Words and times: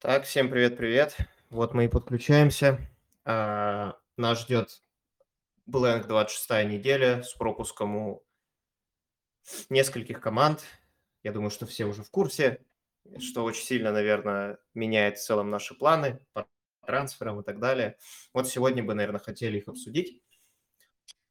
Так, 0.00 0.24
всем 0.24 0.48
привет-привет. 0.48 1.16
Вот 1.50 1.74
мы 1.74 1.86
и 1.86 1.88
подключаемся. 1.88 2.78
А, 3.24 3.98
нас 4.16 4.42
ждет 4.42 4.82
Blank 5.68 6.06
26 6.06 6.66
неделя 6.66 7.22
с 7.22 7.34
пропуском 7.34 7.96
у 7.96 8.22
нескольких 9.70 10.20
команд. 10.20 10.64
Я 11.22 11.32
думаю, 11.32 11.50
что 11.50 11.66
все 11.66 11.84
уже 11.84 12.02
в 12.04 12.10
курсе, 12.10 12.64
что 13.18 13.44
очень 13.44 13.64
сильно, 13.64 13.92
наверное, 13.92 14.58
меняет 14.72 15.18
в 15.18 15.24
целом 15.24 15.50
наши 15.50 15.74
планы 15.74 16.20
трансферам 16.88 17.40
и 17.40 17.44
так 17.44 17.60
далее. 17.60 17.98
Вот 18.32 18.48
сегодня 18.48 18.82
бы, 18.82 18.94
наверное, 18.94 19.20
хотели 19.20 19.58
их 19.58 19.68
обсудить 19.68 20.22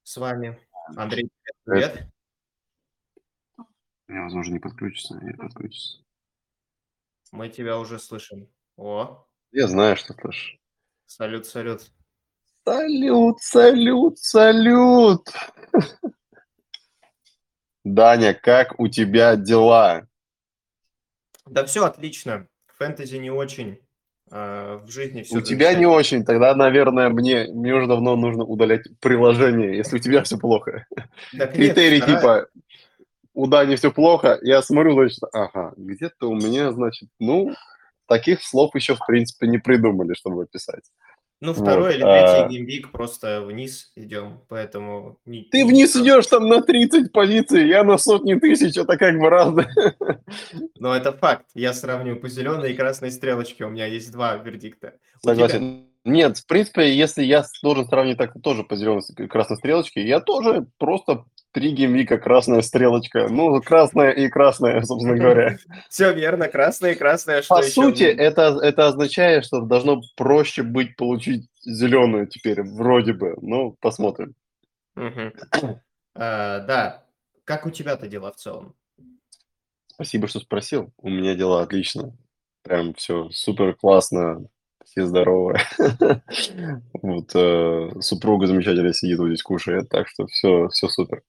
с 0.03 0.15
вами. 0.17 0.59
Андрей, 0.95 1.31
привет. 1.65 1.93
привет. 1.93 2.13
Я, 4.07 4.21
возможно, 4.21 4.53
не 4.53 4.59
подключится, 4.59 5.15
не 5.15 5.33
подключится. 5.33 6.03
Мы 7.31 7.49
тебя 7.49 7.79
уже 7.79 7.97
слышим. 7.97 8.47
О, 8.77 9.27
Я 9.51 9.67
знаю, 9.67 9.97
что 9.97 10.13
слышишь. 10.13 10.59
салют, 11.07 11.47
салют. 11.47 11.91
Салют, 12.63 13.41
салют, 13.41 14.19
салют! 14.19 15.27
Даня, 17.83 18.35
как 18.35 18.79
у 18.79 18.87
тебя 18.89 19.35
дела? 19.35 20.07
Да 21.47 21.65
все 21.65 21.83
отлично. 21.85 22.47
Фэнтези 22.67 23.15
не 23.15 23.31
очень. 23.31 23.86
А, 24.29 24.77
в 24.79 24.91
жизни 24.91 25.23
все 25.23 25.37
У 25.37 25.41
тебя 25.41 25.73
не 25.73 25.85
очень, 25.85 26.25
тогда, 26.25 26.53
наверное, 26.55 27.09
мне, 27.09 27.47
мне 27.51 27.73
уже 27.73 27.87
давно 27.87 28.15
нужно 28.15 28.43
удалять 28.43 28.83
приложение, 28.99 29.77
если 29.77 29.97
у 29.97 29.99
тебя 29.99 30.23
все 30.23 30.37
плохо. 30.37 30.85
Критерий 31.31 32.01
типа 32.01 32.47
у 33.33 33.47
Дани 33.47 33.75
все 33.75 33.91
плохо, 33.91 34.39
я 34.41 34.61
смотрю, 34.61 34.93
значит, 34.93 35.19
ага, 35.31 35.73
где-то 35.77 36.29
у 36.29 36.35
меня, 36.35 36.71
значит, 36.71 37.07
ну, 37.19 37.53
таких 38.07 38.41
слов 38.41 38.73
еще, 38.75 38.95
в 38.95 39.05
принципе, 39.05 39.47
не 39.47 39.59
придумали, 39.59 40.15
чтобы 40.15 40.43
описать. 40.43 40.83
Ну, 41.39 41.53
второй 41.53 41.91
вот, 41.91 41.95
или 41.95 42.01
третий 42.01 42.43
а... 42.43 42.47
геймвик 42.47 42.91
просто 42.91 43.41
вниз 43.41 43.91
идем, 43.95 44.41
поэтому... 44.49 45.19
Ты 45.25 45.65
вниз 45.65 45.95
идешь 45.95 46.25
там 46.27 46.47
на 46.47 46.61
30 46.61 47.11
позиций, 47.11 47.67
я 47.67 47.83
на 47.83 47.99
сотни 47.99 48.33
тысяч, 48.35 48.75
это 48.75 48.97
как 48.97 49.19
бы 49.19 49.29
разное. 49.29 49.69
Но 50.79 50.95
это 50.95 51.11
факт. 51.11 51.45
Я 51.53 51.73
сравню 51.73 52.15
по 52.15 52.27
зеленой 52.27 52.71
и 52.71 52.75
красной 52.75 53.11
стрелочке, 53.11 53.65
у 53.65 53.69
меня 53.69 53.85
есть 53.85 54.11
два 54.11 54.35
вердикта. 54.37 54.93
Согласен. 55.23 55.86
Нет, 56.07 56.37
в 56.37 56.45
принципе, 56.47 56.95
если 56.95 57.21
я 57.21 57.43
должен 57.61 57.85
сравнить 57.85 58.17
так 58.17 58.31
тоже 58.41 58.63
по 58.63 58.77
зеленой 58.77 59.03
и 59.17 59.27
красной 59.27 59.57
стрелочке, 59.57 60.07
я 60.07 60.21
тоже 60.21 60.65
просто 60.77 61.25
три 61.51 61.71
геймвика, 61.71 62.17
красная 62.17 62.61
стрелочка. 62.61 63.27
Ну, 63.27 63.61
красная 63.61 64.11
и 64.11 64.29
красная, 64.29 64.81
собственно 64.83 65.17
говоря. 65.17 65.57
Все 65.89 66.13
верно, 66.13 66.47
красная 66.47 66.93
и 66.93 66.95
красная. 66.95 67.43
По 67.49 67.61
сути, 67.61 68.03
это, 68.03 68.57
это 68.61 68.87
означает, 68.87 69.43
что 69.43 69.59
должно 69.59 70.01
проще 70.15 70.63
быть 70.63 70.95
получить 70.95 71.49
зеленую 71.65 72.27
теперь, 72.27 72.63
вроде 72.63 73.11
бы. 73.11 73.35
Ну, 73.41 73.75
посмотрим. 73.81 74.33
А, 76.19 76.61
да. 76.61 77.03
Как 77.43 77.67
у 77.67 77.69
тебя-то 77.69 78.07
дела 78.07 78.31
в 78.31 78.37
целом? 78.37 78.73
Спасибо, 79.93 80.27
что 80.27 80.39
спросил. 80.39 80.91
У 80.97 81.09
меня 81.09 81.35
дела 81.35 81.61
отлично. 81.61 82.17
Прям 82.63 82.95
все 82.95 83.29
супер 83.29 83.75
классно, 83.75 84.47
все 84.97 85.05
здоровы. 85.05 85.59
Вот 87.01 87.29
э, 87.35 87.91
супруга 88.01 88.47
замечательно 88.47 88.91
сидит 88.91 89.19
вот 89.19 89.27
здесь 89.27 89.43
кушает, 89.43 89.87
так 89.89 90.07
что 90.07 90.25
все, 90.27 90.67
все 90.69 90.87
супер. 90.89 91.21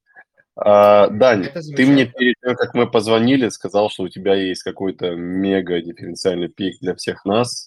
А, 0.56 1.08
Дань, 1.08 1.46
ты 1.76 1.86
мне 1.86 2.06
перед 2.06 2.34
тем, 2.42 2.56
как 2.56 2.74
мы 2.74 2.90
позвонили, 2.90 3.48
сказал, 3.50 3.90
что 3.90 4.04
у 4.04 4.08
тебя 4.08 4.34
есть 4.34 4.62
какой-то 4.62 5.14
мега 5.14 5.80
дифференциальный 5.80 6.48
пик 6.48 6.80
для 6.80 6.94
всех 6.94 7.24
нас. 7.24 7.66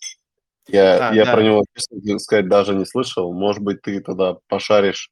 Я, 0.67 1.09
а, 1.09 1.13
я 1.13 1.25
да. 1.25 1.33
про 1.33 1.43
него, 1.43 1.63
честно 1.73 2.19
сказать, 2.19 2.49
даже 2.49 2.73
не 2.75 2.85
слышал. 2.85 3.31
Может 3.31 3.61
быть, 3.61 3.81
ты 3.81 4.01
тогда 4.01 4.37
пошаришь 4.47 5.11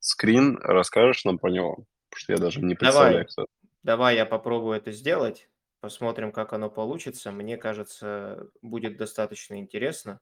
скрин, 0.00 0.58
расскажешь 0.62 1.24
нам 1.24 1.38
про 1.38 1.50
него? 1.50 1.84
Потому 2.08 2.20
что 2.20 2.32
я 2.32 2.38
даже 2.38 2.60
не 2.60 2.74
представляю. 2.74 3.26
Давай, 3.36 3.46
Давай 3.82 4.16
я 4.16 4.26
попробую 4.26 4.76
это 4.76 4.90
сделать. 4.90 5.48
Посмотрим, 5.84 6.32
как 6.32 6.54
оно 6.54 6.70
получится. 6.70 7.30
Мне 7.30 7.58
кажется, 7.58 8.48
будет 8.62 8.96
достаточно 8.96 9.58
интересно. 9.58 10.18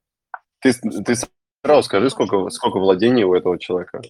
Ты, 0.59 0.73
ты 0.73 1.15
сразу 1.65 1.83
скажи, 1.85 2.11
сколько, 2.11 2.51
сколько 2.51 2.81
владений 2.81 3.23
у 3.23 3.33
этого 3.33 3.61
человека? 3.61 4.03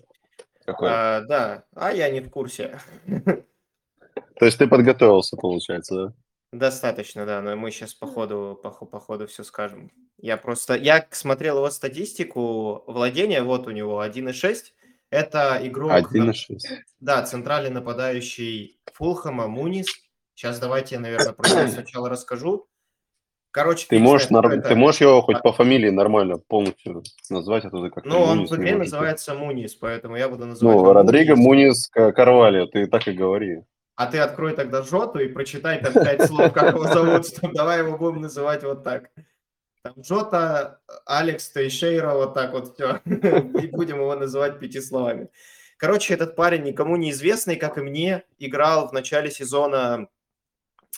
А, 0.66 1.20
да, 1.20 1.64
а 1.74 1.92
я 1.92 2.08
не 2.08 2.22
в 2.22 2.30
курсе. 2.30 2.80
То 3.06 4.46
есть 4.46 4.56
ты 4.56 4.66
подготовился, 4.66 5.36
получается, 5.36 5.94
да? 5.94 6.14
Достаточно, 6.58 7.26
да, 7.26 7.42
но 7.42 7.54
мы 7.54 7.70
сейчас 7.70 7.92
по 7.92 8.06
ходу, 8.06 8.58
по, 8.62 8.70
по 8.70 8.98
ходу 8.98 9.26
все 9.26 9.44
скажем. 9.44 9.92
Я 10.16 10.38
просто, 10.38 10.74
я 10.74 11.06
смотрел 11.10 11.58
его 11.58 11.69
статистику 11.69 12.82
владения, 12.86 13.42
вот 13.42 13.66
у 13.66 13.72
него 13.72 14.02
1,6. 14.02 14.56
Это 15.10 15.60
игрок... 15.60 15.92
1,6. 15.92 16.56
Да, 17.00 17.22
центральный 17.24 17.69
нападающий 17.69 18.80
Фулхама, 18.94 19.48
Мунис. 19.48 20.01
Сейчас 20.34 20.59
давайте 20.59 20.97
я, 20.97 21.00
наверное, 21.00 21.32
про 21.32 21.48
него 21.48 21.69
сначала 21.69 22.09
расскажу. 22.09 22.69
Короче, 23.53 23.87
ты 23.87 23.98
можешь, 23.98 24.31
нар... 24.31 24.62
ты 24.62 24.75
можешь 24.75 25.03
его 25.03 25.20
хоть 25.20 25.43
по 25.43 25.53
фамилии 25.53 25.91
нормально 25.91 26.38
полностью 26.38 27.03
назвать, 27.28 27.66
оттуда 27.66 27.91
как 27.91 28.06
Ну, 28.06 28.19
он 28.19 28.47
в 28.47 28.56
игре 28.56 28.76
называется 28.76 29.34
Мунис, 29.34 29.75
поэтому 29.75 30.16
я 30.16 30.31
буду 30.31 30.47
называть 30.47 30.75
Ну, 30.75 30.93
Родриго 30.94 31.37
Мунис 31.37 31.88
Карвалио, 31.88 32.66
ты 32.66 32.87
так 32.87 33.06
и 33.09 33.12
говори. 33.12 33.62
А 33.94 34.06
ты 34.06 34.19
открой 34.19 34.54
тогда 34.54 34.82
Жоту 34.82 35.19
и 35.19 35.28
прочитай 35.28 35.82
там 35.82 35.93
пять 35.93 36.26
слов, 36.26 36.50
как 36.54 36.75
его 36.75 36.84
зовут, 36.84 37.26
что 37.26 37.53
давай 37.53 37.81
его 37.81 37.99
будем 37.99 38.22
называть 38.22 38.64
вот 38.64 38.82
так. 38.84 39.10
Там 39.84 39.94
Джота, 40.00 40.81
Алекс 41.04 41.50
Тейшейра, 41.50 42.14
вот 42.14 42.34
так 42.34 42.53
вот 42.53 42.75
все. 42.75 43.00
И 43.04 43.66
будем 43.66 43.97
его 43.97 44.14
называть 44.14 44.60
пяти 44.60 44.81
словами. 44.81 45.28
Короче, 45.76 46.14
этот 46.14 46.37
парень 46.37 46.62
никому 46.62 46.97
не 46.97 47.10
известный, 47.10 47.56
как 47.56 47.76
и 47.76 47.82
мне, 47.82 48.22
играл 48.38 48.88
в 48.88 48.93
начале 48.93 49.31
сезона 49.31 50.09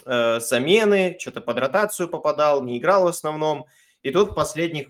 э, 0.05 0.41
замены, 0.41 1.17
что-то 1.19 1.41
под 1.41 1.59
ротацию 1.59 2.09
попадал, 2.09 2.63
не 2.63 2.79
играл 2.79 3.05
в 3.05 3.09
основном. 3.09 3.67
И 4.03 4.11
тут 4.11 4.33
в 4.33 4.35
последних 4.35 4.89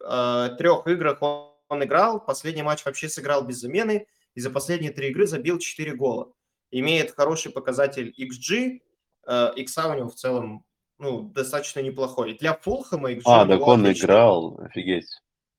э, 0.00 0.50
трех 0.58 0.86
играх 0.86 1.22
он, 1.22 1.50
он 1.68 1.84
играл, 1.84 2.20
последний 2.20 2.62
матч 2.62 2.84
вообще 2.84 3.08
сыграл 3.08 3.42
без 3.42 3.60
замены, 3.60 4.06
и 4.34 4.40
за 4.40 4.50
последние 4.50 4.92
три 4.92 5.08
игры 5.08 5.26
забил 5.26 5.58
4 5.58 5.94
гола. 5.94 6.32
Имеет 6.70 7.14
хороший 7.14 7.52
показатель 7.52 8.14
XG, 8.18 8.80
э, 9.26 9.52
X 9.56 9.78
у 9.78 9.94
него 9.94 10.08
в 10.08 10.14
целом 10.14 10.64
ну, 10.98 11.22
достаточно 11.22 11.80
неплохой. 11.80 12.36
Для 12.38 12.54
Фулхэма 12.54 13.12
XG 13.12 13.22
А, 13.26 13.46
так 13.46 13.60
он 13.60 13.82
отличный. 13.82 14.04
играл, 14.06 14.60
офигеть. 14.60 15.08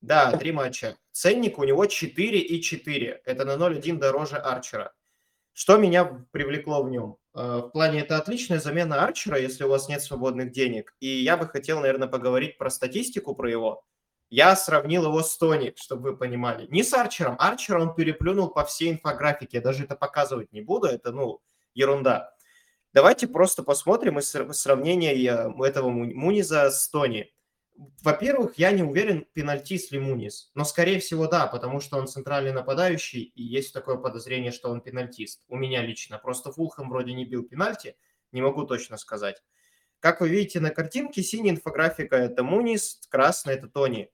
Да, 0.02 0.32
три 0.32 0.52
матча. 0.52 0.96
Ценник 1.12 1.58
у 1.60 1.64
него 1.64 1.86
4 1.86 2.40
и 2.40 2.62
4. 2.62 3.22
Это 3.26 3.46
на 3.46 3.56
0,1 3.56 3.98
дороже 3.98 4.38
Арчера. 4.38 4.94
Что 5.54 5.78
меня 5.78 6.06
привлекло 6.32 6.84
в 6.84 6.90
нем? 6.90 7.18
Э, 7.38 7.62
в 7.64 7.70
плане 7.70 8.02
это 8.02 8.18
отличная 8.18 8.60
замена 8.60 9.04
Арчера, 9.04 9.38
если 9.38 9.64
у 9.64 9.70
вас 9.70 9.88
нет 9.88 10.02
свободных 10.02 10.52
денег. 10.52 10.96
И 11.00 11.08
я 11.08 11.38
бы 11.38 11.46
хотел, 11.46 11.82
наверное, 11.82 12.08
поговорить 12.08 12.58
про 12.58 12.72
статистику 12.72 13.36
про 13.36 13.50
его. 13.50 13.86
Я 14.30 14.56
сравнил 14.56 15.06
его 15.06 15.22
с 15.22 15.38
Тони, 15.38 15.74
чтобы 15.78 16.12
вы 16.12 16.18
понимали. 16.18 16.66
Не 16.72 16.84
с 16.84 16.94
Арчером. 16.94 17.36
Арчера 17.38 17.80
он 17.80 17.94
переплюнул 17.94 18.50
по 18.50 18.66
всей 18.66 18.92
инфографике. 18.92 19.58
Я 19.58 19.62
даже 19.64 19.84
это 19.84 19.96
показывать 19.96 20.52
не 20.52 20.62
буду. 20.62 20.88
Это, 20.88 21.12
ну, 21.12 21.40
ерунда. 21.76 22.34
Давайте 22.92 23.28
просто 23.28 23.62
посмотрим 23.62 24.18
из 24.18 24.30
сравнения 24.30 25.14
этого 25.14 25.90
Муниза 25.90 26.72
с 26.72 26.90
Тони. 26.90 27.32
Во-первых, 28.02 28.58
я 28.58 28.72
не 28.72 28.82
уверен, 28.82 29.28
пенальтист 29.34 29.92
ли 29.92 30.00
Мунис, 30.00 30.52
но, 30.56 30.64
скорее 30.64 31.00
всего, 31.00 31.28
да, 31.28 31.46
потому 31.46 31.80
что 31.80 31.98
он 31.98 32.08
центральный 32.08 32.52
нападающий, 32.52 33.22
и 33.22 33.44
есть 33.44 33.74
такое 33.74 33.98
подозрение, 33.98 34.52
что 34.52 34.70
он 34.70 34.82
пенальтист. 34.82 35.44
У 35.48 35.56
меня 35.56 35.84
лично. 35.84 36.18
Просто 36.18 36.52
Фулхэм 36.52 36.90
вроде 36.90 37.14
не 37.14 37.26
бил 37.26 37.44
пенальти, 37.44 37.96
не 38.32 38.42
могу 38.42 38.66
точно 38.66 38.98
сказать. 38.98 39.44
Как 40.00 40.22
вы 40.22 40.30
видите 40.30 40.60
на 40.60 40.72
картинке, 40.72 41.22
синяя 41.22 41.54
инфографика– 41.54 42.16
это 42.18 42.44
Мунис, 42.44 43.02
красная– 43.10 43.56
это 43.56 43.68
Тони. 43.68 44.10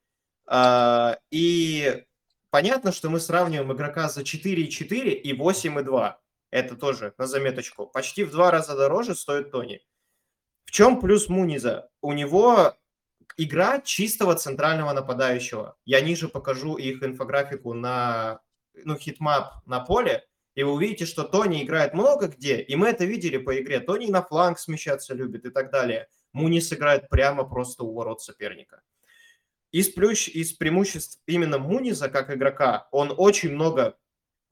А, 0.46 1.18
и 1.32 2.06
понятно, 2.50 2.92
что 2.92 3.10
мы 3.10 3.20
сравниваем 3.20 3.72
игрока 3.72 4.10
за 4.10 4.22
4,4 4.22 5.12
и 5.12 5.34
8,2. 5.34 6.16
Это 6.52 6.76
тоже 6.76 7.14
на 7.18 7.28
заметочку. 7.28 7.88
Почти 7.88 8.24
в 8.24 8.32
два 8.32 8.52
раза 8.52 8.76
дороже 8.76 9.16
стоит 9.16 9.52
Тони. 9.52 9.82
В 10.66 10.72
чем 10.72 11.00
плюс 11.00 11.30
Муниза? 11.30 11.90
У 12.02 12.14
него 12.14 12.76
игра 13.38 13.82
чистого 13.82 14.36
центрального 14.36 14.94
нападающего. 14.94 15.76
Я 15.86 16.02
ниже 16.02 16.28
покажу 16.28 16.76
их 16.76 17.04
инфографику 17.04 17.74
на 17.74 18.42
ну, 18.74 18.98
heatmap 18.98 19.66
на 19.66 19.80
поле, 19.80 20.26
и 20.56 20.64
вы 20.64 20.74
увидите, 20.74 21.06
что 21.06 21.24
Тони 21.24 21.64
играет 21.64 21.94
много 21.94 22.28
где, 22.28 22.62
и 22.62 22.76
мы 22.76 22.90
это 22.90 23.06
видели 23.06 23.38
по 23.38 23.60
игре. 23.60 23.80
Тони 23.80 24.08
на 24.08 24.22
фланг 24.22 24.60
смещаться 24.60 25.14
любит 25.14 25.46
и 25.46 25.50
так 25.50 25.72
далее. 25.72 26.08
Мунис 26.32 26.72
играет 26.74 27.10
прямо 27.10 27.44
просто 27.44 27.84
у 27.84 27.94
ворот 27.94 28.22
соперника. 28.22 28.82
из 29.72 29.90
плюс, 29.90 30.28
из 30.28 30.54
преимуществ 30.54 31.20
именно 31.26 31.58
Муниза 31.58 32.10
как 32.10 32.30
игрока, 32.30 32.88
он 32.92 33.14
очень 33.16 33.52
много 33.52 33.98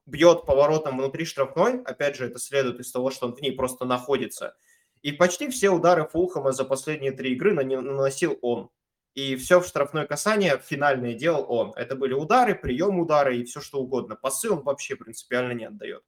бьет 0.08 0.46
поворотом 0.46 0.98
внутри 0.98 1.26
штрафной, 1.26 1.82
опять 1.84 2.16
же, 2.16 2.26
это 2.26 2.40
следует 2.40 2.80
из 2.80 2.92
того, 2.92 3.12
что 3.12 3.28
он 3.28 3.36
в 3.36 3.42
ней 3.42 3.52
просто 3.52 3.86
находится. 3.86 4.56
И 5.02 5.12
почти 5.12 5.50
все 5.50 5.70
удары 5.70 6.08
Фулхама 6.08 6.52
за 6.52 6.64
последние 6.64 7.12
три 7.12 7.34
игры 7.34 7.54
наносил 7.54 8.38
он. 8.42 8.70
И 9.14 9.36
все 9.36 9.60
в 9.60 9.66
штрафное 9.66 10.06
касание 10.06 10.62
финальное 10.64 11.14
делал 11.14 11.46
он. 11.50 11.74
Это 11.76 11.96
были 11.96 12.14
удары, 12.14 12.56
прием 12.56 13.00
удара 13.00 13.36
и 13.36 13.44
все 13.44 13.60
что 13.60 13.80
угодно. 13.80 14.16
Пасы 14.16 14.50
он 14.50 14.62
вообще 14.62 14.96
принципиально 14.96 15.52
не 15.52 15.66
отдает. 15.66 16.04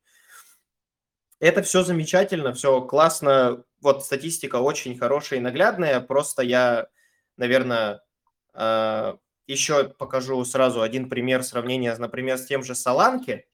Это 1.39 1.61
все 1.63 1.83
замечательно, 1.83 2.53
все 2.53 2.81
классно. 2.81 3.65
Вот 3.81 4.05
статистика 4.05 4.57
очень 4.57 4.97
хорошая 4.97 5.39
и 5.39 5.41
наглядная. 5.41 5.99
Просто 5.99 6.43
я, 6.43 6.87
наверное, 7.35 8.01
а, 8.53 9.17
еще 9.47 9.89
покажу 9.89 10.43
сразу 10.45 10.81
один 10.81 11.09
пример 11.09 11.43
сравнения, 11.43 11.95
например, 11.97 12.37
с 12.37 12.45
тем 12.45 12.63
же 12.63 12.75
Саланки, 12.75 13.45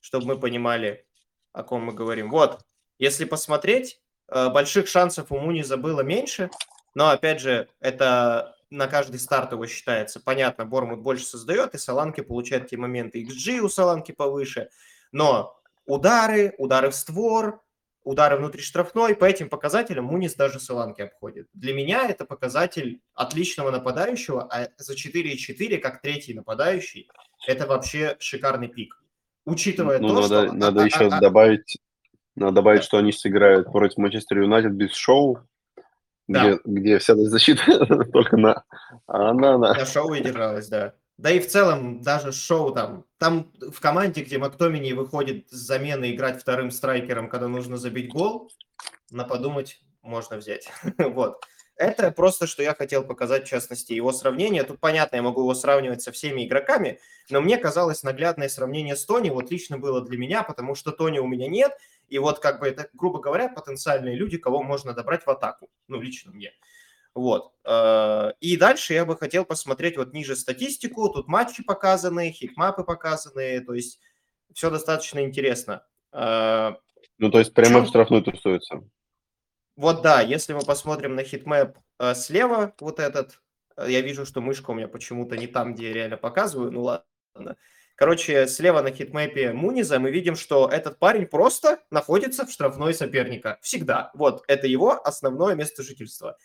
чтобы 0.00 0.26
мы 0.26 0.40
понимали, 0.40 1.06
о 1.52 1.62
ком 1.62 1.84
мы 1.84 1.94
говорим. 1.94 2.30
Вот, 2.30 2.60
если 2.98 3.24
посмотреть, 3.24 3.99
больших 4.30 4.88
шансов 4.88 5.30
у 5.30 5.38
Муниза 5.38 5.76
было 5.76 6.00
меньше, 6.02 6.50
но, 6.94 7.10
опять 7.10 7.40
же, 7.40 7.68
это 7.80 8.56
на 8.70 8.86
каждый 8.86 9.18
старт 9.18 9.52
его 9.52 9.66
считается. 9.66 10.20
Понятно, 10.20 10.64
Бормут 10.64 11.00
больше 11.00 11.24
создает, 11.24 11.74
и 11.74 11.78
Саланки 11.78 12.20
получает 12.20 12.68
те 12.68 12.76
моменты. 12.76 13.22
XG 13.22 13.58
у 13.58 13.68
Саланки 13.68 14.12
повыше, 14.12 14.70
но 15.12 15.60
удары, 15.86 16.54
удары 16.58 16.90
в 16.90 16.94
створ, 16.94 17.60
удары 18.04 18.36
внутри 18.36 18.62
штрафной, 18.62 19.14
по 19.14 19.24
этим 19.24 19.48
показателям 19.48 20.06
Мунис 20.06 20.34
даже 20.34 20.60
Саланки 20.60 21.02
обходит. 21.02 21.48
Для 21.52 21.74
меня 21.74 22.08
это 22.08 22.24
показатель 22.24 23.02
отличного 23.14 23.70
нападающего, 23.70 24.48
а 24.50 24.68
за 24.78 24.94
4,4 24.94 25.78
как 25.78 26.00
третий 26.00 26.34
нападающий, 26.34 27.10
это 27.46 27.66
вообще 27.66 28.16
шикарный 28.20 28.68
пик. 28.68 29.02
Учитывая 29.44 29.98
ну, 29.98 30.08
то, 30.08 30.14
надо, 30.14 30.46
что... 30.46 30.52
Надо 30.52 30.82
а, 30.82 30.84
еще 30.84 31.06
а, 31.08 31.20
добавить, 31.20 31.78
надо 32.36 32.52
добавить, 32.56 32.84
что 32.84 32.98
они 32.98 33.12
сыграют 33.12 33.70
против 33.72 33.98
Манчестер 33.98 34.40
Юнайтед 34.40 34.72
без 34.72 34.92
шоу, 34.94 35.40
да. 36.28 36.44
где, 36.44 36.60
где 36.64 36.98
вся 36.98 37.14
защита 37.16 37.86
только 38.12 38.36
на... 38.36 38.64
А 39.06 39.30
она 39.30 39.58
на... 39.58 39.74
На 39.74 39.86
шоу 39.86 40.14
и 40.14 40.22
держалась, 40.22 40.68
да. 40.68 40.94
Да 41.18 41.30
и 41.30 41.38
в 41.38 41.48
целом 41.48 42.00
даже 42.00 42.32
шоу 42.32 42.72
там, 42.72 43.04
там 43.18 43.52
в 43.60 43.78
команде, 43.80 44.22
где 44.22 44.38
Мактомини 44.38 44.92
выходит 44.92 45.50
с 45.50 45.56
замены 45.56 46.12
играть 46.12 46.40
вторым 46.40 46.70
страйкером, 46.70 47.28
когда 47.28 47.46
нужно 47.46 47.76
забить 47.76 48.08
гол, 48.10 48.50
на 49.10 49.24
подумать 49.24 49.80
можно 50.02 50.38
взять. 50.38 50.70
вот. 50.98 51.44
Это 51.76 52.10
просто, 52.10 52.46
что 52.46 52.62
я 52.62 52.74
хотел 52.74 53.04
показать, 53.04 53.46
в 53.46 53.48
частности, 53.48 53.94
его 53.94 54.12
сравнение. 54.12 54.64
Тут, 54.64 54.80
понятно, 54.80 55.16
я 55.16 55.22
могу 55.22 55.40
его 55.40 55.54
сравнивать 55.54 56.02
со 56.02 56.12
всеми 56.12 56.46
игроками, 56.46 57.00
но 57.30 57.40
мне 57.40 57.56
казалось 57.56 58.02
наглядное 58.02 58.48
сравнение 58.48 58.96
с 58.96 59.04
Тони 59.06 59.30
вот 59.30 59.50
лично 59.50 59.78
было 59.78 60.02
для 60.02 60.18
меня, 60.18 60.42
потому 60.42 60.74
что 60.74 60.90
Тони 60.90 61.18
у 61.18 61.26
меня 61.26 61.48
нет, 61.48 61.72
и 62.10 62.18
вот 62.18 62.40
как 62.40 62.60
бы 62.60 62.68
это, 62.68 62.88
грубо 62.92 63.20
говоря, 63.20 63.48
потенциальные 63.48 64.16
люди, 64.16 64.36
кого 64.36 64.62
можно 64.62 64.92
добрать 64.92 65.24
в 65.24 65.30
атаку, 65.30 65.70
ну, 65.88 66.00
лично 66.00 66.32
мне. 66.32 66.52
Вот. 67.14 67.52
Э, 67.64 68.32
и 68.40 68.56
дальше 68.56 68.94
я 68.94 69.04
бы 69.04 69.16
хотел 69.16 69.44
посмотреть 69.44 69.96
вот 69.96 70.12
ниже 70.12 70.36
статистику. 70.36 71.08
Тут 71.08 71.28
матчи 71.28 71.62
показаны, 71.62 72.30
heatmap 72.30 72.77
ы 72.77 72.84
показаны. 72.84 73.60
То 73.60 73.74
есть 73.74 74.00
все 74.52 74.70
достаточно 74.70 75.20
интересно. 75.24 75.84
Э, 76.12 76.72
ну, 77.18 77.30
то 77.30 77.38
есть 77.38 77.54
прямо 77.54 77.80
в 77.80 77.88
штрафную 77.88 78.22
тусуется. 78.22 78.82
Вот 79.76 80.02
да, 80.02 80.20
если 80.20 80.52
мы 80.52 80.60
посмотрим 80.60 81.14
на 81.14 81.24
heatmap 81.24 81.78
э, 81.98 82.14
слева, 82.14 82.74
вот 82.80 83.00
этот, 83.00 83.40
я 83.76 84.00
вижу, 84.02 84.26
что 84.26 84.40
мышка 84.40 84.70
у 84.70 84.74
меня 84.74 84.88
почему-то 84.88 85.36
не 85.36 85.46
там, 85.46 85.74
где 85.74 85.88
я 85.88 85.94
реально 85.94 86.16
показываю. 86.16 86.70
Ну 86.70 86.82
ладно. 86.82 87.56
Короче, 88.00 88.46
слева 88.46 88.80
на 88.80 88.92
heatmap 88.92 89.44
е 89.44 89.52
Муниза 89.52 89.98
мы 89.98 90.10
видим, 90.10 90.34
что 90.34 90.66
этот 90.66 90.98
парень 90.98 91.26
просто 91.26 91.80
находится 91.90 92.46
в 92.46 92.50
штрафной 92.50 92.94
соперника. 92.94 93.58
Всегда. 93.60 94.10
Вот, 94.14 94.42
это 94.48 94.66
его 94.66 95.06
основное 95.06 95.54
место 95.54 95.82
жительства. 95.82 96.38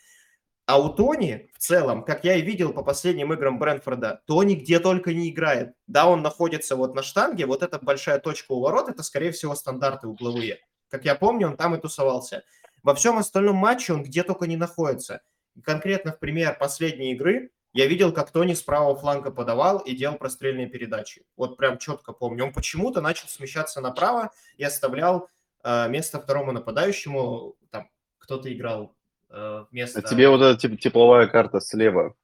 А 0.66 0.82
у 0.82 0.90
Тони 0.90 1.50
в 1.54 1.60
целом, 1.60 2.04
как 2.04 2.26
я 2.26 2.36
и 2.36 2.42
видел 2.42 2.74
по 2.74 2.84
последним 2.84 3.32
играм 3.32 3.58
Брентфорда, 3.58 4.22
Тони 4.28 4.56
где 4.56 4.80
только 4.82 5.14
не 5.14 5.30
играет. 5.30 5.76
Да, 5.88 6.10
он 6.10 6.22
находится 6.22 6.76
вот 6.76 6.94
на 6.94 7.04
штанге, 7.04 7.46
вот 7.46 7.64
эта 7.64 7.80
большая 7.80 8.20
точка 8.20 8.52
у 8.52 8.60
ворот, 8.60 8.90
это, 8.90 9.02
скорее 9.02 9.32
всего, 9.32 9.56
стандарты 9.56 10.08
угловые. 10.10 10.60
Как 10.90 11.06
я 11.06 11.16
помню, 11.16 11.48
он 11.48 11.56
там 11.56 11.74
и 11.74 11.80
тусовался. 11.80 12.44
Во 12.84 12.94
всем 12.96 13.18
остальном 13.18 13.56
матче 13.56 13.94
он 13.94 14.04
где 14.04 14.24
только 14.24 14.46
не 14.46 14.58
находится. 14.58 15.22
Конкретно 15.64 16.12
в 16.12 16.20
пример 16.20 16.58
последней 16.60 17.14
игры 17.14 17.52
я 17.76 17.86
видел, 17.86 18.12
как 18.12 18.32
Тони 18.32 18.54
с 18.54 18.62
правого 18.64 18.96
фланга 18.96 19.32
подавал 19.32 19.80
и 19.80 19.96
делал 19.96 20.18
прострельные 20.18 20.68
передачи. 20.68 21.24
Вот 21.38 21.58
прям 21.58 21.78
четко 21.78 22.12
помню. 22.12 22.46
Он 22.46 22.54
почему-то 22.54 23.02
начал 23.02 23.28
смещаться 23.28 23.82
направо 23.82 24.32
и 24.58 24.64
оставлял 24.64 25.30
э, 25.64 25.88
место 25.90 26.20
второму 26.20 26.52
нападающему. 26.52 27.56
Там 27.70 27.90
кто-то 28.18 28.52
играл 28.52 28.96
Э, 29.36 29.66
вместо... 29.70 30.00
А 30.00 30.02
тебе 30.02 30.30
вот 30.30 30.42
эта 30.42 30.68
теп- 30.68 30.78
тепловая 30.78 31.28
карта 31.28 31.60
слева 31.60 32.16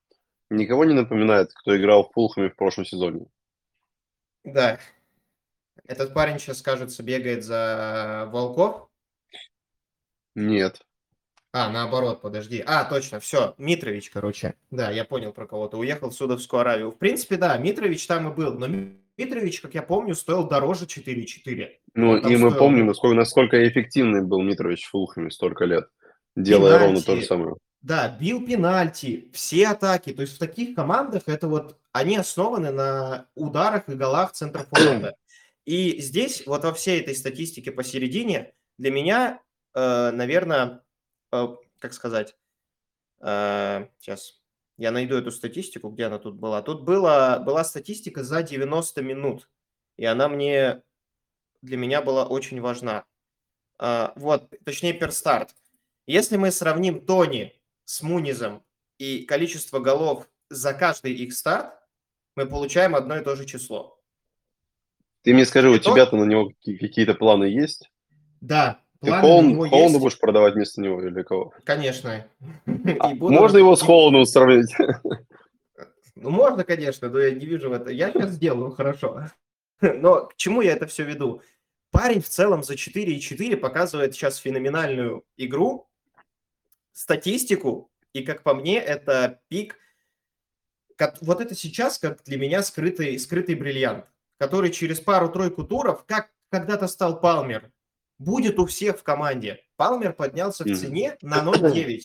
никого 0.50 0.86
не 0.86 0.94
напоминает, 0.94 1.52
кто 1.54 1.76
играл 1.78 2.04
в 2.04 2.12
Пулхаме 2.14 2.50
в 2.50 2.56
прошлом 2.56 2.86
сезоне? 2.86 3.26
Да. 4.44 4.80
Этот 5.86 6.14
парень 6.14 6.40
сейчас, 6.40 6.62
кажется, 6.62 7.04
бегает 7.04 7.44
за 7.44 8.30
Волков. 8.32 8.90
Нет. 10.36 10.82
А, 11.54 11.70
наоборот, 11.70 12.22
подожди. 12.22 12.64
А, 12.66 12.86
точно, 12.86 13.20
все, 13.20 13.56
Митрович, 13.58 14.10
короче. 14.10 14.54
Да, 14.70 14.90
я 14.90 15.04
понял 15.04 15.34
про 15.34 15.46
кого-то. 15.46 15.78
Уехал 15.78 16.10
в 16.10 16.14
Судовскую 16.14 16.62
Аравию. 16.62 16.92
В 16.92 16.98
принципе, 16.98 17.36
да, 17.36 17.58
Митрович 17.58 18.08
там 18.08 18.32
и 18.32 18.34
был, 18.34 18.54
но 18.54 18.68
Митрович, 19.18 19.60
как 19.60 19.74
я 19.74 19.82
помню, 19.82 20.16
стоил 20.16 20.48
дороже 20.48 20.86
4,4. 20.86 21.70
Ну, 21.96 22.16
и 22.16 22.38
мы 22.38 22.50
стоил... 22.50 22.56
помним, 22.56 22.88
насколько, 22.88 23.16
насколько 23.16 23.68
эффективный 23.68 24.24
был 24.24 24.42
Митрович 24.42 24.86
в 24.86 24.92
Фулхаме 24.92 25.30
столько 25.30 25.66
лет 25.66 25.90
делая 26.36 26.74
пенальти, 26.74 26.86
ровно 26.86 27.02
то 27.02 27.16
же 27.18 27.26
самое. 27.26 27.56
Да, 27.82 28.18
бил 28.20 28.46
пенальти, 28.46 29.30
все 29.34 29.68
атаки. 29.68 30.14
То 30.14 30.22
есть 30.22 30.36
в 30.36 30.40
таких 30.40 30.76
командах 30.76 31.24
это 31.26 31.48
вот 31.48 31.78
они 31.92 32.16
основаны 32.16 32.72
на 32.72 33.28
ударах 33.36 33.90
и 33.90 33.96
голах 33.96 34.32
центра 34.34 34.66
форварда. 34.70 35.16
И 35.66 36.00
здесь 36.00 36.44
вот 36.46 36.64
во 36.64 36.74
всей 36.74 37.02
этой 37.02 37.16
статистике 37.16 37.72
посередине 37.72 38.54
для 38.78 38.92
меня, 38.92 39.42
э, 39.74 40.12
наверное, 40.12 40.82
как 41.32 41.94
сказать, 41.94 42.36
э, 43.22 43.88
сейчас 44.00 44.42
я 44.78 44.92
найду 44.92 45.16
эту 45.16 45.32
статистику, 45.32 45.90
где 45.90 46.06
она 46.06 46.20
тут 46.20 46.36
была. 46.36 46.62
Тут 46.62 46.84
была, 46.84 47.40
была 47.40 47.64
статистика 47.64 48.24
за 48.24 48.44
90 48.44 49.02
минут, 49.02 49.50
и 49.98 50.06
она 50.06 50.28
мне 50.28 50.82
для 51.62 51.78
меня 51.78 52.02
была 52.02 52.26
очень 52.26 52.62
важна. 52.62 53.06
Э, 53.80 54.10
вот, 54.16 54.54
точнее, 54.66 54.94
перстарт. 54.94 55.56
Если 56.08 56.38
мы 56.38 56.52
сравним 56.52 57.06
Тони 57.06 57.54
с 57.86 58.02
Мунизом 58.02 58.64
и 58.98 59.26
количество 59.26 59.80
голов 59.80 60.28
за 60.50 60.74
каждый 60.74 61.14
их 61.14 61.34
старт, 61.34 61.74
мы 62.36 62.46
получаем 62.46 62.96
одно 62.96 63.18
и 63.18 63.24
то 63.24 63.36
же 63.36 63.46
число. 63.46 64.00
Ты 65.24 65.34
мне 65.34 65.46
скажи, 65.46 65.70
у 65.70 65.78
тебя-то 65.78 66.16
на 66.16 66.24
него 66.24 66.52
какие-то 66.66 67.14
планы 67.14 67.46
есть? 67.46 67.92
Да, 68.42 68.82
Ты 69.02 69.12
Холланд, 69.12 69.98
будешь 70.00 70.20
продавать 70.20 70.54
вместо 70.54 70.80
него 70.80 71.02
или 71.04 71.24
кого? 71.24 71.54
Конечно. 71.64 72.28
А, 73.00 73.16
буду... 73.16 73.34
Можно 73.34 73.58
его 73.58 73.76
с 73.76 73.82
Холландом 73.82 74.26
сравнить? 74.26 74.74
Ну, 76.16 76.30
можно, 76.30 76.64
конечно, 76.64 77.10
но 77.10 77.18
я 77.18 77.32
не 77.32 77.48
вижу 77.48 77.70
в 77.70 77.74
этом. 77.74 77.92
Я 77.92 78.12
сейчас 78.12 78.32
сделаю, 78.32 78.70
хорошо. 78.72 79.26
Но 79.82 80.28
к 80.28 80.36
чему 80.36 80.62
я 80.62 80.74
это 80.74 80.86
все 80.86 81.04
веду? 81.04 81.42
Парень 81.90 82.22
в 82.22 82.30
целом 82.30 82.62
за 82.62 82.76
4,4 82.76 83.58
показывает 83.58 84.14
сейчас 84.14 84.38
феноменальную 84.38 85.26
игру, 85.38 85.90
статистику, 86.94 87.90
и, 88.14 88.22
как 88.22 88.44
по 88.44 88.54
мне, 88.54 88.78
это 88.78 89.42
пик. 89.48 89.78
Вот 91.22 91.42
это 91.42 91.56
сейчас, 91.56 91.98
как 91.98 92.24
для 92.24 92.38
меня, 92.38 92.62
скрытый, 92.62 93.18
скрытый 93.18 93.56
бриллиант, 93.56 94.06
который 94.38 94.70
через 94.70 95.00
пару-тройку 95.00 95.64
туров, 95.64 96.06
как 96.06 96.30
когда-то 96.52 96.88
стал 96.88 97.20
Палмер, 97.20 97.72
будет 98.22 98.60
у 98.60 98.66
всех 98.66 99.00
в 99.00 99.04
команде. 99.04 99.64
Палмер 99.76 100.14
поднялся 100.14 100.64
в 100.64 100.76
цене 100.76 101.18
на 101.22 101.44
0,9 101.44 102.02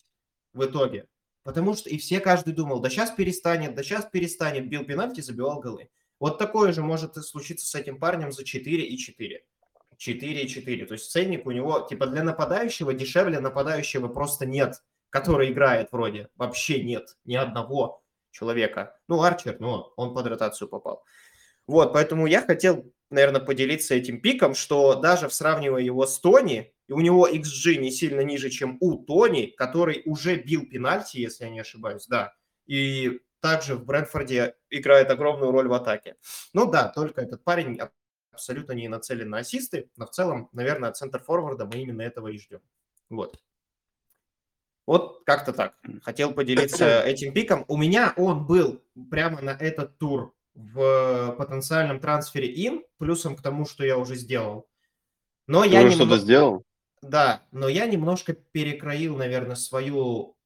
в 0.55 0.65
итоге. 0.65 1.07
Потому 1.43 1.75
что 1.75 1.89
и 1.91 1.99
все, 1.99 2.21
каждый 2.21 2.55
думал, 2.55 2.81
да 2.81 2.91
сейчас 2.91 3.11
перестанет, 3.11 3.75
да 3.75 3.83
сейчас 3.83 4.07
перестанет, 4.07 4.69
бил 4.69 4.85
пенальти, 4.85 5.21
забивал 5.21 5.61
голы. 5.61 5.91
Вот 6.19 6.39
такое 6.39 6.73
же 6.73 6.83
может 6.83 7.15
случиться 7.25 7.67
с 7.67 7.75
этим 7.75 8.01
парнем 8.01 8.33
за 8.33 8.45
4 8.45 8.83
и 8.83 8.97
4. 8.97 9.45
4,4. 9.99 10.87
То 10.87 10.95
есть 10.95 11.11
ценник 11.11 11.47
у 11.47 11.51
него, 11.51 11.81
типа, 11.81 12.07
для 12.07 12.23
нападающего 12.23 12.95
дешевле 12.95 13.39
нападающего 13.39 14.09
просто 14.09 14.47
нет, 14.47 14.83
который 15.11 15.53
играет 15.53 15.93
вроде. 15.93 16.29
Вообще 16.35 16.83
нет 16.83 17.17
ни 17.25 17.35
одного 17.35 18.03
человека. 18.31 18.99
Ну, 19.09 19.23
Арчер, 19.23 19.57
ну, 19.61 19.93
он 19.97 20.15
под 20.15 20.27
ротацию 20.27 20.69
попал. 20.69 21.05
Вот, 21.67 21.93
поэтому 21.93 22.27
я 22.27 22.43
хотел, 22.43 22.93
наверное, 23.11 23.41
поделиться 23.41 23.95
этим 23.95 24.21
пиком, 24.21 24.55
что 24.55 24.95
даже 24.97 25.31
сравнивая 25.31 25.83
его 25.83 26.07
с 26.07 26.19
Тони, 26.19 26.73
и 26.89 26.93
у 26.93 27.01
него 27.01 27.29
XG 27.29 27.77
не 27.77 27.91
сильно 27.91 28.21
ниже, 28.21 28.51
чем 28.51 28.77
у 28.81 28.97
Тони, 29.05 29.47
который 29.57 30.03
уже 30.05 30.37
бил 30.37 30.67
пенальти, 30.67 31.19
если 31.19 31.45
я 31.45 31.51
не 31.51 31.61
ошибаюсь, 31.61 32.07
да. 32.07 32.35
И 32.67 33.21
также 33.41 33.77
в 33.77 33.85
Брэнфорде 33.85 34.55
играет 34.71 35.11
огромную 35.11 35.51
роль 35.51 35.69
в 35.69 35.73
атаке. 35.73 36.17
Ну 36.53 36.71
да, 36.71 36.89
только 36.89 37.21
этот 37.21 37.45
парень 37.45 37.81
абсолютно 38.33 38.73
не 38.73 38.89
нацелен 38.89 39.31
на 39.31 39.39
ассисты, 39.39 39.91
но 39.97 40.07
в 40.07 40.11
целом, 40.11 40.49
наверное, 40.53 40.91
от 40.91 40.97
центр-форварда 40.97 41.65
мы 41.65 41.81
именно 41.81 42.03
этого 42.03 42.29
и 42.29 42.39
ждем. 42.39 42.61
Вот. 43.09 43.41
Вот 44.87 45.25
как-то 45.25 45.53
так. 45.53 45.75
Хотел 46.03 46.33
поделиться 46.33 47.03
этим 47.05 47.33
пиком. 47.33 47.65
У 47.67 47.77
меня 47.77 48.15
он 48.17 48.47
был 48.47 48.85
прямо 49.11 49.41
на 49.41 49.51
этот 49.51 49.99
тур 49.99 50.36
в 50.57 51.35
потенциальном 51.39 52.01
трансфере 52.01 52.49
им, 52.49 52.85
плюсом 52.99 53.37
к 53.37 53.43
тому, 53.43 53.67
что 53.67 53.85
я 53.85 53.99
уже 53.99 54.17
сделал. 54.17 54.69
Но 55.47 55.63
Ты 55.63 55.69
я 55.69 55.83
немного... 55.83 55.97
что-то 55.97 56.19
сделал? 56.19 56.65
Да, 57.03 57.43
но 57.53 57.69
я 57.69 57.87
немножко 57.87 58.33
перекроил, 58.33 59.17
наверное, 59.17 59.55
свою, 59.55 60.37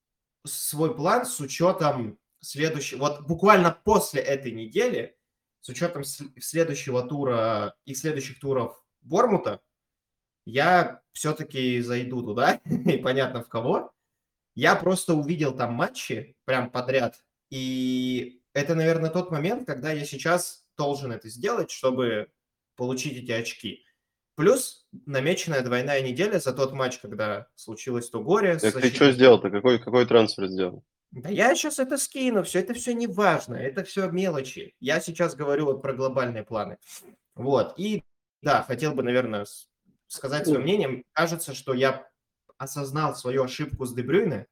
свой 0.45 0.95
план 0.95 1.25
с 1.25 1.41
учетом 1.41 2.19
следующего... 2.41 2.99
Вот 2.99 3.27
буквально 3.27 3.71
после 3.71 4.21
этой 4.21 4.51
недели, 4.51 5.17
с 5.61 5.69
учетом 5.69 6.03
следующего 6.05 7.03
тура 7.03 7.77
и 7.85 7.95
следующих 7.95 8.41
туров 8.41 8.85
Бормута, 9.01 9.61
я 10.45 11.03
все-таки 11.13 11.81
зайду 11.81 12.23
туда, 12.23 12.55
и 12.65 12.99
понятно 12.99 13.43
в 13.43 13.49
кого. 13.49 13.93
Я 14.57 14.75
просто 14.75 15.15
увидел 15.15 15.57
там 15.57 15.75
матчи 15.75 16.37
прям 16.45 16.71
подряд, 16.71 17.23
и 17.51 18.40
это, 18.53 18.75
наверное, 18.75 19.11
тот 19.11 19.31
момент, 19.31 19.67
когда 19.67 19.93
я 19.93 20.05
сейчас 20.05 20.65
должен 20.77 21.13
это 21.13 21.29
сделать, 21.29 21.71
чтобы 21.71 22.31
получить 22.77 23.17
эти 23.17 23.33
очки. 23.33 23.85
Плюс 24.35 24.87
намеченная 25.07 25.63
двойная 25.63 26.01
неделя 26.01 26.39
за 26.39 26.53
тот 26.53 26.73
матч, 26.73 26.99
когда 26.99 27.47
случилось 27.55 28.09
то 28.09 28.23
горе. 28.23 28.57
Так 28.59 28.81
ты 28.81 28.91
что 28.91 29.13
сделал-то? 29.13 29.51
Какой, 29.51 29.79
какой 29.79 30.07
трансфер 30.07 30.47
сделал? 30.49 30.85
Да 31.11 31.29
я 31.29 31.55
сейчас 31.55 31.79
это 31.79 31.99
скину, 31.99 32.45
все 32.45 32.61
это 32.61 32.73
все 32.73 32.95
не 32.95 33.09
важно, 33.09 33.57
это 33.57 33.83
все 33.83 34.09
мелочи. 34.09 34.75
Я 34.79 35.01
сейчас 35.01 35.35
говорю 35.35 35.67
вот 35.67 35.83
про 35.83 35.93
глобальные 35.93 36.45
планы. 36.45 36.79
Вот, 37.35 37.75
и 37.77 38.05
да, 38.43 38.63
хотел 38.63 38.95
бы, 38.95 39.03
наверное, 39.03 39.45
сказать 40.07 40.47
свое 40.47 40.61
мнение. 40.61 41.03
Кажется, 41.13 41.53
что 41.53 41.75
я 41.75 42.09
осознал 42.59 43.17
свою 43.17 43.45
ошибку 43.45 43.87
с 43.87 43.93
Дебрюйне. 43.93 44.47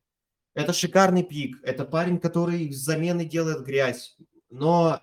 Это 0.55 0.73
шикарный 0.73 1.23
пик, 1.23 1.59
это 1.63 1.85
парень, 1.85 2.19
который 2.19 2.73
с 2.73 2.79
замены 2.79 3.25
делает 3.25 3.65
грязь. 3.65 4.17
Но 4.51 5.01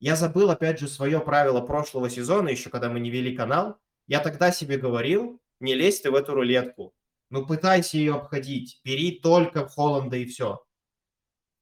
я 0.00 0.16
забыл, 0.16 0.50
опять 0.50 0.78
же, 0.78 0.88
свое 0.88 1.20
правило 1.20 1.60
прошлого 1.60 2.10
сезона, 2.10 2.48
еще 2.48 2.70
когда 2.70 2.90
мы 2.90 3.00
не 3.00 3.10
вели 3.10 3.34
канал. 3.34 3.78
Я 4.06 4.20
тогда 4.20 4.52
себе 4.52 4.76
говорил, 4.76 5.40
не 5.60 5.74
лезь 5.74 6.00
ты 6.00 6.10
в 6.10 6.14
эту 6.14 6.34
рулетку. 6.34 6.94
Ну, 7.30 7.46
пытайся 7.46 7.96
ее 7.96 8.14
обходить. 8.16 8.80
Бери 8.84 9.18
только 9.18 9.66
Холланда 9.66 10.16
и 10.16 10.26
все. 10.26 10.64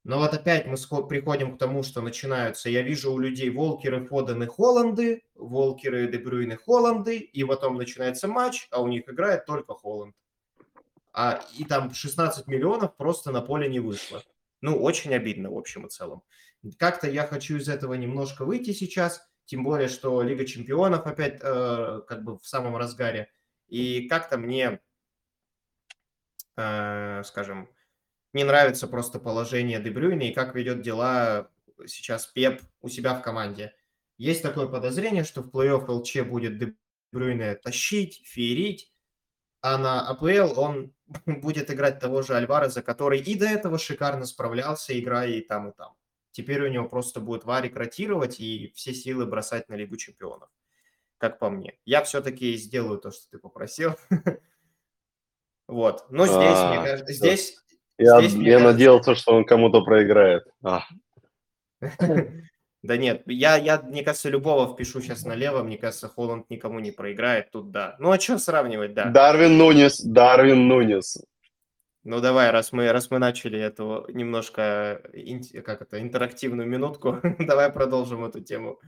Но 0.05 0.19
вот 0.19 0.35
опять 0.35 0.67
мы 0.67 0.77
приходим 1.07 1.55
к 1.55 1.59
тому, 1.59 1.85
что 1.85 2.03
начинаются, 2.03 2.69
я 2.69 2.83
вижу 2.83 3.13
у 3.13 3.19
людей 3.19 3.51
Волкеры, 3.51 4.05
Фодены, 4.05 4.49
Холланды, 4.49 5.23
Волкеры, 5.37 6.09
Дебрюйны, 6.09 6.57
Холланды, 6.57 7.19
и 7.19 7.45
потом 7.45 7.77
начинается 7.77 8.27
матч, 8.27 8.67
а 8.73 8.83
у 8.83 8.89
них 8.89 9.09
играет 9.09 9.47
только 9.47 9.75
Холланд. 9.75 10.17
А, 11.13 11.43
и 11.57 11.65
там 11.65 11.93
16 11.93 12.47
миллионов 12.47 12.97
просто 12.97 13.31
на 13.31 13.43
поле 13.43 13.69
не 13.69 13.81
вышло. 13.81 14.23
Ну, 14.61 14.81
очень 14.81 15.15
обидно 15.15 15.51
в 15.51 15.59
общем 15.59 15.87
и 15.87 15.91
целом. 15.91 16.23
Как-то 16.79 17.09
я 17.09 17.27
хочу 17.27 17.57
из 17.57 17.69
этого 17.69 17.95
немножко 17.95 18.45
выйти 18.45 18.73
сейчас, 18.73 19.27
тем 19.45 19.65
более, 19.65 19.89
что 19.89 20.23
Лига 20.23 20.47
Чемпионов 20.47 21.07
опять 21.07 21.41
э, 21.43 22.01
как 22.07 22.23
бы 22.23 22.39
в 22.39 22.47
самом 22.47 22.77
разгаре. 22.77 23.31
И 23.69 24.09
как-то 24.09 24.39
мне, 24.39 24.81
э, 26.57 27.23
скажем, 27.25 27.69
не 28.33 28.45
нравится 28.45 28.87
просто 28.87 29.19
положение 29.19 29.81
Дебрюйна 29.81 30.23
и 30.23 30.33
как 30.33 30.55
ведет 30.55 30.81
дела 30.81 31.51
сейчас 31.87 32.27
Пеп 32.27 32.63
у 32.81 32.89
себя 32.89 33.15
в 33.15 33.23
команде. 33.23 33.75
Есть 34.17 34.43
такое 34.43 34.69
подозрение, 34.69 35.25
что 35.25 35.43
в 35.43 35.51
плей-офф 35.51 35.91
ЛЧ 35.91 36.21
будет 36.29 36.77
Дебрюйна 37.13 37.57
тащить, 37.57 38.23
феерить, 38.25 38.93
а 39.61 39.79
на 39.79 40.09
АПЛ 40.09 40.59
он 40.59 40.95
будет 41.27 41.71
играть 41.71 42.01
того 42.01 42.23
же 42.23 42.35
Альвареза, 42.35 42.83
который 42.83 43.21
и 43.21 43.35
до 43.39 43.47
этого 43.47 43.79
шикарно 43.79 44.27
справлялся, 44.27 44.99
играя 44.99 45.31
и 45.31 45.41
там, 45.41 45.71
и 45.71 45.73
там. 45.73 45.95
Теперь 46.33 46.63
у 46.63 46.69
него 46.69 46.89
просто 46.89 47.21
будет 47.21 47.45
Варик 47.45 47.77
ротировать 47.77 48.41
и 48.41 48.73
все 48.75 48.95
силы 48.95 49.27
бросать 49.27 49.69
на 49.69 49.75
Лигу 49.75 49.97
Чемпионов, 49.97 50.49
как 51.19 51.39
по 51.39 51.51
мне. 51.51 51.79
Я 51.85 52.03
все-таки 52.03 52.57
сделаю 52.57 52.99
то, 52.99 53.11
что 53.11 53.31
ты 53.31 53.39
попросил. 53.39 53.95
Вот. 55.69 56.05
Но 56.11 56.27
здесь, 56.27 56.39
мне 56.39 56.81
А, 56.81 56.85
кажется, 56.85 57.13
здесь 57.15 57.57
Я, 57.97 58.19
надеялся, 58.59 59.15
что 59.15 59.33
он 59.33 59.47
кому-то 59.47 59.81
проиграет. 59.83 60.45
Да 62.83 62.97
нет, 62.97 63.23
я, 63.27 63.57
я, 63.57 63.81
мне 63.81 64.03
кажется, 64.03 64.29
любого 64.29 64.73
впишу 64.75 65.01
сейчас 65.01 65.25
налево, 65.25 65.63
мне 65.63 65.79
кажется, 65.79 66.09
Холланд 66.09 66.51
никому 66.51 66.81
не 66.81 66.91
проиграет, 66.91 67.53
тут 67.53 67.71
да. 67.71 67.95
Ну 68.01 68.11
а 68.11 68.19
что 68.19 68.39
сравнивать, 68.39 68.93
да. 68.95 69.05
Дарвин 69.05 69.57
Нунес, 69.57 70.01
Дарвин 70.01 70.67
Нунес. 70.67 71.19
Ну 72.03 72.21
давай, 72.21 72.51
раз 72.51 72.73
мы, 72.73 72.91
раз 72.91 73.09
мы 73.13 73.21
начали 73.21 73.61
эту 73.61 74.07
немножко, 74.09 75.01
инт- 75.13 75.53
как 75.65 75.83
это, 75.83 76.01
интерактивную 76.03 76.69
минутку, 76.69 77.21
давай 77.39 77.71
продолжим 77.71 78.25
эту 78.25 78.41
тему. 78.41 78.81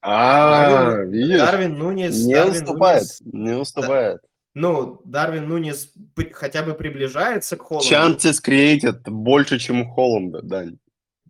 А, 0.00 0.96
видишь? 1.04 1.38
Дарвин 1.38 1.78
Нунес, 1.78 2.24
Не 2.26 2.34
Дарвин 2.34 2.62
уступает, 2.62 3.02
не 3.20 3.52
уступает. 3.52 4.20
ну, 4.54 5.00
Дарвин 5.04 5.46
Нунес 5.48 5.92
при- 6.16 6.32
хотя 6.32 6.64
бы 6.64 6.74
приближается 6.74 7.56
к 7.56 7.62
Холланду, 7.62 7.88
Chances 7.88 8.42
created 8.44 9.02
больше, 9.08 9.60
чем 9.60 9.82
у 9.82 9.88
Холланда, 9.94 10.42
Дань. 10.42 10.78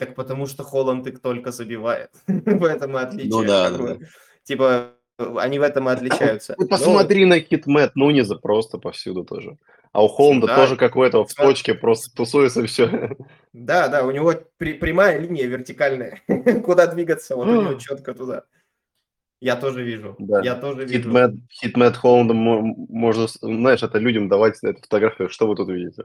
Так 0.06 0.14
потому 0.14 0.47
что 0.47 0.64
Холланд 0.64 1.06
их 1.06 1.21
только 1.21 1.52
забивает, 1.52 2.11
в 2.26 2.64
этом 2.64 2.97
и 2.97 3.00
отличие. 3.00 3.30
Ну 3.30 3.44
да, 3.44 3.71
да. 3.71 3.97
Типа, 4.44 4.92
они 5.18 5.59
в 5.59 5.62
этом 5.62 5.88
и 5.88 5.92
отличаются. 5.92 6.54
Ты 6.54 6.62
Ну, 6.64 6.68
посмотри 6.68 7.25
на 7.26 7.38
хитмет 7.40 7.94
Нунеза 7.94 8.37
просто 8.37 8.78
повсюду 8.78 9.25
тоже. 9.25 9.56
А 9.92 10.02
у 10.02 10.09
Холланда 10.09 10.47
Да. 10.47 10.56
тоже, 10.56 10.76
как 10.76 10.97
у 10.97 11.02
этого, 11.02 11.25
в 11.26 11.35
точке 11.35 11.75
просто 11.75 12.14
тусуется 12.16 12.64
все. 12.66 13.14
Да, 13.52 13.88
да, 13.88 14.04
у 14.04 14.11
него 14.11 14.35
при- 14.56 14.73
прямая 14.73 15.18
линия 15.21 15.47
вертикальная. 15.47 16.21
Куда 16.64 16.87
двигаться, 16.87 17.37
вот 17.37 17.47
у 17.47 17.61
него 17.62 17.75
четко 17.78 18.14
туда. 18.14 18.44
Я 19.40 19.56
тоже 19.56 19.82
вижу. 19.85 20.14
Да. 20.18 20.40
Я 20.42 20.54
тоже 20.54 20.85
вижу. 20.87 21.02
Хитмет, 21.02 21.32
хитмет 21.52 21.97
Холланда 21.97 22.32
мо- 22.35 22.62
можно, 22.88 23.26
знаешь, 23.40 23.82
это 23.82 23.99
людям 23.99 24.28
давать 24.28 24.59
эту 24.62 24.80
фотографию, 24.82 25.28
что 25.28 25.47
вы 25.47 25.56
тут 25.56 25.68
видите. 25.68 26.04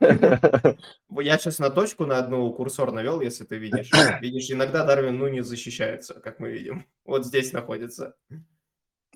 Я 0.00 1.38
сейчас 1.38 1.58
на 1.58 1.70
точку 1.70 2.06
на 2.06 2.18
одну 2.18 2.52
курсор 2.52 2.92
навел, 2.92 3.20
если 3.20 3.44
ты 3.44 3.56
видишь. 3.56 3.90
Видишь, 4.20 4.50
иногда 4.50 4.84
Дарвин 4.84 5.18
ну 5.18 5.28
не 5.28 5.42
защищается, 5.42 6.14
как 6.14 6.40
мы 6.40 6.50
видим. 6.50 6.86
Вот 7.04 7.26
здесь 7.26 7.52
находится. 7.52 8.14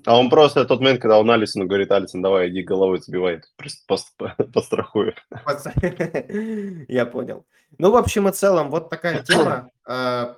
А 0.04 0.18
он 0.18 0.30
просто 0.30 0.64
тот 0.64 0.80
момент, 0.80 1.00
когда 1.00 1.18
он 1.18 1.30
Алисону 1.30 1.66
говорит, 1.66 1.92
Алисон, 1.92 2.22
давай, 2.22 2.48
иди 2.50 2.62
головой 2.62 3.00
забивай, 3.00 3.40
пострахую. 4.52 5.14
Я 6.88 7.06
понял. 7.06 7.46
Ну, 7.78 7.90
в 7.90 7.96
общем 7.96 8.28
и 8.28 8.32
целом, 8.32 8.70
вот 8.70 8.90
такая 8.90 9.22
тема. 9.24 9.70
А, 9.84 10.36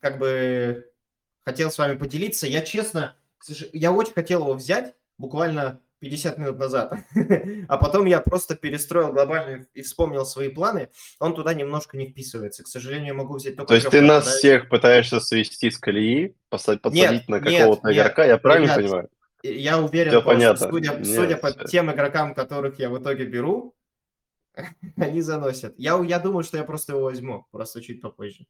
Как 0.00 0.18
бы 0.18 0.90
хотел 1.44 1.70
с 1.70 1.78
вами 1.78 1.96
поделиться. 1.96 2.46
Я 2.46 2.60
честно, 2.62 3.16
я 3.72 3.92
очень 3.92 4.12
хотел 4.12 4.42
его 4.42 4.54
взять 4.54 4.94
буквально 5.16 5.80
50 6.00 6.38
минут 6.38 6.58
назад. 6.58 6.94
А 7.68 7.76
потом 7.76 8.06
я 8.06 8.20
просто 8.20 8.54
перестроил 8.54 9.12
глобально 9.12 9.66
и 9.74 9.82
вспомнил 9.82 10.24
свои 10.24 10.48
планы. 10.48 10.90
Он 11.18 11.34
туда 11.34 11.54
немножко 11.54 11.96
не 11.96 12.06
вписывается. 12.06 12.64
К 12.64 12.68
сожалению, 12.68 13.08
я 13.08 13.14
могу 13.14 13.34
взять 13.34 13.56
только... 13.56 13.68
То 13.68 13.74
есть 13.74 13.90
ты 13.90 14.00
нас 14.00 14.24
нападающих. 14.24 14.38
всех 14.38 14.68
пытаешься 14.68 15.20
свести 15.20 15.70
с 15.70 15.78
колеи, 15.78 16.36
посадить, 16.48 16.82
подсадить 16.82 17.28
на 17.28 17.40
нет, 17.40 17.60
какого-то 17.60 17.88
нет, 17.88 17.96
игрока, 17.96 18.24
я 18.24 18.38
правильно 18.38 18.66
ребят, 18.66 18.76
понимаю? 18.76 19.08
И 19.42 19.52
Я 19.52 19.78
уверен, 19.80 20.12
просто, 20.12 20.30
понятно. 20.30 20.68
судя, 20.70 20.94
Нет, 20.96 21.06
судя 21.06 21.36
по 21.36 21.52
тем 21.52 21.92
игрокам, 21.92 22.34
которых 22.34 22.78
я 22.78 22.90
в 22.90 23.00
итоге 23.00 23.24
беру, 23.24 23.74
они 24.96 25.20
заносят. 25.20 25.74
Я, 25.78 26.02
я 26.02 26.18
думаю, 26.18 26.44
что 26.44 26.56
я 26.56 26.64
просто 26.64 26.92
его 26.92 27.04
возьму, 27.04 27.46
просто 27.50 27.80
чуть 27.80 28.00
попозже. 28.00 28.46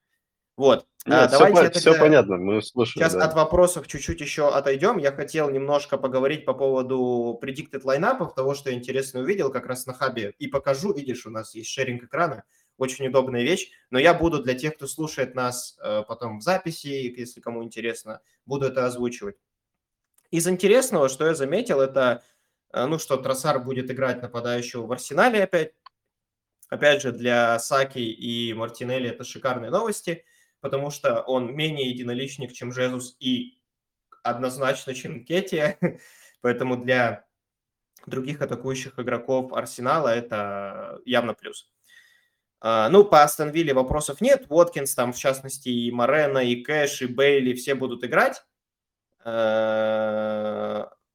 Вот. 0.58 0.88
А, 1.04 1.22
Нет, 1.22 1.30
давайте 1.30 1.62
я 1.62 1.70
все, 1.70 1.80
тогда 1.92 2.00
понятно, 2.00 2.36
мы 2.36 2.60
слушаем. 2.60 3.00
Сейчас 3.00 3.14
да. 3.14 3.26
от 3.26 3.34
вопросов 3.34 3.86
чуть-чуть 3.86 4.20
еще 4.20 4.48
отойдем. 4.48 4.98
Я 4.98 5.12
хотел 5.12 5.48
немножко 5.50 5.96
поговорить 5.96 6.44
по 6.44 6.52
поводу 6.52 7.38
predicted 7.40 7.82
лайнапов, 7.84 8.34
того, 8.34 8.56
что 8.56 8.70
я 8.70 8.76
интересно 8.76 9.20
увидел 9.20 9.52
как 9.52 9.66
раз 9.66 9.86
на 9.86 9.94
хабе. 9.94 10.34
И 10.40 10.48
покажу, 10.48 10.92
видишь, 10.92 11.26
у 11.26 11.30
нас 11.30 11.54
есть 11.54 11.70
шеринг 11.70 12.02
экрана, 12.02 12.42
очень 12.76 13.06
удобная 13.06 13.42
вещь. 13.42 13.70
Но 13.90 14.00
я 14.00 14.14
буду 14.14 14.42
для 14.42 14.54
тех, 14.54 14.74
кто 14.74 14.88
слушает 14.88 15.36
нас 15.36 15.78
э, 15.80 16.02
потом 16.08 16.40
в 16.40 16.42
записи, 16.42 17.14
если 17.16 17.40
кому 17.40 17.62
интересно, 17.62 18.20
буду 18.44 18.66
это 18.66 18.84
озвучивать. 18.84 19.36
Из 20.32 20.48
интересного, 20.48 21.08
что 21.08 21.24
я 21.24 21.36
заметил, 21.36 21.80
это, 21.80 22.24
э, 22.72 22.84
ну, 22.84 22.98
что 22.98 23.16
Тросар 23.16 23.60
будет 23.60 23.92
играть 23.92 24.22
нападающего 24.22 24.86
в 24.86 24.90
Арсенале 24.90 25.44
опять. 25.44 25.74
Опять 26.68 27.00
же, 27.00 27.12
для 27.12 27.60
Саки 27.60 28.00
и 28.00 28.52
Мартинелли 28.54 29.08
это 29.08 29.22
шикарные 29.22 29.70
новости, 29.70 30.24
потому 30.60 30.90
что 30.90 31.20
он 31.22 31.54
менее 31.54 31.90
единоличник, 31.90 32.52
чем 32.52 32.72
Жезус, 32.72 33.16
и 33.20 33.58
однозначно, 34.22 34.94
чем 34.94 35.24
Кетия. 35.24 35.78
Поэтому 36.40 36.76
для 36.76 37.24
других 38.06 38.42
атакующих 38.42 38.98
игроков 38.98 39.52
Арсенала 39.52 40.08
это 40.08 41.00
явно 41.04 41.34
плюс. 41.34 41.70
А, 42.60 42.88
ну, 42.88 43.04
по 43.04 43.22
Астон 43.22 43.50
Вилле 43.50 43.72
вопросов 43.72 44.20
нет. 44.20 44.46
Уоткинс 44.48 44.94
там, 44.94 45.12
в 45.12 45.18
частности, 45.18 45.68
и 45.68 45.90
Морено, 45.90 46.38
и 46.38 46.62
Кэш, 46.62 47.02
и 47.02 47.06
Бейли 47.06 47.54
все 47.54 47.74
будут 47.74 48.04
играть. 48.04 48.42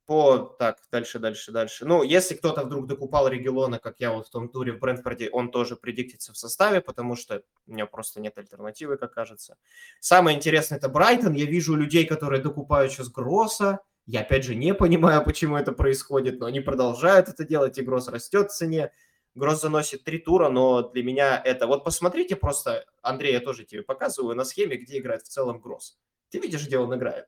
По... 0.05 0.55
Так, 0.59 0.79
дальше, 0.91 1.17
дальше, 1.19 1.51
дальше. 1.53 1.85
Ну, 1.85 2.03
если 2.03 2.35
кто-то 2.35 2.65
вдруг 2.65 2.87
докупал 2.87 3.29
Регелона, 3.29 3.79
как 3.79 3.99
я 3.99 4.11
вот 4.11 4.27
в 4.27 4.29
том 4.29 4.49
туре 4.49 4.73
в 4.73 4.79
Брентфорде, 4.79 5.29
он 5.29 5.49
тоже 5.49 5.77
предиктится 5.77 6.33
в 6.33 6.37
составе, 6.37 6.81
потому 6.81 7.15
что 7.15 7.41
у 7.67 7.71
меня 7.71 7.85
просто 7.85 8.19
нет 8.19 8.37
альтернативы, 8.37 8.97
как 8.97 9.13
кажется. 9.13 9.55
Самое 10.01 10.35
интересное– 10.35 10.77
это 10.79 10.89
Брайтон. 10.89 11.33
Я 11.33 11.45
вижу 11.45 11.75
людей, 11.75 12.05
которые 12.05 12.41
докупают 12.41 12.91
сейчас 12.91 13.09
Гросса. 13.09 13.79
Я, 14.05 14.21
опять 14.21 14.43
же, 14.43 14.55
не 14.55 14.73
понимаю, 14.73 15.23
почему 15.25 15.55
это 15.55 15.71
происходит, 15.71 16.39
но 16.39 16.47
они 16.47 16.59
продолжают 16.59 17.29
это 17.29 17.45
делать, 17.45 17.77
и 17.77 17.81
Гросс 17.81 18.09
растет 18.09 18.51
в 18.51 18.55
цене. 18.55 18.91
Гросс 19.35 19.61
заносит 19.61 20.03
три 20.03 20.19
тура, 20.19 20.49
но 20.49 20.89
для 20.89 21.01
меня 21.01 21.41
это... 21.43 21.65
Вот 21.65 21.85
посмотрите 21.85 22.35
просто, 22.35 22.85
Андрей, 23.01 23.31
я 23.31 23.39
тоже 23.39 23.63
тебе 23.63 23.81
показываю 23.81 24.35
на 24.35 24.43
схеме, 24.43 24.75
где 24.75 24.99
играет 24.99 25.23
в 25.23 25.29
целом 25.29 25.59
Гросс. 25.59 25.97
Ты 26.29 26.39
видишь, 26.39 26.67
где 26.67 26.77
он 26.77 26.93
играет? 26.93 27.27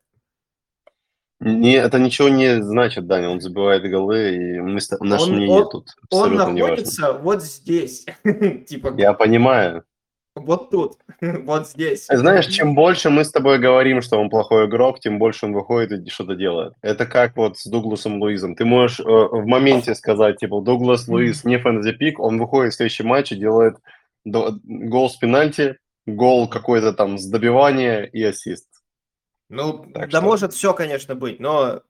Не, 1.42 1.74
это 1.74 2.00
ничего 2.00 2.30
не 2.30 2.62
значит, 2.62 3.08
Даня. 3.08 3.30
Он 3.30 3.42
забивает 3.42 3.84
голы, 3.84 4.36
и 4.36 4.60
мы, 4.60 4.80
наше 5.02 5.24
он, 5.26 5.36
мнение 5.36 5.64
он, 5.64 5.70
тут 5.70 5.90
Он 6.12 6.34
находится 6.34 7.14
вот 7.14 7.44
здесь. 7.44 8.06
типа, 8.68 8.94
Я 8.98 9.14
понимаю. 9.14 9.84
вот 10.34 10.70
тут, 10.70 10.94
вот 11.22 11.68
здесь. 11.68 12.08
Знаешь, 12.10 12.48
чем 12.48 12.74
больше 12.74 13.10
мы 13.10 13.26
с 13.26 13.32
тобой 13.32 13.60
говорим, 13.60 14.02
что 14.02 14.18
он 14.18 14.30
плохой 14.30 14.68
игрок, 14.68 15.02
тем 15.02 15.20
больше 15.20 15.46
он 15.46 15.54
выходит 15.54 15.92
и 15.92 16.10
что-то 16.10 16.36
делает. 16.36 16.74
Это 16.82 17.06
как 17.06 17.36
вот 17.36 17.58
с 17.58 17.66
Дугласом 17.66 18.22
Луизом. 18.22 18.56
Ты 18.56 18.64
можешь 18.64 19.02
э, 19.02 19.04
в 19.04 19.46
моменте 19.46 19.94
сказать, 19.94 20.38
типа, 20.38 20.62
Дуглас 20.62 21.08
Луиз 21.10 21.44
не 21.44 21.58
фэнтези-пик, 21.58 22.20
он 22.20 22.40
выходит 22.40 22.74
в 22.74 22.78
следующий 22.78 23.04
матч 23.04 23.34
и 23.34 23.36
делает 23.36 23.76
гол 24.24 25.10
с 25.10 25.18
пенальти, 25.18 25.78
гол 26.06 26.48
какой-то 26.48 26.94
там 26.94 27.18
с 27.18 27.26
добивания 27.28 28.04
и 28.04 28.24
ассист. 28.24 28.68
Ну, 29.50 29.86
Так 29.94 30.10
да 30.10 30.20
что- 30.20 30.22
может 30.22 30.54
все, 30.54 30.74
конечно, 30.74 31.16
быть, 31.16 31.40
но 31.40 31.82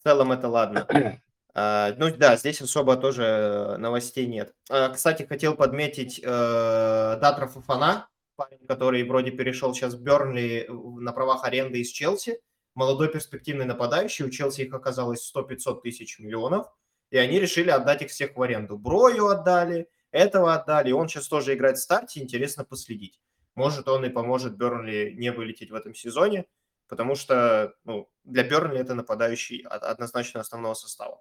в 0.00 0.02
целом 0.04 0.32
это 0.32 0.48
ладно. 0.48 0.86
А, 1.60 1.92
ну 1.96 2.14
да, 2.16 2.36
здесь 2.36 2.60
особо 2.60 2.94
тоже 2.96 3.74
новостей 3.80 4.26
нет. 4.28 4.54
А, 4.70 4.90
кстати, 4.90 5.24
хотел 5.24 5.56
подметить 5.56 6.20
э, 6.22 6.24
Датра 6.24 7.48
Фафана, 7.48 8.08
парень, 8.36 8.64
который 8.68 9.02
вроде 9.02 9.32
перешел 9.32 9.74
сейчас 9.74 9.94
в 9.94 10.02
Бернли 10.02 10.68
на 10.68 11.12
правах 11.12 11.42
аренды 11.44 11.80
из 11.80 11.88
Челси. 11.88 12.40
Молодой 12.76 13.08
перспективный 13.08 13.64
нападающий, 13.64 14.24
у 14.24 14.30
Челси 14.30 14.60
их 14.62 14.74
оказалось 14.74 15.32
100-500 15.34 15.80
тысяч 15.82 16.20
миллионов, 16.20 16.68
и 17.10 17.16
они 17.16 17.40
решили 17.40 17.70
отдать 17.70 18.02
их 18.02 18.10
всех 18.10 18.36
в 18.36 18.42
аренду. 18.42 18.78
Брою 18.78 19.26
отдали, 19.26 19.88
этого 20.12 20.54
отдали, 20.54 20.92
он 20.92 21.08
сейчас 21.08 21.26
тоже 21.26 21.54
играет 21.54 21.78
в 21.78 21.82
старте, 21.82 22.20
интересно 22.20 22.64
последить. 22.64 23.18
Может, 23.56 23.88
он 23.88 24.04
и 24.04 24.10
поможет 24.10 24.56
Бернли 24.56 25.12
не 25.16 25.32
вылететь 25.32 25.72
в 25.72 25.74
этом 25.74 25.92
сезоне, 25.92 26.44
потому 26.88 27.14
что 27.14 27.74
ну, 27.84 28.08
для 28.24 28.42
Бернли 28.42 28.80
это 28.80 28.94
нападающий 28.94 29.66
од- 29.66 29.82
однозначно 29.82 30.40
основного 30.40 30.74
состава. 30.74 31.20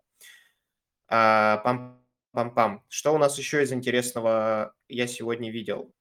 А, 1.07 1.61
Пам-пам-пам. 1.63 2.81
Что 2.87 3.13
у 3.13 3.17
нас 3.17 3.37
еще 3.37 3.63
из 3.63 3.71
интересного 3.71 4.73
я 4.87 5.07
сегодня 5.07 5.51
видел? 5.51 5.93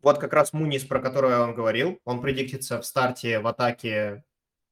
Вот 0.00 0.18
как 0.18 0.32
раз 0.32 0.52
Мунис, 0.52 0.84
про 0.84 1.00
которого 1.00 1.30
я 1.30 1.38
вам 1.40 1.54
говорил, 1.54 1.98
он 2.04 2.20
предиктится 2.20 2.80
в 2.80 2.86
старте 2.86 3.40
в 3.40 3.46
атаке 3.46 4.24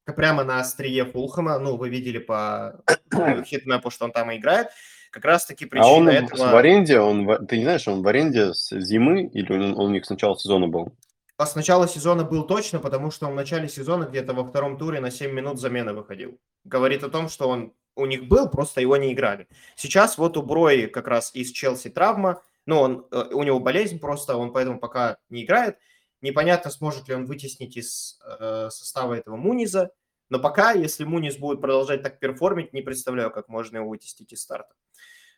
прямо 0.05 0.43
на 0.43 0.59
острие 0.59 1.05
Фулхэма. 1.05 1.59
Ну, 1.59 1.75
вы 1.75 1.89
видели 1.89 2.17
по 2.17 2.81
хитмэпу, 3.45 3.89
что 3.89 4.05
он 4.05 4.11
там 4.11 4.31
и 4.31 4.37
играет. 4.37 4.69
Как 5.11 5.25
раз-таки 5.25 5.65
А 5.65 5.67
причина 5.67 5.91
он 5.91 6.09
этого... 6.09 6.51
в 6.51 6.55
аренде, 6.55 6.99
он, 6.99 7.47
ты 7.47 7.57
не 7.57 7.63
знаешь, 7.63 7.87
он 7.87 8.03
в 8.03 8.07
аренде 8.07 8.53
с 8.53 8.69
зимы 8.79 9.23
или 9.23 9.51
он, 9.51 9.77
он 9.77 9.87
у 9.87 9.89
них 9.89 10.05
с 10.05 10.09
начала 10.09 10.37
сезона 10.37 10.67
был? 10.67 10.93
А 11.37 11.45
с 11.45 11.55
начала 11.55 11.87
сезона 11.87 12.23
был 12.23 12.45
точно, 12.45 12.79
потому 12.79 13.11
что 13.11 13.27
он 13.27 13.33
в 13.33 13.35
начале 13.35 13.69
сезона 13.69 14.05
где-то 14.05 14.33
во 14.33 14.43
втором 14.43 14.77
туре 14.77 14.99
на 14.99 15.11
7 15.11 15.31
минут 15.31 15.59
замены 15.59 15.93
выходил. 15.93 16.39
Говорит 16.63 17.03
о 17.03 17.09
том, 17.09 17.29
что 17.29 17.47
он 17.47 17.73
у 17.95 18.05
них 18.07 18.27
был, 18.27 18.49
просто 18.49 18.81
его 18.81 18.97
не 18.97 19.13
играли. 19.13 19.47
Сейчас 19.75 20.17
вот 20.17 20.35
у 20.35 20.41
Брои 20.41 20.87
как 20.87 21.07
раз 21.07 21.33
из 21.35 21.51
Челси 21.51 21.89
травма, 21.89 22.41
ну, 22.65 22.79
он, 22.79 23.07
э, 23.11 23.29
у 23.33 23.43
него 23.43 23.59
болезнь 23.59 23.99
просто, 23.99 24.35
он 24.35 24.51
поэтому 24.51 24.79
пока 24.79 25.17
не 25.29 25.43
играет. 25.43 25.77
Непонятно, 26.21 26.71
сможет 26.71 27.07
ли 27.07 27.13
он 27.13 27.25
вытеснить 27.25 27.77
из 27.77 28.19
э, 28.25 28.69
состава 28.71 29.13
этого 29.13 29.35
Муниза, 29.35 29.91
но 30.29 30.39
пока, 30.39 30.71
если 30.71 31.05
Муниз 31.05 31.37
будет 31.37 31.61
продолжать 31.61 32.03
так 32.03 32.19
перформить, 32.19 32.73
не 32.73 32.81
представляю, 32.81 33.31
как 33.31 33.47
можно 33.47 33.77
его 33.77 33.89
вытеснить 33.89 34.33
из 34.33 34.41
старта. 34.41 34.73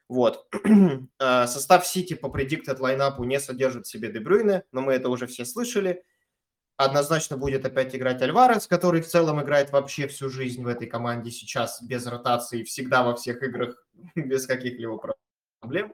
Вот. 0.09 0.47
Э, 1.21 1.47
Состав 1.47 1.85
Сити 1.85 2.15
по 2.15 2.27
predicted 2.27 2.79
лайнапу 2.79 3.23
не 3.23 3.39
содержит 3.39 3.85
в 3.85 3.89
себе 3.89 4.11
Дебрюйне, 4.11 4.63
но 4.71 4.81
мы 4.81 4.93
это 4.93 5.09
уже 5.09 5.27
все 5.27 5.45
слышали. 5.45 6.03
Однозначно 6.77 7.37
будет 7.37 7.65
опять 7.65 7.93
играть 7.93 8.21
Альварес, 8.21 8.65
который 8.65 9.01
в 9.01 9.07
целом 9.07 9.41
играет 9.41 9.71
вообще 9.71 10.07
всю 10.07 10.29
жизнь 10.29 10.63
в 10.63 10.67
этой 10.67 10.87
команде 10.87 11.29
сейчас 11.29 11.81
без 11.81 12.07
ротации, 12.07 12.63
всегда 12.63 13.03
во 13.03 13.15
всех 13.15 13.43
играх 13.43 13.85
без 14.15 14.47
каких-либо 14.47 14.97
проблем. 15.59 15.93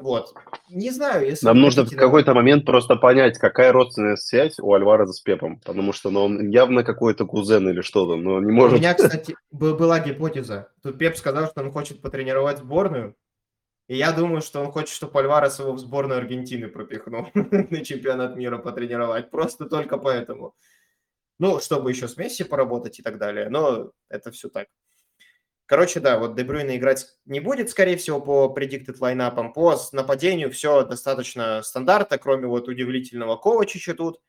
Вот. 0.00 0.34
Не 0.68 0.90
знаю, 0.90 1.26
если... 1.26 1.46
Нам 1.46 1.60
нужно 1.60 1.82
в 1.82 1.84
хотите, 1.86 2.00
какой-то 2.00 2.34
момент 2.34 2.64
просто 2.64 2.96
понять, 2.96 3.38
какая 3.38 3.72
родственная 3.72 4.16
связь 4.16 4.58
у 4.58 4.72
Альвареса 4.72 5.12
с 5.12 5.20
Пепом, 5.20 5.60
потому 5.60 5.92
что 5.92 6.10
ну, 6.10 6.24
он 6.24 6.48
явно 6.50 6.84
какой-то 6.84 7.26
кузен 7.26 7.68
или 7.68 7.80
что-то, 7.80 8.16
но 8.16 8.40
не 8.40 8.50
У 8.50 8.54
может... 8.54 8.78
меня, 8.78 8.94
кстати, 8.98 9.36
бы- 9.50 9.74
была 9.74 10.00
гипотеза. 10.00 10.70
Тут 10.82 10.98
Пеп 10.98 11.16
сказал, 11.16 11.48
что 11.48 11.62
он 11.62 11.72
хочет 11.72 12.00
потренировать 12.00 12.58
сборную, 12.58 13.14
и 13.90 13.96
я 13.96 14.12
думаю, 14.12 14.40
что 14.40 14.60
он 14.60 14.70
хочет, 14.70 14.90
чтобы 14.90 15.18
Альварес 15.18 15.58
его 15.58 15.72
в 15.72 15.80
сборную 15.80 16.18
Аргентины 16.18 16.68
пропихнул 16.68 17.26
на 17.34 17.84
чемпионат 17.84 18.36
мира 18.36 18.58
потренировать. 18.58 19.32
Просто 19.32 19.66
только 19.66 19.98
поэтому. 19.98 20.54
Ну, 21.40 21.58
чтобы 21.58 21.90
еще 21.90 22.06
с 22.06 22.16
Месси 22.16 22.44
поработать 22.44 23.00
и 23.00 23.02
так 23.02 23.18
далее. 23.18 23.48
Но 23.48 23.90
это 24.08 24.30
все 24.30 24.48
так. 24.48 24.68
Короче, 25.70 26.00
да, 26.00 26.18
вот 26.18 26.34
Дебрюйна 26.34 26.76
играть 26.76 27.06
не 27.26 27.38
будет, 27.38 27.70
скорее 27.70 27.96
всего, 27.96 28.20
по 28.20 28.52
predicted 28.52 28.96
лайнапам. 28.98 29.52
По 29.52 29.78
нападению 29.92 30.50
все 30.50 30.82
достаточно 30.84 31.62
стандарта, 31.62 32.18
кроме 32.18 32.48
вот 32.48 32.66
удивительного 32.66 33.36
Ковачича 33.36 33.94
тут. 33.94 34.20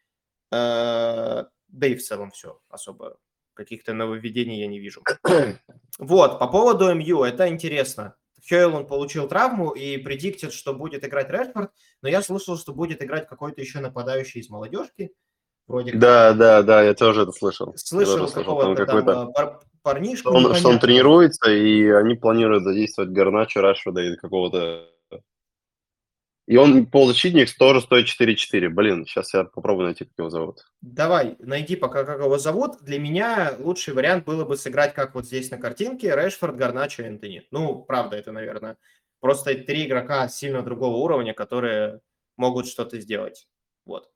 Э, 0.51 1.45
Да 1.67 1.87
и 1.87 1.95
в 1.95 2.03
целом 2.03 2.29
все. 2.29 2.59
Особо 2.69 3.17
каких-то 3.55 3.93
нововведений 3.93 4.59
я 4.59 4.67
не 4.67 4.79
вижу. 4.79 5.01
Вот, 5.97 6.37
по 6.37 6.45
поводу 6.47 6.93
МЮ, 6.93 7.23
это 7.23 7.49
интересно. 7.49 8.15
Хейл 8.47 8.85
получил 8.85 9.27
травму 9.27 9.71
и 9.71 9.97
предиктит, 9.97 10.53
что 10.53 10.75
будет 10.75 11.03
играть 11.03 11.31
Редфорд, 11.31 11.71
но 12.03 12.09
я 12.09 12.21
слышал, 12.21 12.55
что 12.55 12.71
будет 12.71 13.01
играть 13.01 13.27
какой-то 13.27 13.61
еще 13.61 13.79
нападающий 13.79 14.41
из 14.41 14.49
молодежки. 14.51 15.11
Вроде 15.65 15.93
как. 15.93 15.99
Да, 16.01 16.33
да, 16.33 16.61
да, 16.61 16.83
я 16.83 16.93
тоже 16.93 17.23
это 17.23 17.31
слышал. 17.31 17.73
Слышал 17.77 18.27
слышал, 18.27 18.31
какого-то 18.31 18.75
там 18.75 18.85
какой-то... 18.85 19.25
пар- 19.31 19.59
парнишку. 19.83 20.29
Что 20.29 20.49
он, 20.49 20.55
что 20.55 20.69
он 20.69 20.79
тренируется, 20.79 21.51
и 21.51 21.89
они 21.89 22.15
планируют 22.15 22.63
задействовать 22.63 23.11
Гарначо, 23.11 23.61
Рашфорда 23.61 24.01
и 24.01 24.15
какого-то... 24.15 24.87
И 26.47 26.57
он 26.57 26.85
полузащитник 26.87 27.55
тоже 27.57 27.81
стоит 27.81 28.07
4-4. 28.07 28.69
Блин, 28.69 29.05
сейчас 29.05 29.33
я 29.33 29.43
попробую 29.45 29.85
найти, 29.85 30.05
как 30.05 30.13
его 30.17 30.29
зовут. 30.29 30.65
Давай, 30.81 31.35
найди 31.39 31.75
пока, 31.75 32.03
как 32.03 32.19
его 32.19 32.37
зовут. 32.37 32.81
Для 32.81 32.99
меня 32.99 33.55
лучший 33.59 33.93
вариант 33.93 34.25
было 34.25 34.43
бы 34.43 34.57
сыграть, 34.57 34.93
как 34.93 35.15
вот 35.15 35.25
здесь 35.25 35.51
на 35.51 35.57
картинке, 35.57 36.13
Решфорд, 36.15 36.57
Гарначо, 36.57 37.03
Энтони. 37.03 37.47
Ну, 37.51 37.83
правда, 37.83 38.17
это, 38.17 38.31
наверное, 38.31 38.77
просто 39.19 39.55
три 39.55 39.85
игрока 39.85 40.27
сильно 40.27 40.61
другого 40.61 40.97
уровня, 40.97 41.33
которые 41.33 42.01
могут 42.37 42.67
что-то 42.67 42.99
сделать. 42.99 43.47
Вот. 43.85 44.09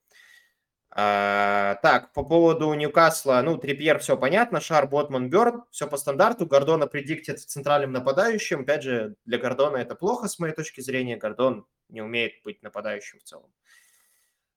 А, 0.97 1.75
так, 1.81 2.13
по 2.13 2.23
поводу 2.23 2.73
Ньюкасла, 2.73 3.41
ну, 3.43 3.58
Трипьер, 3.58 3.99
все 3.99 4.15
понятно, 4.15 4.62
Шар, 4.62 4.88
Ботман, 4.88 5.29
Бёрн, 5.29 5.65
все 5.69 5.88
по 5.88 5.97
стандарту. 5.97 6.45
Гордона 6.45 6.88
предиктит 6.88 7.41
центральным 7.41 7.91
нападающим. 7.91 8.62
Опять 8.62 8.84
же, 8.84 9.15
для 9.25 9.38
Гордона 9.38 9.75
это 9.75 9.95
плохо, 9.95 10.29
с 10.29 10.39
моей 10.39 10.53
точки 10.53 10.79
зрения. 10.79 11.17
Гордон 11.17 11.67
не 11.89 12.01
умеет 12.01 12.41
быть 12.45 12.63
нападающим 12.63 13.19
в 13.19 13.23
целом. 13.23 13.51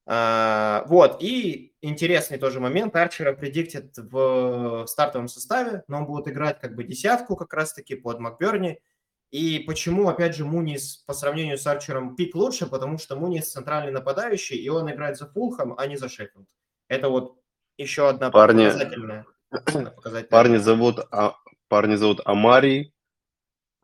А, 0.06 0.84
вот, 0.86 1.16
и 1.20 1.74
интересный 1.82 2.38
тоже 2.38 2.60
момент. 2.60 2.94
Арчера 2.94 3.32
предиктит 3.32 3.98
в 3.98 4.86
стартовом 4.86 5.26
составе, 5.26 5.82
но 5.88 5.98
он 5.98 6.06
будет 6.06 6.28
играть 6.28 6.60
как 6.60 6.76
бы 6.76 6.84
десятку 6.84 7.34
как 7.34 7.52
раз-таки 7.52 7.96
под 7.96 8.20
Макберни. 8.20 8.78
И 9.30 9.58
почему, 9.60 10.08
опять 10.08 10.34
же, 10.34 10.44
Мунис 10.44 10.96
по 11.06 11.12
сравнению 11.12 11.58
с 11.58 11.66
Арчером 11.66 12.16
пик 12.16 12.34
лучше? 12.34 12.66
Потому 12.66 12.96
что 12.98 13.16
Мунис 13.16 13.50
центральный 13.52 13.92
нападающий, 13.92 14.56
и 14.56 14.68
он 14.70 14.90
играет 14.90 15.18
за 15.18 15.26
Фулхэм, 15.26 15.74
а 15.76 15.86
не 15.86 15.96
за 15.96 16.08
Шеффилд. 16.08 16.46
Это 16.88 17.08
вот 17.10 17.38
еще 17.76 18.08
одна 18.08 18.30
Парни- 18.30 18.64
показательная. 18.64 19.26
показательная 19.50 20.28
Парни 20.30 20.56
зовут, 20.56 20.98
а, 21.10 21.34
парни 21.68 21.96
зовут 21.96 22.20
Амари 22.24 22.92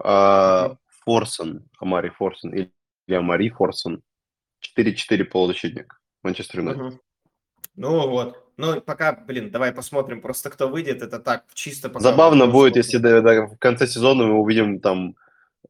а. 0.02 0.76
Форсон. 1.04 1.68
Амари 1.78 2.08
Форсон. 2.10 2.54
Или 2.54 2.72
Амари 3.10 3.50
Форсон. 3.50 4.02
4-4 4.78 5.24
полузащитник. 5.24 6.00
Манчестер 6.22 6.60
Юнайтед. 6.60 7.00
Ну 7.76 8.08
вот. 8.08 8.40
Ну, 8.56 8.80
пока, 8.80 9.12
блин, 9.12 9.50
давай 9.50 9.72
посмотрим 9.72 10.20
просто, 10.22 10.48
кто 10.48 10.68
выйдет. 10.68 11.02
Это 11.02 11.18
так, 11.18 11.44
чисто 11.54 11.88
пока... 11.88 12.00
Забавно 12.00 12.46
будет, 12.46 12.76
если 12.76 12.98
до- 12.98 13.20
до- 13.20 13.46
в 13.48 13.58
конце 13.58 13.86
сезона 13.86 14.24
мы 14.24 14.34
увидим 14.34 14.80
там 14.80 15.16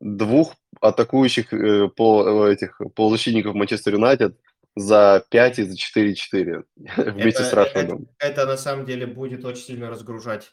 двух 0.01 0.55
атакующих 0.81 1.53
э, 1.53 1.89
пол, 1.89 2.47
этих 2.47 2.81
полузащитников 2.95 3.55
Манчестер 3.55 3.95
Юнайтед 3.95 4.37
за 4.77 5.25
5 5.31 5.59
и 5.61 5.63
за 5.63 5.77
4-4 5.77 6.65
вместе 6.97 7.43
Это, 7.43 7.45
с 7.45 7.47
это, 7.49 7.57
Рашфордом. 7.57 8.09
это 8.19 8.47
на 8.47 8.57
самом 8.57 8.87
деле 8.87 9.07
будет 9.07 9.45
очень 9.45 9.65
сильно 9.65 9.89
разгружать 9.89 10.53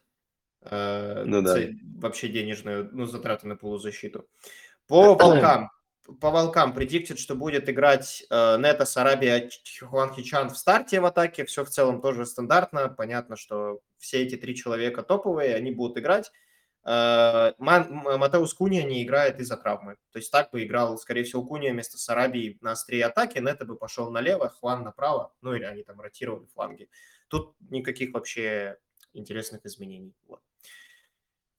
э, 0.64 1.24
Ну 1.26 1.42
да. 1.42 1.58
вообще 1.98 2.28
денежную 2.28 2.90
ну, 2.92 3.06
затраты 3.06 3.48
на 3.48 3.56
полузащиту. 3.56 4.28
По 4.88 5.16
волкам. 5.16 5.70
По 6.20 6.30
волкам 6.30 6.74
предиктит, 6.74 7.20
что 7.20 7.36
будет 7.36 7.70
играть 7.70 8.26
э, 8.30 8.58
Нета 8.58 8.86
Сарабия 8.86 9.50
Хуан 9.82 10.14
Хичан 10.14 10.50
в 10.50 10.58
старте 10.58 11.00
в 11.00 11.06
атаке. 11.06 11.46
Все 11.46 11.64
в 11.64 11.70
целом 11.70 12.02
тоже 12.02 12.26
стандартно. 12.26 12.90
Понятно, 12.90 13.38
что 13.38 13.80
все 13.98 14.24
эти 14.24 14.36
три 14.36 14.56
человека 14.56 15.04
топовые, 15.04 15.56
они 15.56 15.72
будут 15.72 15.98
играть. 15.98 16.32
Э, 16.84 17.54
Матеус 17.60 18.54
Куния 18.54 18.84
не 18.84 19.04
играет 19.04 19.40
из-за 19.40 19.58
травмы. 19.58 19.98
То 20.12 20.18
есть 20.18 20.32
так 20.32 20.52
бы 20.52 20.64
играл, 20.64 20.98
скорее 20.98 21.24
всего, 21.24 21.44
Куния 21.44 21.72
вместо 21.72 21.98
Сарабии 21.98 22.58
на 22.62 22.72
острие 22.72 23.06
атаки. 23.06 23.40
Нета 23.40 23.66
бы 23.66 23.76
пошел 23.76 24.10
налево, 24.10 24.50
Хуан 24.50 24.84
направо. 24.84 25.34
Ну 25.42 25.54
или 25.54 25.64
они 25.64 25.84
там 25.84 26.02
ротировали 26.02 26.48
фланги. 26.54 26.90
Тут 27.28 27.56
никаких 27.70 28.14
вообще 28.14 28.78
интересных 29.14 29.66
изменений. 29.66 30.14
Вот. 30.28 30.42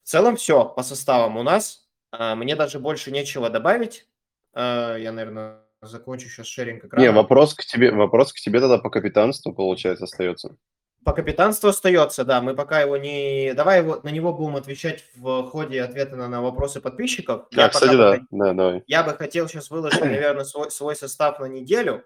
В 0.03 0.09
целом 0.09 0.37
все 0.37 0.65
по 0.65 0.83
составам 0.83 1.37
у 1.37 1.43
нас. 1.43 1.89
А, 2.11 2.35
Мне 2.35 2.57
даже 2.57 2.79
больше 2.79 3.11
нечего 3.13 3.49
добавить. 3.49 4.07
А, 4.53 4.97
Я, 4.97 5.13
наверное, 5.13 5.61
закончу 5.81 6.29
сейчас 6.29 6.47
шеринг 6.47 6.85
экрана. 6.85 7.03
Не, 7.03 7.13
вопрос 7.13 7.55
к 7.55 7.65
тебе, 7.65 7.93
вопрос 7.93 8.33
к 8.33 8.37
тебе 8.37 8.61
тогда 8.61 8.79
по 8.79 8.91
капитанству, 8.91 9.53
получается, 9.55 10.05
остается. 10.05 10.57
По 11.05 11.13
капитанству 11.13 11.69
остается, 11.69 12.25
да. 12.25 12.41
Мы 12.41 12.55
пока 12.55 12.81
его 12.81 12.97
не... 12.97 13.55
Давай 13.55 13.81
его, 13.81 14.01
на 14.05 14.09
него 14.11 14.33
будем 14.33 14.57
отвечать 14.57 15.05
в 15.17 15.45
ходе 15.51 15.83
ответа 15.83 16.15
на, 16.17 16.29
на 16.29 16.41
вопросы 16.43 16.81
подписчиков. 16.81 17.49
Да, 17.51 17.63
Я 17.63 17.69
кстати, 17.71 17.97
да, 17.97 18.11
бы- 18.19 18.27
да, 18.31 18.53
давай. 18.53 18.83
Я 18.87 19.03
бы 19.03 19.13
хотел 19.13 19.49
сейчас 19.49 19.71
выложить, 19.71 20.01
наверное, 20.01 20.45
свой, 20.45 20.71
свой 20.71 20.95
состав 20.95 21.41
на 21.41 21.47
неделю 21.47 22.05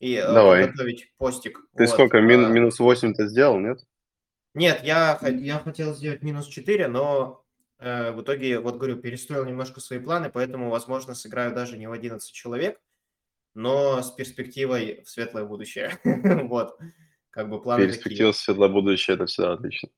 и 0.00 0.16
э, 0.16 0.32
Давай. 0.32 0.64
подготовить 0.64 1.12
постик. 1.16 1.60
Ты 1.76 1.84
Вот. 1.84 1.92
сколько, 1.92 2.20
мин- 2.20 2.44
А, 2.44 2.48
минус 2.48 2.78
8 2.78 3.14
ты 3.14 3.26
сделал, 3.28 3.58
нет? 3.58 3.78
Нет, 4.54 4.80
я, 4.84 5.18
я 5.22 5.58
хотел 5.58 5.94
сделать 5.94 6.22
минус 6.22 6.46
4, 6.46 6.88
но 6.88 7.42
э, 7.78 8.10
в 8.12 8.20
итоге, 8.20 8.58
вот 8.60 8.76
говорю, 8.76 8.96
перестроил 8.96 9.46
немножко 9.46 9.80
свои 9.80 9.98
планы, 9.98 10.28
поэтому, 10.30 10.68
возможно, 10.68 11.14
сыграю 11.14 11.54
даже 11.54 11.78
не 11.78 11.86
в 11.86 11.92
11 11.92 12.30
человек, 12.32 12.78
но 13.54 14.02
с 14.02 14.10
перспективой 14.10 15.02
в 15.04 15.08
светлое 15.10 15.44
будущее. 15.44 15.98
Вот, 16.50 16.78
как 17.36 17.50
бы 17.50 17.60
планы 17.60 17.82
такие. 17.82 17.98
Перспектива 17.98 18.32
светлое 18.32 18.70
будущее, 18.70 19.14
это 19.14 19.26
всегда 19.26 19.52
отлично. 19.52 19.90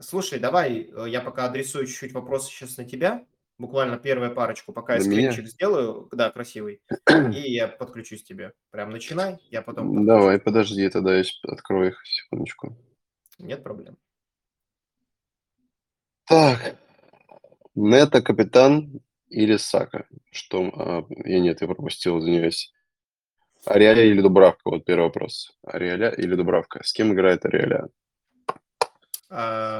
Слушай, 0.00 0.40
давай 0.40 0.90
э, 0.92 1.08
я 1.08 1.20
пока 1.20 1.44
адресую 1.44 1.86
чуть-чуть 1.86 2.12
вопросы 2.12 2.50
сейчас 2.50 2.76
на 2.76 2.84
тебя, 2.84 3.24
буквально 3.56 3.98
первую 3.98 4.34
парочку, 4.34 4.72
пока 4.72 4.96
я 4.96 4.98
меня? 4.98 5.30
скринчик 5.30 5.46
сделаю, 5.46 6.08
да, 6.10 6.32
красивый, 6.32 6.82
и 7.32 7.52
я 7.52 7.68
подключусь 7.68 8.24
к 8.24 8.26
тебе. 8.26 8.52
Прям 8.72 8.90
начинай, 8.90 9.38
я 9.48 9.62
потом 9.62 10.04
Давай, 10.04 10.40
подключусь. 10.40 10.44
подожди, 10.44 10.88
тогда 10.88 11.14
я 11.16 11.24
открою 11.44 11.90
их, 11.90 12.02
секундочку. 12.04 12.76
Нет 13.38 13.62
проблем. 13.62 13.96
Так, 16.26 16.80
Нета 17.76 18.22
капитан 18.22 19.00
или 19.28 19.56
Сака? 19.56 20.08
Что? 20.32 20.64
а, 20.74 21.06
я 21.24 21.38
нет, 21.38 21.60
я 21.60 21.68
пропустил, 21.68 22.18
извиняюсь. 22.18 22.72
Ариаля 23.66 24.04
или 24.04 24.20
Дубравка? 24.20 24.70
Вот 24.70 24.84
первый 24.84 25.04
вопрос. 25.04 25.56
Ариаля 25.64 26.10
или 26.10 26.34
Дубравка? 26.34 26.82
С 26.82 26.92
кем 26.92 27.12
играет 27.12 27.44
Ариаля? 27.44 27.88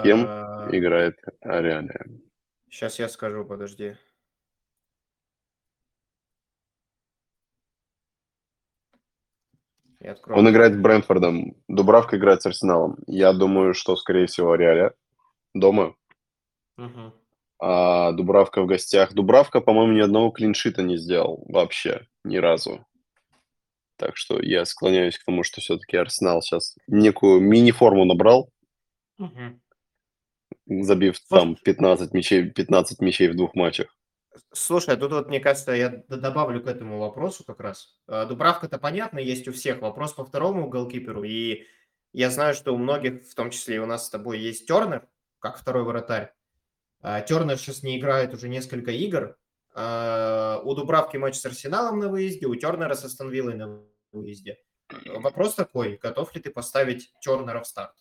кем 0.05 0.27
А, 0.27 0.69
Играет 0.73 1.19
Ариаля. 1.41 2.07
Сейчас 2.71 2.99
я 2.99 3.09
скажу, 3.09 3.45
подожди. 3.45 3.97
Он 10.27 10.51
играет 10.51 10.75
с 10.75 10.77
Брэнфордом, 10.77 11.55
Дубравка 11.69 12.17
играет 12.17 12.43
с 12.43 12.47
Арсеналом. 12.47 12.99
Я 13.07 13.33
думаю, 13.33 13.73
что, 13.75 13.95
скорее 13.97 14.27
всего, 14.27 14.53
Ариаля 14.53 14.95
дома, 15.55 15.95
Мгм. 16.77 17.13
а 17.61 18.11
Дубравка 18.13 18.63
в 18.63 18.67
гостях. 18.67 19.13
Дубравка, 19.13 19.61
по-моему, 19.61 19.93
ни 19.93 20.01
одного 20.01 20.31
клиншита 20.31 20.83
не 20.83 20.97
сделал 20.97 21.45
вообще, 21.49 22.07
ни 22.25 22.39
разу. 22.39 22.85
Так 23.97 24.17
что 24.17 24.41
я 24.41 24.65
склоняюсь 24.65 25.19
к 25.19 25.25
тому, 25.25 25.43
что 25.45 25.61
все-таки 25.61 25.97
Арсенал 25.97 26.43
сейчас 26.43 26.77
некую 26.87 27.41
мини-форму 27.41 28.05
набрал, 28.05 28.51
Мгм. 29.19 29.61
забив 30.67 31.17
Вот. 31.31 31.39
там 31.39 31.57
15 31.57 32.13
мячей, 32.15 32.51
15 32.51 33.01
мячей 33.01 33.29
в 33.29 33.37
двух 33.37 33.55
матчах. 33.55 33.95
Слушай, 34.53 34.95
а 34.95 34.97
тут 34.97 35.13
вот, 35.13 35.29
мне 35.29 35.41
кажется, 35.41 35.73
я 35.73 35.91
добавлю 36.09 36.63
к 36.63 36.67
этому 36.67 36.99
вопросу 36.99 37.45
как 37.45 37.61
раз. 37.61 37.99
А, 38.07 38.25
Дубравка-то 38.25 38.79
понятно, 38.79 39.19
есть 39.19 39.47
у 39.47 39.53
всех. 39.53 39.81
Вопрос 39.83 40.15
по 40.15 40.25
второму 40.25 40.69
голкиперу. 40.71 41.23
И 41.23 41.67
я 42.15 42.31
знаю, 42.31 42.55
что 42.55 42.73
у 42.75 42.79
многих, 42.79 43.27
в 43.29 43.35
том 43.35 43.51
числе 43.51 43.77
и 43.77 43.79
у 43.79 43.87
нас 43.87 44.07
с 44.07 44.11
тобой, 44.11 44.41
есть 44.41 44.67
Тернер, 44.67 45.07
как 45.39 45.59
второй 45.59 45.85
вратарь. 45.85 46.33
А, 47.03 47.21
Тернер 47.21 47.59
сейчас 47.59 47.83
не 47.83 47.99
играет 47.99 48.33
уже 48.33 48.49
несколько 48.49 48.91
игр. 48.91 49.37
А, 49.75 50.61
У 50.65 50.75
Дубравки 50.75 51.17
матч 51.17 51.37
с 51.37 51.47
Арсеналом 51.47 51.99
на 51.99 52.09
выезде, 52.09 52.47
у 52.47 52.55
Тернера 52.55 52.95
с 52.95 53.05
Астон 53.05 53.31
Виллой 53.31 53.55
на 53.55 53.81
выезде. 54.13 54.59
Вопрос 55.07 55.55
такой, 55.55 55.97
готов 55.97 56.35
ли 56.35 56.41
ты 56.41 56.51
поставить 56.51 57.13
Тернера 57.21 57.63
в 57.63 57.67
старт? 57.67 57.95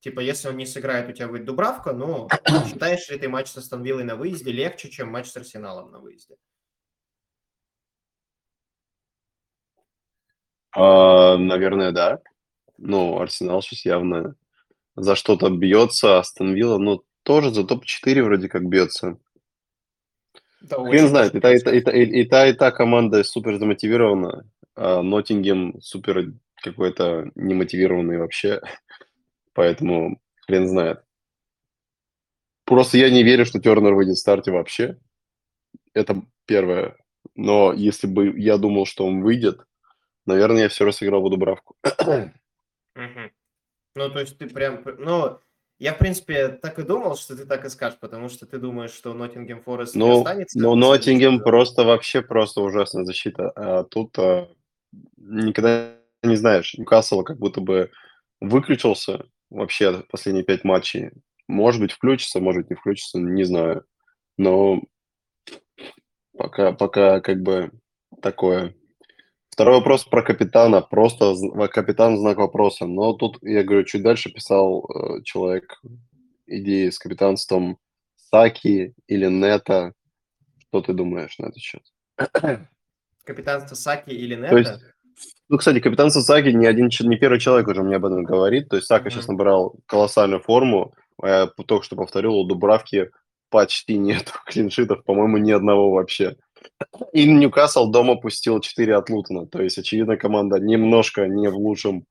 Типа, 0.00 0.20
если 0.20 0.48
он 0.48 0.56
не 0.56 0.66
сыграет, 0.66 1.08
у 1.08 1.12
тебя 1.12 1.26
будет 1.26 1.44
Дубравка, 1.44 1.92
но 1.92 2.28
считаешь 2.68 3.08
ли 3.10 3.18
ты 3.18 3.28
матч 3.28 3.48
с 3.48 3.56
Астон 3.56 3.82
Виллой 3.82 4.04
на 4.04 4.16
выезде 4.16 4.52
легче, 4.52 4.90
чем 4.90 5.08
матч 5.08 5.26
с 5.26 5.36
Арсеналом 5.36 5.90
на 5.90 5.98
выезде? 5.98 6.36
А, 10.70 11.36
наверное, 11.36 11.90
да. 11.90 12.20
Ну, 12.76 13.20
Арсенал 13.20 13.60
сейчас 13.62 13.84
явно 13.84 14.36
за 14.94 15.16
что-то 15.16 15.50
бьется, 15.50 16.18
Астон 16.18 16.54
Вилла, 16.54 16.78
ну, 16.78 17.04
тоже 17.24 17.52
за 17.52 17.64
топ-4 17.64 18.22
вроде 18.22 18.48
как 18.48 18.64
бьется. 18.68 19.18
Да, 20.60 20.76
Хрен 20.84 21.08
знает, 21.08 21.34
и 21.34 21.40
та, 21.40 21.52
и, 21.54 21.60
та, 21.60 21.72
и, 21.72 21.80
та, 21.80 21.92
и, 21.92 22.24
та, 22.24 22.46
и 22.46 22.52
та 22.52 22.70
команда 22.70 23.22
супер 23.24 23.58
замотивирована, 23.58 24.44
а 24.74 25.02
Ноттингем 25.02 25.80
супер 25.80 26.32
какой-то 26.56 27.30
немотивированный 27.34 28.18
вообще, 28.18 28.60
поэтому 29.54 30.20
хрен 30.46 30.66
знает. 30.66 31.02
Просто 32.64 32.98
я 32.98 33.08
не 33.10 33.22
верю, 33.22 33.46
что 33.46 33.60
Тернер 33.60 33.94
выйдет 33.94 34.16
в 34.16 34.20
старте 34.20 34.50
вообще. 34.50 34.98
Это 35.94 36.22
первое. 36.44 36.96
Но 37.34 37.72
если 37.72 38.06
бы 38.06 38.38
я 38.38 38.58
думал, 38.58 38.84
что 38.84 39.06
он 39.06 39.22
выйдет, 39.22 39.60
наверное, 40.26 40.62
я 40.62 40.68
все 40.68 40.84
равно 40.84 40.92
сыграл 40.92 41.22
бы 41.22 41.30
Дубравку. 41.30 41.76
Мгм. 42.94 43.30
Ну, 43.94 44.10
то 44.10 44.20
есть 44.20 44.36
ты 44.38 44.48
прям... 44.48 44.82
Ну, 44.98 45.40
я, 45.78 45.94
в 45.94 45.98
принципе, 45.98 46.48
так 46.48 46.78
и 46.78 46.82
думал, 46.82 47.16
что 47.16 47.36
ты 47.36 47.44
так 47.46 47.64
и 47.64 47.68
скажешь, 47.68 47.98
потому 48.00 48.28
что 48.28 48.46
ты 48.46 48.58
думаешь, 48.58 48.90
что 48.90 49.14
Ноттингем 49.14 49.62
Форест 49.62 49.94
не 49.94 50.00
Ну, 50.00 50.18
останется. 50.18 50.58
ну 50.58 50.74
Ноттингем 50.74 51.40
просто 51.40 51.84
вообще 51.84 52.20
просто 52.20 52.62
ужасная 52.62 53.04
защита. 53.04 53.50
А 53.50 53.84
тут 53.84 54.18
а, 54.18 54.48
никогда 55.16 55.94
не 56.22 56.36
знаешь. 56.36 56.74
Ньюкасл 56.74 57.22
как 57.22 57.38
будто 57.38 57.60
бы 57.60 57.90
выключился 58.40 59.26
вообще 59.50 60.02
последние 60.10 60.44
пять 60.44 60.64
матчей. 60.64 61.10
Может 61.46 61.80
быть, 61.80 61.92
включится, 61.92 62.40
может 62.40 62.62
быть, 62.62 62.70
не 62.70 62.76
включится, 62.76 63.18
не 63.18 63.44
знаю. 63.44 63.84
Но 64.36 64.82
пока, 66.36 66.72
пока 66.72 67.20
как 67.20 67.40
бы 67.42 67.70
такое. 68.20 68.74
Второй 69.58 69.78
вопрос 69.78 70.04
про 70.04 70.22
капитана. 70.22 70.82
Просто 70.82 71.34
капитан 71.72 72.16
знак 72.16 72.38
вопроса. 72.38 72.86
Но 72.86 73.12
тут, 73.12 73.38
я 73.42 73.64
говорю, 73.64 73.82
чуть 73.82 74.04
дальше 74.04 74.30
писал 74.30 74.88
э, 74.88 75.22
человек 75.24 75.82
идеи 76.46 76.90
с 76.90 76.98
капитанством 77.00 77.76
Саки 78.14 78.94
или 79.08 79.26
Нета. 79.26 79.94
Что 80.60 80.80
ты 80.80 80.92
думаешь 80.92 81.36
на 81.40 81.46
этот 81.46 81.58
счет? 81.58 81.82
Капитанство 83.24 83.74
Саки 83.74 84.10
или 84.10 84.36
Нета? 84.36 84.50
То 84.50 84.58
есть, 84.58 84.72
ну, 85.48 85.58
кстати, 85.58 85.80
капитан 85.80 86.12
Саки 86.12 86.50
не 86.50 86.66
один, 86.66 86.88
не 87.00 87.16
первый 87.16 87.40
человек 87.40 87.66
уже 87.66 87.82
мне 87.82 87.96
об 87.96 88.04
этом 88.04 88.22
говорит. 88.22 88.68
То 88.68 88.76
есть 88.76 88.86
Сака 88.86 89.06
Мгм. 89.06 89.10
сейчас 89.10 89.26
набрал 89.26 89.74
колоссальную 89.86 90.40
форму. 90.40 90.94
А 91.20 91.28
Я 91.28 91.46
только 91.66 91.84
что 91.84 91.96
повторил, 91.96 92.36
у 92.36 92.46
Дубравки 92.46 93.10
почти 93.50 93.98
нет 93.98 94.32
клиншитов, 94.46 95.02
по-моему, 95.02 95.38
ни 95.38 95.50
одного 95.50 95.90
вообще. 95.90 96.36
И 97.12 97.24
Ньюкасл 97.30 97.90
дома 97.90 98.16
пустил 98.16 98.60
4 98.60 98.96
от 98.96 99.10
Лутона. 99.10 99.46
То 99.46 99.62
есть, 99.62 99.78
очевидно, 99.78 100.16
команда 100.16 100.58
немножко 100.58 101.26
не 101.26 101.48
в 101.48 101.56
лучшем, 101.56 102.06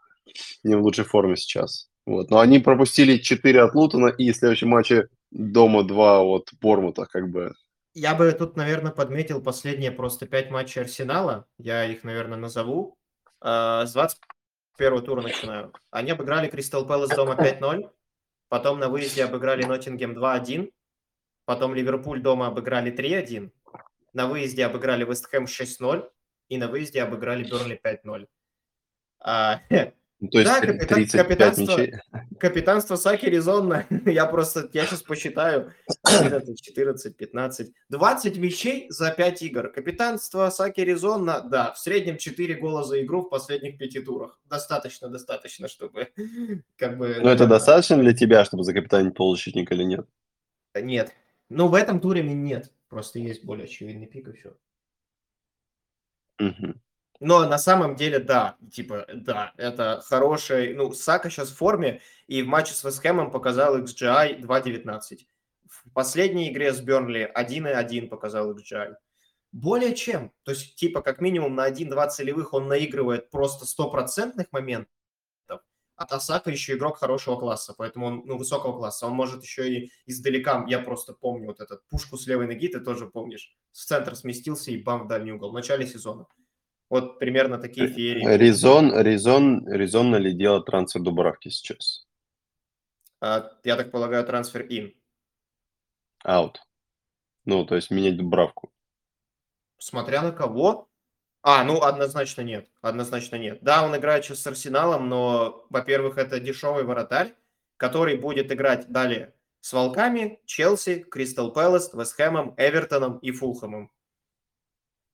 не 0.64 0.76
в 0.76 0.82
лучшей 0.82 1.06
форме 1.06 1.36
сейчас. 1.36 1.90
Вот. 2.06 2.30
Но 2.32 2.40
они 2.40 2.60
пропустили 2.60 3.18
4 3.18 3.62
от 3.62 3.76
Лутона 3.76 4.08
и 4.08 4.32
в 4.32 4.36
следующем 4.36 4.70
матче 4.70 5.08
дома 5.32 5.84
2 5.84 6.22
от 6.24 6.50
Бормута, 6.62 7.06
как 7.06 7.30
бы. 7.30 7.54
Я 7.94 8.14
бы 8.16 8.32
тут, 8.32 8.56
наверное, 8.56 8.92
подметил 8.92 9.42
последние 9.42 9.92
просто 9.92 10.28
пять 10.28 10.52
матчей 10.52 10.82
Арсенала. 10.82 11.46
Я 11.58 11.86
их, 11.86 12.04
наверное, 12.04 12.38
назову. 12.38 12.96
А, 13.42 13.86
С 13.86 13.94
21 13.94 15.04
тура 15.04 15.22
начинаю. 15.22 15.74
Они 15.90 16.12
обыграли 16.12 16.48
Кристал 16.48 16.86
Пэлас 16.86 17.10
дома 17.10 17.34
5-0. 17.34 17.90
Потом 18.50 18.80
на 18.80 18.88
выезде 18.88 19.26
обыграли 19.26 19.64
Ноттингем 19.64 20.18
2-1. 20.18 20.72
Потом 21.46 21.74
Ливерпуль 21.74 22.22
дома 22.22 22.48
обыграли 22.48 22.92
3-1. 22.92 23.52
На 24.14 24.28
выезде 24.28 24.66
обыграли 24.66 25.04
Вест 25.06 25.26
Хэм 25.28 25.46
6-0 25.46 26.10
и 26.50 26.58
на 26.58 26.68
выезде 26.68 27.02
обыграли 27.04 27.44
Бернли 27.44 27.80
5-0. 27.84 28.28
А, 29.20 29.60
Ну, 30.20 30.30
то 30.30 30.40
есть 30.40 30.50
Да, 30.52 30.60
капитан- 30.62 30.88
35 30.88 31.28
капитанство- 31.28 31.78
мячей. 31.78 31.94
капитанство 32.40 32.96
Саки 32.96 33.28
резонно. 33.28 33.86
Я 34.06 34.26
просто, 34.26 34.68
я 34.74 34.88
сейчас 34.88 35.04
посчитаю. 35.04 35.74
11, 36.04 36.60
14, 36.60 37.16
15, 37.16 37.72
20 37.90 38.38
мячей 38.38 38.88
за 38.90 39.12
5 39.12 39.44
игр. 39.44 39.68
Капитанство 39.72 40.50
Саки 40.50 40.82
резонно, 40.82 41.42
да, 41.42 41.72
в 41.74 41.78
среднем 41.78 42.18
4 42.18 42.56
гола 42.56 42.84
за 42.84 43.04
игру 43.04 43.22
в 43.22 43.30
последних 43.30 43.78
пяти 43.78 44.00
турах. 44.00 44.40
Достаточно, 44.46 45.08
достаточно, 45.10 45.68
чтобы 45.68 46.08
как 46.78 46.98
бы... 46.98 47.08
Но 47.10 47.14
это 47.14 47.22
наверное, 47.24 47.48
достаточно 47.48 47.98
для 47.98 48.14
тебя, 48.14 48.44
чтобы 48.44 48.64
закапитанить 48.64 49.14
полузащитника 49.14 49.76
или 49.76 49.84
нет? 49.84 50.08
Нет. 50.74 51.12
Ну, 51.50 51.68
в 51.68 51.76
этом 51.76 52.00
туре 52.00 52.24
нет. 52.24 52.72
Просто 52.90 53.20
есть 53.20 53.44
более 53.44 53.66
очевидный 53.66 54.08
пик 54.08 54.30
и 54.30 54.34
все. 54.34 54.58
Мгм. 56.40 56.82
Но 57.20 57.48
на 57.48 57.58
самом 57.58 57.96
деле, 57.96 58.20
да, 58.20 58.58
типа, 58.72 59.06
да, 59.12 59.54
это 59.58 60.02
хороший... 60.06 60.74
Ну, 60.76 60.92
Сака 60.94 61.30
сейчас 61.30 61.50
в 61.50 61.58
форме, 61.58 62.02
и 62.28 62.44
в 62.44 62.48
матче 62.48 62.74
с 62.74 62.84
Вестхэмом 62.84 63.32
показал 63.32 63.80
XGI 63.80 64.42
2.19. 64.42 65.26
В 65.68 65.92
последней 65.94 66.52
игре 66.52 66.74
с 66.74 66.80
Бернли 66.80 67.32
1.1 67.36 68.08
показал 68.08 68.56
XGI. 68.56 68.96
Более 69.52 69.96
чем. 69.96 70.32
То 70.44 70.52
есть, 70.52 70.76
типа, 70.76 71.02
как 71.02 71.20
минимум 71.20 71.56
на 71.56 71.68
1-2 71.68 72.10
целевых 72.10 72.54
он 72.54 72.68
наигрывает 72.68 73.32
просто 73.32 73.66
стопроцентных 73.66 74.52
моментов, 74.52 74.94
а 75.98 76.20
Сака 76.20 76.52
еще 76.52 76.76
игрок 76.76 76.98
хорошего 76.98 77.38
класса, 77.38 77.74
поэтому 77.76 78.06
он, 78.06 78.22
ну, 78.26 78.38
высокого 78.38 78.78
класса. 78.78 79.08
Он 79.08 79.14
может 79.14 79.44
еще 79.44 79.74
и 79.74 79.92
издалека, 80.06 80.64
я 80.68 80.80
просто 80.80 81.14
помню 81.14 81.48
вот 81.48 81.60
этот 81.60 81.86
пушку 81.88 82.18
с 82.18 82.28
левой 82.28 82.48
ноги, 82.48 82.68
ты 82.68 82.80
тоже 82.80 83.08
помнишь, 83.08 83.56
в 83.72 83.78
центр 83.78 84.16
сместился 84.16 84.72
и 84.72 84.82
бам 84.82 85.06
в 85.06 85.08
дальний 85.08 85.32
угол 85.32 85.52
в 85.52 85.54
начале 85.54 85.88
сезона. 85.88 86.28
Вот 86.90 87.20
примерно 87.20 87.58
такие 87.58 87.88
феерии. 87.88 88.38
Резон, 88.38 88.98
резон, 88.98 89.68
резонно 89.68 90.16
ли 90.16 90.34
делать 90.34 90.66
трансфер 90.66 91.02
Дубравки 91.02 91.50
сейчас? 91.50 92.08
А, 93.20 93.52
я 93.64 93.76
так 93.76 93.92
полагаю, 93.92 94.26
трансфер 94.26 94.66
ин. 94.70 94.94
Аут. 96.24 96.62
Ну, 97.46 97.66
то 97.66 97.76
есть 97.76 97.92
менять 97.92 98.18
Дубравку. 98.18 98.72
Смотря 99.80 100.22
на 100.22 100.32
кого. 100.32 100.87
А, 101.50 101.64
ну, 101.64 101.82
однозначно 101.82 102.42
нет. 102.42 102.68
Однозначно 102.82 103.38
нет. 103.38 103.60
Да, 103.62 103.86
он 103.86 103.96
играет 103.96 104.26
сейчас 104.26 104.42
с 104.42 104.48
Арсеналом, 104.48 105.08
но, 105.08 105.66
во-первых, 105.70 106.18
это 106.18 106.42
дешевый 106.42 106.84
вратарь, 106.84 107.36
который 107.78 108.18
будет 108.18 108.52
играть 108.52 108.90
далее 108.90 109.34
с 109.62 109.72
Волками, 109.72 110.42
Челси, 110.44 111.06
Кристал 111.10 111.54
Пэлас, 111.54 111.94
Вестхэмом, 111.94 112.54
Эвертоном 112.58 113.20
и 113.20 113.32
Фулхэмом. 113.32 113.90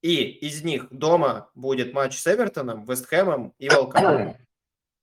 И 0.02 0.24
из 0.24 0.64
них 0.64 0.88
дома 0.90 1.52
будет 1.54 1.94
матч 1.94 2.18
с 2.18 2.26
Эвертоном, 2.26 2.84
Вестхэмом 2.86 3.54
и 3.60 3.70
Волками. 3.70 4.36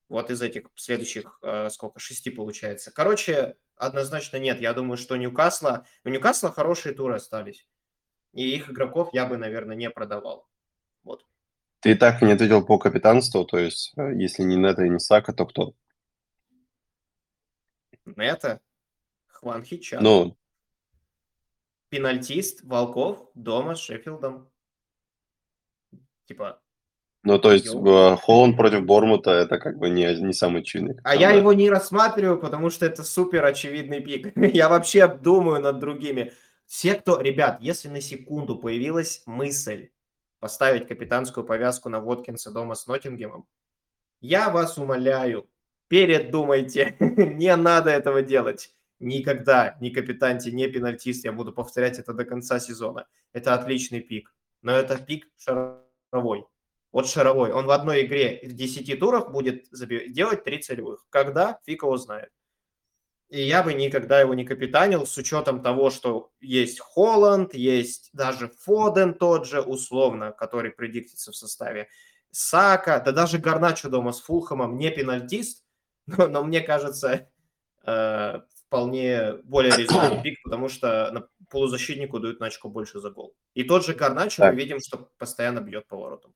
Вот 0.09 0.33
из 0.33 0.43
этих 0.43 0.66
следующих, 0.75 1.38
э, 1.43 1.71
сколько, 1.71 2.01
шести 2.01 2.31
получается. 2.31 2.90
Короче, 2.90 3.57
однозначно 3.77 4.38
нет. 4.38 4.61
Я 4.61 4.73
думаю, 4.73 4.97
что 4.97 5.16
Ньюкасла... 5.16 5.87
У 6.03 6.09
Ньюкасла 6.09 6.51
хорошие 6.51 6.93
туры 6.93 7.14
остались. 7.14 7.69
И 8.33 8.53
их 8.53 8.69
игроков 8.69 9.11
я 9.12 9.27
бы, 9.27 9.37
наверное, 9.37 9.77
не 9.77 9.90
продавал. 9.90 10.50
Ты 11.81 11.95
так 11.95 12.23
и 12.23 12.27
не 12.27 12.33
ответил 12.33 12.64
по 12.64 12.79
капитанству, 12.79 13.45
то 13.45 13.59
есть 13.59 13.93
э, 13.97 14.14
если 14.14 14.43
не 14.43 14.57
Нета 14.57 14.85
и 14.85 14.90
не 14.90 14.99
Сака, 14.99 15.33
то 15.33 15.47
кто? 15.47 15.75
Нета, 18.05 18.61
Хван 19.27 19.64
Хича, 19.64 19.99
Ну, 20.01 20.37
пенальтист, 21.88 22.62
Волков, 22.64 23.31
дома 23.35 23.75
с 23.75 23.81
Шеффилдом. 23.81 24.51
Типа, 26.27 26.61
ну 27.23 27.38
то 27.38 27.53
есть 27.53 27.66
Йоу. 27.66 27.87
э, 27.87 28.16
Холланд 28.16 28.57
против 28.57 28.85
Бормута 28.85 29.31
это 29.31 29.59
как 29.59 29.79
бы 29.79 29.90
не, 29.90 30.14
не 30.21 30.33
самый 30.33 30.62
чинный. 30.62 30.97
а 31.05 31.14
я 31.14 31.31
его 31.33 31.53
не 31.53 31.69
рассматриваю, 31.71 32.38
потому 32.38 32.71
что 32.71 32.87
это 32.87 33.05
супер 33.05 33.45
очевидный 33.45 34.01
пик. 34.01 34.33
Я 34.55 34.69
вообще 34.69 35.09
думаю 35.09 35.61
над 35.61 35.79
другими. 35.79 36.33
Все, 36.66 36.95
кто... 36.95 37.21
Ребят, 37.21 37.59
если 37.61 37.88
на 37.88 38.01
секунду 38.01 38.57
появилась 38.57 39.23
мысль 39.27 39.90
поставить 40.40 40.88
капитанскую 40.88 41.44
повязку 41.46 41.88
на 41.88 42.00
Воткинса 42.00 42.50
дома 42.50 42.74
с 42.74 42.87
Ноттингемом, 42.87 43.46
я 44.20 44.50
вас 44.50 44.76
умоляю, 44.79 45.48
передумайте. 45.88 46.96
Не 47.00 47.55
надо 47.57 47.90
этого 47.90 48.22
делать. 48.22 48.74
Никогда 48.98 49.79
ни 49.81 49.88
капитанте, 49.88 50.53
ни 50.53 50.66
пенальтист, 50.66 51.24
я 51.24 51.33
буду 51.33 51.55
повторять 51.55 51.98
это 51.98 52.12
до 52.12 52.26
конца 52.26 52.61
сезона. 52.61 53.07
Это 53.33 53.55
отличный 53.55 54.00
пик. 54.00 54.35
Но 54.61 54.72
это 54.72 54.98
пик 54.98 55.26
шаровой. 55.38 56.44
Вот 56.92 57.09
шаровой. 57.09 57.53
Он 57.53 57.64
в 57.64 57.70
одной 57.70 58.05
игре 58.05 58.40
в 58.42 58.53
10 58.53 58.98
турах 58.98 59.31
будет 59.31 59.68
делать 60.12 60.44
3 60.44 60.59
целевых. 60.59 61.07
Когда? 61.09 61.61
Фиг 61.64 61.83
его 61.83 61.96
знает. 61.96 62.31
И 63.31 63.43
я 63.43 63.62
бы 63.62 63.73
никогда 63.75 64.21
его 64.21 64.35
не 64.35 64.45
капитанил 64.45 65.07
с 65.07 65.16
учетом 65.16 65.62
того, 65.62 65.90
что 65.90 66.33
есть 66.40 66.81
Холланд, 66.81 67.55
есть 67.55 68.11
даже 68.12 68.49
Фоден 68.64 69.14
тот 69.14 69.47
же, 69.47 69.61
условно, 69.61 70.33
который 70.33 70.73
предиктится 70.73 71.31
в 71.31 71.37
составе. 71.37 71.88
Сака, 72.33 73.01
да 73.05 73.12
даже 73.12 73.38
Гарначо 73.38 73.88
дома 73.88 74.12
с 74.12 74.21
Фулхэмом 74.21 74.77
не 74.79 74.90
пенальтист, 74.90 75.64
но, 76.07 76.27
но 76.27 76.43
мне 76.43 76.61
кажется, 76.61 77.31
э, 77.87 78.40
вполне 78.66 79.35
более 79.45 79.77
резонный 79.77 80.21
пик, 80.25 80.43
потому 80.43 80.69
что 80.69 81.12
на 81.12 81.29
полузащитнику 81.51 82.19
дают 82.19 82.40
на 82.40 82.47
очко 82.47 82.69
больше 82.69 82.99
за 82.99 83.11
гол. 83.11 83.35
И 83.55 83.62
тот 83.62 83.87
же 83.87 83.95
Гарначо 83.95 84.43
Так. 84.43 84.55
мы 84.55 84.61
видим, 84.61 84.81
что 84.81 85.09
постоянно 85.19 85.61
бьет 85.61 85.87
поворотом. 85.87 86.35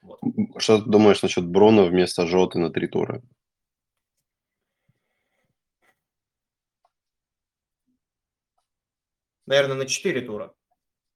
Вот. 0.00 0.20
Что 0.56 0.80
ты 0.80 0.88
думаешь 0.88 1.20
насчет 1.20 1.46
Бруно 1.46 1.84
вместо 1.84 2.26
Жоты 2.26 2.58
на 2.58 2.70
три 2.70 2.86
тура? 2.86 3.22
Наверное, 9.48 9.76
на 9.76 9.86
4 9.86 10.20
тура. 10.20 10.54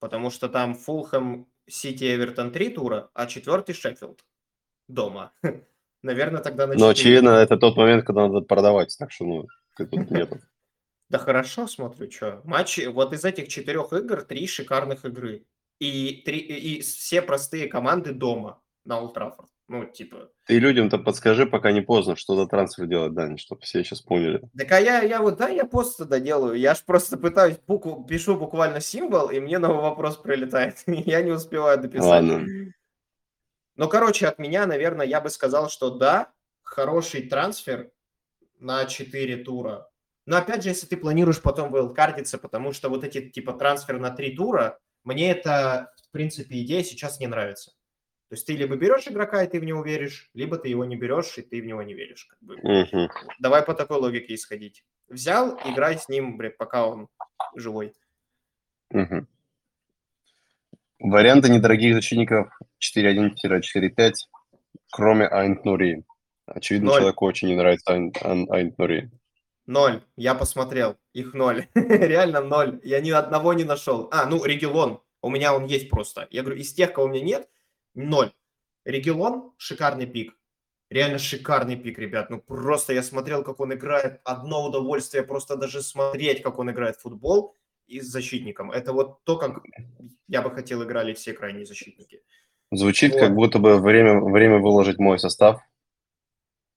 Потому 0.00 0.30
что 0.30 0.48
там 0.48 0.74
Фулхэм, 0.74 1.46
Сити, 1.68 2.04
Эвертон 2.14 2.50
3 2.50 2.70
тура, 2.70 3.10
а 3.12 3.26
четвертый 3.26 3.74
Шеффилд 3.74 4.24
дома. 4.88 5.32
Наверное, 6.02 6.40
тогда 6.40 6.66
на 6.66 6.72
4. 6.72 6.80
Но 6.80 6.88
очевидно, 6.88 7.28
это 7.30 7.58
тот 7.58 7.76
момент, 7.76 8.04
когда 8.04 8.26
надо 8.28 8.40
продавать, 8.40 8.96
так 8.98 9.12
что 9.12 9.24
ну 9.24 9.46
тут 9.76 10.10
нет. 10.10 10.32
Да 11.10 11.18
хорошо, 11.18 11.66
смотрю, 11.66 12.10
что. 12.10 12.40
Матчи, 12.44 12.86
вот 12.86 13.12
из 13.12 13.22
этих 13.26 13.48
четырех 13.48 13.92
игр 13.92 14.22
три 14.22 14.46
шикарных 14.46 15.04
игры. 15.04 15.44
И, 15.78 16.22
три, 16.24 16.38
и 16.38 16.78
и 16.78 16.80
все 16.80 17.20
простые 17.20 17.66
команды 17.68 18.12
дома 18.12 18.62
на 18.86 18.98
Олд 18.98 19.12
Траффорд. 19.12 19.50
Ну, 19.72 19.86
типа... 19.86 20.28
Ты 20.44 20.58
людям-то 20.58 20.98
подскажи, 20.98 21.46
пока 21.46 21.72
не 21.72 21.80
поздно, 21.80 22.14
что 22.14 22.36
за 22.36 22.46
трансфер 22.46 22.86
делать, 22.86 23.14
Дани, 23.14 23.38
чтобы 23.38 23.62
все 23.62 23.82
сейчас 23.82 24.02
поняли. 24.02 24.42
Так 24.54 24.70
а 24.70 24.78
я, 24.78 25.00
я 25.00 25.22
вот, 25.22 25.38
да, 25.38 25.48
я 25.48 25.64
пост 25.64 25.96
тогда 25.96 26.20
делаю. 26.20 26.58
Я 26.58 26.74
ж 26.74 26.82
просто 26.84 27.16
пытаюсь, 27.16 27.56
букву, 27.66 28.04
пишу 28.04 28.36
буквально 28.36 28.82
символ, 28.82 29.30
и 29.30 29.40
мне 29.40 29.58
новый 29.58 29.80
вопрос 29.80 30.18
прилетает. 30.18 30.82
Я 30.86 31.22
не 31.22 31.30
успеваю 31.30 31.80
дописать. 31.80 32.06
Ладно. 32.06 32.46
Ну, 33.76 33.88
короче, 33.88 34.26
от 34.26 34.38
меня, 34.38 34.66
наверное, 34.66 35.06
я 35.06 35.22
бы 35.22 35.30
сказал, 35.30 35.70
что 35.70 35.88
да, 35.88 36.30
хороший 36.62 37.22
трансфер 37.22 37.90
на 38.58 38.84
4 38.84 39.36
тура. 39.38 39.88
Но 40.26 40.36
опять 40.36 40.64
же, 40.64 40.68
если 40.68 40.86
ты 40.86 40.98
планируешь 40.98 41.40
потом 41.40 41.72
вилдкардиться, 41.72 42.36
потому 42.36 42.74
что 42.74 42.90
вот 42.90 43.04
эти 43.04 43.30
типа 43.30 43.54
трансфер 43.54 43.98
на 43.98 44.10
3 44.10 44.36
тура, 44.36 44.78
мне 45.02 45.30
это, 45.30 45.94
в 46.08 46.12
принципе, 46.12 46.60
идея 46.60 46.84
сейчас 46.84 47.18
не 47.20 47.26
нравится. 47.26 47.72
То 48.32 48.36
есть 48.36 48.46
ты 48.46 48.56
либо 48.56 48.76
берешь 48.76 49.06
игрока, 49.06 49.44
и 49.44 49.46
ты 49.46 49.60
в 49.60 49.64
него 49.64 49.82
веришь, 49.82 50.30
либо 50.32 50.56
ты 50.56 50.70
его 50.70 50.86
не 50.86 50.96
берешь, 50.96 51.36
и 51.36 51.42
ты 51.42 51.60
в 51.60 51.66
него 51.66 51.82
не 51.82 51.92
веришь. 51.92 52.24
Как 52.30 52.38
бы. 52.40 52.56
Мгм. 52.62 53.10
Давай 53.40 53.60
по 53.62 53.74
такой 53.74 53.98
логике 53.98 54.34
исходить. 54.34 54.84
Взял, 55.06 55.60
играй 55.66 55.98
с 55.98 56.08
ним, 56.08 56.38
блядь, 56.38 56.56
пока 56.56 56.86
он 56.86 57.08
живой. 57.54 57.92
Мгм. 58.88 59.28
Варианты 60.98 61.50
недорогих 61.50 61.94
защитников 61.94 62.48
4.1-4.5, 62.78 64.12
кроме 64.90 65.26
Айнт 65.26 65.66
Нури. 65.66 66.02
Очевидно, 66.46 66.86
Ноль. 66.92 67.00
человеку 67.00 67.26
очень 67.26 67.48
не 67.48 67.56
нравится 67.56 67.92
Айн- 67.92 68.12
Айн- 68.22 68.46
Айнт 68.50 68.78
Нури. 68.78 69.10
Ноль. 69.66 70.02
Я 70.16 70.34
посмотрел. 70.34 70.96
Их 71.12 71.34
ноль. 71.34 71.66
Реально 71.74 72.40
ноль. 72.40 72.80
Я 72.82 73.02
ни 73.02 73.10
одного 73.10 73.52
не 73.52 73.64
нашел. 73.64 74.08
А, 74.10 74.24
ну, 74.24 74.42
Регелон. 74.42 75.02
У 75.20 75.28
меня 75.28 75.54
он 75.54 75.66
есть 75.66 75.90
просто. 75.90 76.28
Я 76.30 76.40
говорю, 76.42 76.58
из 76.58 76.72
тех, 76.72 76.94
кого 76.94 77.08
у 77.08 77.10
меня 77.10 77.22
нет, 77.22 77.48
ноль. 77.94 78.32
Регелон– 78.84 79.52
шикарный 79.56 80.06
пик. 80.06 80.36
Реально 80.90 81.18
шикарный 81.18 81.76
пик, 81.76 81.98
ребят. 81.98 82.28
Ну, 82.30 82.38
просто 82.40 82.92
я 82.92 83.02
смотрел, 83.02 83.42
как 83.44 83.60
он 83.60 83.72
играет. 83.72 84.20
Одно 84.24 84.66
удовольствие 84.66 85.22
просто 85.22 85.56
даже 85.56 85.82
смотреть, 85.82 86.42
как 86.42 86.58
он 86.58 86.70
играет 86.70 86.96
в 86.96 87.00
футбол 87.00 87.56
и 87.86 88.00
с 88.00 88.06
защитником. 88.06 88.70
Это 88.70 88.92
вот 88.92 89.22
то, 89.24 89.38
как 89.38 89.62
я 90.28 90.42
бы 90.42 90.50
хотел 90.50 90.82
играли 90.84 91.14
все 91.14 91.32
крайние 91.32 91.64
защитники. 91.64 92.22
Звучит, 92.70 93.12
Вот. 93.12 93.20
как 93.20 93.34
будто 93.34 93.58
бы 93.58 93.78
время, 93.78 94.20
время 94.20 94.58
выложить 94.58 94.98
мой 94.98 95.18
состав. 95.18 95.62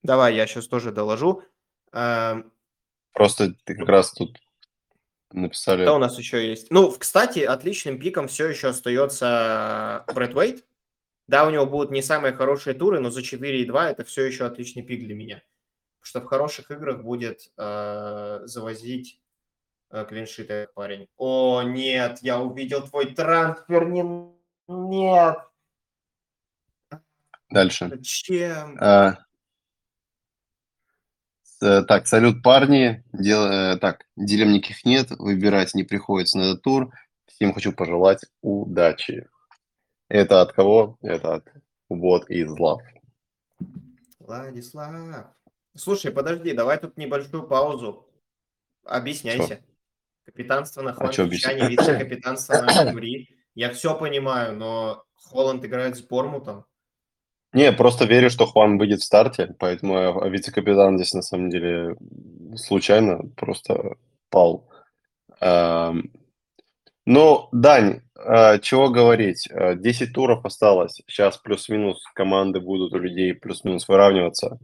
Давай, 0.04 0.36
я 0.36 0.46
сейчас 0.48 0.68
тоже 0.68 0.92
доложу. 0.92 1.42
Эм, 1.92 2.52
Просто 3.14 3.54
ты 3.64 3.76
как 3.76 3.88
раз 3.88 4.12
тут 4.12 4.38
написали... 5.32 5.84
Кто 5.84 5.96
у 5.96 6.00
нас 6.00 6.18
еще 6.18 6.48
есть? 6.48 6.70
Ну, 6.70 6.92
кстати, 6.92 7.40
отличным 7.40 7.98
пиком 7.98 8.28
все 8.28 8.48
еще 8.50 8.70
остается 8.70 10.06
Брэд 10.14 10.36
Уэйт. 10.36 10.66
Да, 11.28 11.48
у 11.48 11.50
него 11.50 11.66
будут 11.66 11.92
не 11.92 12.02
самые 12.02 12.34
хорошие 12.34 12.76
туры, 12.76 13.00
но 13.00 13.10
за 13.10 13.22
4,2 13.22 13.90
это 13.90 14.04
все 14.04 14.26
еще 14.26 14.46
отличный 14.46 14.84
пик 14.84 15.04
для 15.04 15.16
меня. 15.16 15.42
Потому 16.00 16.04
что 16.04 16.22
в 16.22 16.26
хороших 16.26 16.72
играх 16.72 17.02
будет 17.02 17.52
э, 17.58 18.42
завозить 18.44 19.20
э, 19.90 20.06
клиншит 20.08 20.52
этот 20.52 20.74
парень. 20.76 21.08
О, 21.18 21.64
нет, 21.64 22.20
я 22.22 22.40
увидел 22.40 22.88
твой 22.88 23.14
трансфер. 23.14 23.90
Не... 23.90 24.04
Нет. 24.68 25.38
Дальше. 27.50 27.90
Зачем? 27.90 28.78
А, 28.80 29.18
э, 31.62 31.82
так, 31.84 32.06
салют, 32.06 32.44
парни. 32.44 33.04
Дел, 33.14 33.46
э, 33.46 33.78
так, 33.78 34.06
дилем 34.16 34.54
никаких 34.54 34.86
нет, 34.86 35.10
выбирать 35.10 35.74
не 35.74 35.84
приходится 35.84 36.38
на 36.38 36.44
этот 36.44 36.62
тур. 36.62 36.94
Всем 37.26 37.54
хочу 37.54 37.74
пожелать 37.74 38.24
удачи. 38.42 39.28
Это 40.08 40.42
от 40.42 40.54
кого? 40.54 40.98
Это 41.02 41.36
от 41.36 41.48
вот 41.90 42.30
из 42.30 42.50
лав. 42.52 42.82
Владислав. 44.20 45.28
Слушай, 45.76 46.12
подожди, 46.12 46.54
давай 46.54 46.80
тут 46.80 46.98
небольшую 46.98 47.48
паузу. 47.48 48.08
Объясняйся. 48.84 49.60
Капитанство 50.26 50.82
на 50.82 50.92
объяснять? 50.92 51.70
вице-капитанство 51.70 52.62
на 52.62 52.72
Юри. 52.92 53.30
Я 53.54 53.72
все 53.72 53.98
понимаю, 53.98 54.56
но 54.56 55.04
Холланд 55.16 55.64
играет 55.66 55.96
с 55.98 56.02
Бормутом. 56.02 56.66
Не, 57.54 57.72
просто 57.72 58.06
верю, 58.06 58.30
что 58.30 58.46
Хуан 58.46 58.78
выйдет 58.78 59.00
в 59.00 59.06
старте, 59.06 59.56
поэтому 59.60 60.28
вице-капитан 60.30 60.98
здесь 60.98 61.14
на 61.14 61.22
самом 61.22 61.50
деле 61.50 61.96
случайно 62.56 63.30
просто 63.38 63.96
пал. 64.30 64.70
Ам, 65.40 66.12
Ну, 67.06 67.48
Дань, 67.52 68.02
чего 68.18 68.90
говорить? 68.90 69.48
Э, 69.52 69.76
10 69.76 70.14
туров 70.14 70.46
осталось. 70.46 71.02
Сейчас 71.08 71.38
плюс-минус 71.38 72.04
команды 72.14 72.60
будут 72.60 72.94
у 72.94 72.98
людей 72.98 73.34
плюс-минус 73.34 73.88
выравниваться. 73.88 74.60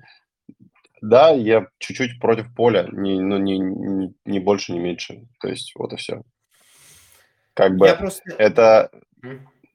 Да, 1.01 1.31
я 1.31 1.67
чуть-чуть 1.79 2.19
против 2.19 2.53
поля, 2.55 2.87
не, 2.91 3.19
ну, 3.19 3.37
не, 3.37 3.57
не, 3.57 4.13
не 4.25 4.39
больше, 4.39 4.71
не 4.71 4.79
меньше. 4.79 5.27
То 5.39 5.49
есть 5.49 5.73
вот 5.75 5.93
и 5.93 5.95
все. 5.95 6.21
Как 7.53 7.75
бы 7.75 7.87
Я 7.87 7.95
просто... 7.95 8.23
это 8.37 8.91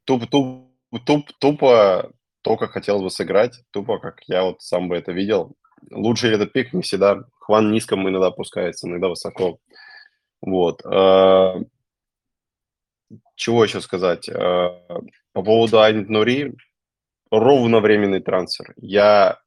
туп, 0.05 0.27
туп, 0.31 0.71
туп, 1.05 1.33
тупо 1.39 2.13
то, 2.43 2.57
как 2.57 2.71
хотелось 2.71 3.03
бы 3.03 3.11
сыграть, 3.11 3.61
тупо 3.73 3.99
как 3.99 4.21
я 4.29 4.45
вот 4.45 4.63
сам 4.63 4.89
бы 4.89 4.97
это 4.97 5.11
видел. 5.11 5.57
Лучший 5.91 6.31
этот 6.31 6.53
пик 6.53 6.73
не 6.73 6.83
всегда. 6.83 7.25
Хван 7.41 7.73
низко 7.73 7.97
иногда 7.97 8.29
опускается, 8.29 8.87
иногда 8.87 9.09
высоко. 9.09 9.59
Вот. 10.41 10.81
Чего 13.35 13.65
еще 13.65 13.81
сказать? 13.81 14.29
Э, 14.29 14.71
По 15.33 15.43
поводу 15.43 15.81
Айнт 15.81 16.09
Нури, 16.09 16.55
ровновременный 17.31 18.21
трансфер. 18.21 18.75
Я, 18.77 19.39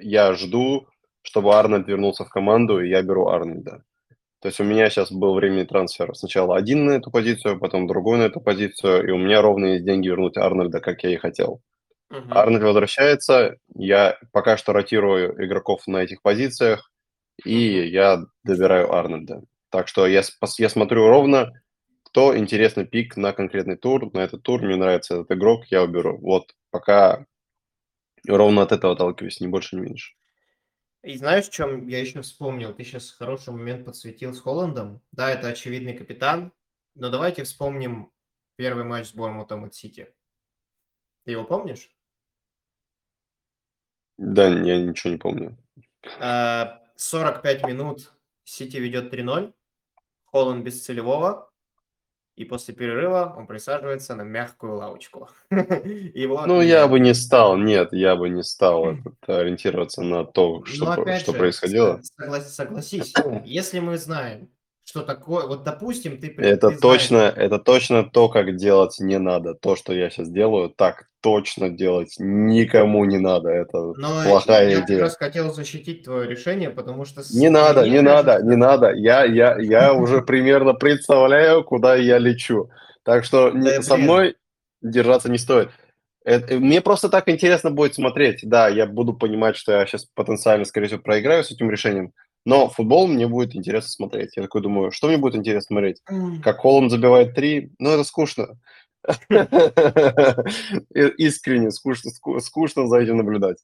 я 0.00 0.34
жду, 0.34 0.88
чтобы 1.22 1.54
Арнольд 1.54 1.88
вернулся 1.88 2.24
в 2.24 2.30
команду, 2.30 2.80
и 2.80 2.88
я 2.88 3.02
беру 3.02 3.28
Арнольда. 3.28 3.84
То 4.40 4.48
есть 4.48 4.58
у 4.60 4.64
меня 4.64 4.90
сейчас 4.90 5.12
был 5.12 5.34
временный 5.34 5.66
трансфер. 5.66 6.14
Сначала 6.16 6.56
один 6.56 6.84
на 6.86 6.92
эту 6.92 7.10
позицию, 7.10 7.60
потом 7.60 7.86
другой 7.86 8.18
на 8.18 8.24
эту 8.24 8.40
позицию, 8.40 9.06
и 9.08 9.10
у 9.12 9.18
меня 9.18 9.40
ровно 9.40 9.66
есть 9.66 9.84
деньги 9.84 10.08
вернуть 10.08 10.36
Арнольда, 10.36 10.80
как 10.80 11.04
я 11.04 11.10
и 11.10 11.16
хотел. 11.16 11.62
Мгм. 12.10 12.32
Арнольд 12.36 12.64
возвращается, 12.64 13.56
я 13.74 14.18
пока 14.32 14.56
что 14.56 14.72
ротирую 14.72 15.44
игроков 15.44 15.86
на 15.86 15.98
этих 15.98 16.22
позициях, 16.22 16.90
и 17.44 17.56
я 17.88 18.24
добираю 18.44 18.92
Арнольда. 18.92 19.42
Так 19.70 19.88
что 19.88 20.06
я, 20.06 20.22
я 20.58 20.68
смотрю 20.68 21.06
ровно, 21.06 21.52
кто 22.12 22.36
интересный 22.36 22.84
пик 22.84 23.16
на 23.16 23.32
конкретный 23.32 23.76
тур. 23.76 24.12
На 24.12 24.18
этот 24.18 24.42
тур 24.42 24.60
мне 24.60 24.76
нравится 24.76 25.14
этот 25.14 25.32
игрок, 25.32 25.64
я 25.70 25.82
уберу. 25.82 26.18
Вот 26.18 26.54
пока 26.70 27.24
ровно 28.28 28.60
от 28.62 28.72
этого 28.72 28.92
отталкиваюсь, 28.92 29.40
ни 29.40 29.46
больше, 29.46 29.76
ни 29.76 29.80
меньше. 29.80 30.12
И 31.02 31.16
знаешь, 31.16 31.46
в 31.46 31.50
чем 31.52 31.88
я 31.88 32.00
еще 32.00 32.20
вспомнил? 32.20 32.74
Ты 32.74 32.84
сейчас 32.84 33.10
хороший 33.12 33.54
момент 33.54 33.86
подсветил 33.86 34.34
с 34.34 34.40
Холландом. 34.42 35.00
Да, 35.10 35.30
это 35.30 35.48
очевидный 35.48 35.96
капитан, 35.96 36.52
но 36.94 37.08
давайте 37.08 37.44
вспомним 37.44 38.12
первый 38.56 38.84
матч 38.84 39.06
с 39.06 39.14
Бормутом 39.14 39.64
от 39.64 39.74
Сити. 39.74 40.12
Ты 41.24 41.30
его 41.30 41.44
помнишь? 41.44 41.88
Да, 44.18 44.48
я 44.48 44.82
ничего 44.82 45.14
не 45.14 45.18
помню. 45.18 45.56
А, 46.20 46.82
45 46.96 47.66
минут 47.66 48.12
Сити 48.44 48.76
ведет 48.76 49.14
3-0. 49.14 49.54
Холланд 50.26 50.62
без 50.62 50.84
целевого. 50.84 51.51
И 52.34 52.44
после 52.44 52.74
перерыва 52.74 53.34
он 53.36 53.46
присаживается 53.46 54.14
на 54.14 54.22
мягкую 54.22 54.76
лавочку. 54.76 55.28
Его 55.50 56.46
Ну, 56.46 56.62
я 56.62 56.88
бы 56.88 56.98
не 56.98 57.12
стал, 57.14 57.58
нет, 57.58 57.92
я 57.92 58.16
бы 58.16 58.30
не 58.30 58.42
стал 58.42 58.96
ориентироваться 59.26 60.02
на 60.02 60.24
то, 60.24 60.60
Ну, 60.60 60.64
что, 60.66 60.84
про- 60.86 61.02
опять 61.02 61.20
что 61.22 61.32
же, 61.32 61.38
происходило. 61.38 62.00
согла- 62.18 62.40
согласись, 62.40 63.12
если 63.44 63.80
мы 63.80 63.98
знаем, 63.98 64.48
что 64.84 65.02
такое, 65.02 65.46
вот 65.46 65.62
допустим, 65.62 66.18
ты... 66.18 66.28
Это 66.38 66.70
ты 66.70 66.78
знаешь- 66.78 66.80
точно, 66.80 67.16
это 67.16 67.58
точно 67.58 68.04
то, 68.04 68.28
как 68.30 68.56
делать 68.56 68.96
не 68.98 69.18
надо. 69.18 69.54
То, 69.54 69.76
что 69.76 69.92
я 69.92 70.08
сейчас 70.08 70.30
делаю, 70.30 70.70
так 70.70 71.08
точно 71.22 71.70
делать 71.70 72.16
никому 72.18 73.04
не 73.04 73.18
надо. 73.18 73.48
Это 73.48 73.78
Но 73.96 74.22
плохая 74.24 74.68
я 74.70 74.76
как 74.80 74.84
идея. 74.86 75.00
раз 75.02 75.16
хотел 75.16 75.52
защитить 75.52 76.02
твое 76.04 76.28
решение, 76.28 76.68
потому 76.70 77.04
что... 77.04 77.22
Не 77.32 77.48
надо, 77.48 77.88
не 77.88 78.00
надо, 78.02 78.40
не 78.42 78.56
надо. 78.56 78.92
Я, 78.92 79.24
я, 79.24 79.56
я 79.58 79.94
уже 79.94 80.20
примерно 80.22 80.74
представляю, 80.74 81.64
куда 81.64 81.94
я 81.96 82.18
лечу. 82.18 82.68
Так 83.04 83.24
что 83.24 83.52
со 83.82 83.96
мной 83.96 84.36
держаться 84.82 85.30
не 85.30 85.38
стоит. 85.38 85.70
Это- 86.24 86.58
мне 86.58 86.80
просто 86.80 87.08
так 87.08 87.28
интересно 87.28 87.70
будет 87.70 87.94
смотреть. 87.94 88.40
Да, 88.42 88.68
я 88.68 88.86
буду 88.86 89.12
понимать, 89.14 89.56
что 89.56 89.72
я 89.72 89.86
сейчас 89.86 90.04
потенциально, 90.14 90.64
скорее 90.64 90.88
всего, 90.88 91.00
проиграю 91.00 91.44
с 91.44 91.50
этим 91.50 91.70
решением. 91.70 92.12
Но 92.44 92.68
футбол 92.68 93.06
мне 93.06 93.28
будет 93.28 93.54
интересно 93.54 93.88
смотреть. 93.88 94.36
Я 94.36 94.42
такой 94.42 94.62
думаю, 94.62 94.90
что 94.90 95.06
мне 95.06 95.16
будет 95.16 95.36
интересно 95.36 95.68
смотреть? 95.68 96.02
Как 96.42 96.58
Холланд 96.58 96.90
забивает 96.90 97.34
три? 97.34 97.70
Ну, 97.78 97.90
это 97.90 98.02
скучно. 98.02 98.58
Искренне 101.18 101.70
скучно, 101.70 102.10
ску- 102.10 102.40
скучно 102.40 102.86
за 102.88 102.98
этим 102.98 103.16
наблюдать. 103.16 103.58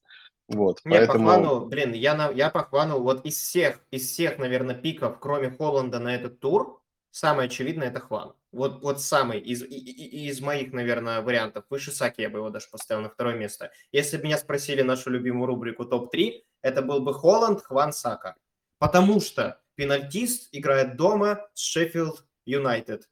Вот, 0.48 0.80
Не, 0.84 0.92
по 0.92 0.98
поэтому... 0.98 1.24
Хвану, 1.28 1.66
блин, 1.66 1.92
я, 1.92 2.14
на, 2.14 2.30
я 2.30 2.48
по 2.48 2.66
вот 2.98 3.26
из 3.26 3.36
всех, 3.36 3.80
из 3.90 4.06
всех, 4.06 4.38
наверное, 4.38 4.74
пиков, 4.74 5.18
кроме 5.20 5.50
Холланда 5.50 5.98
на 6.00 6.14
этот 6.14 6.40
тур, 6.40 6.80
самый 7.10 7.46
очевидный 7.46 7.88
это 7.88 8.00
Хван. 8.00 8.32
Вот, 8.50 8.80
вот 8.82 9.00
самый 9.00 9.40
из, 9.40 9.62
из 9.62 10.40
моих, 10.40 10.72
наверное, 10.72 11.20
вариантов. 11.20 11.64
Выше 11.68 11.90
Саки 11.90 12.22
я 12.22 12.30
бы 12.30 12.38
его 12.38 12.48
даже 12.48 12.66
поставил 12.70 13.02
на 13.02 13.10
второе 13.10 13.34
место. 13.34 13.70
Если 13.92 14.16
бы 14.16 14.24
меня 14.24 14.38
спросили 14.38 14.80
нашу 14.80 15.10
любимую 15.10 15.46
рубрику 15.46 15.84
топ-3, 15.84 16.42
это 16.62 16.80
был 16.80 17.00
бы 17.00 17.12
Холланд, 17.12 17.62
Хван, 17.62 17.92
Сака. 17.92 18.36
Потому 18.78 19.20
что 19.20 19.60
пенальтист 19.74 20.48
играет 20.52 20.96
дома 20.96 21.46
с 21.52 21.60
Шеффилд 21.60 22.24
Юнайтед. 22.46 23.08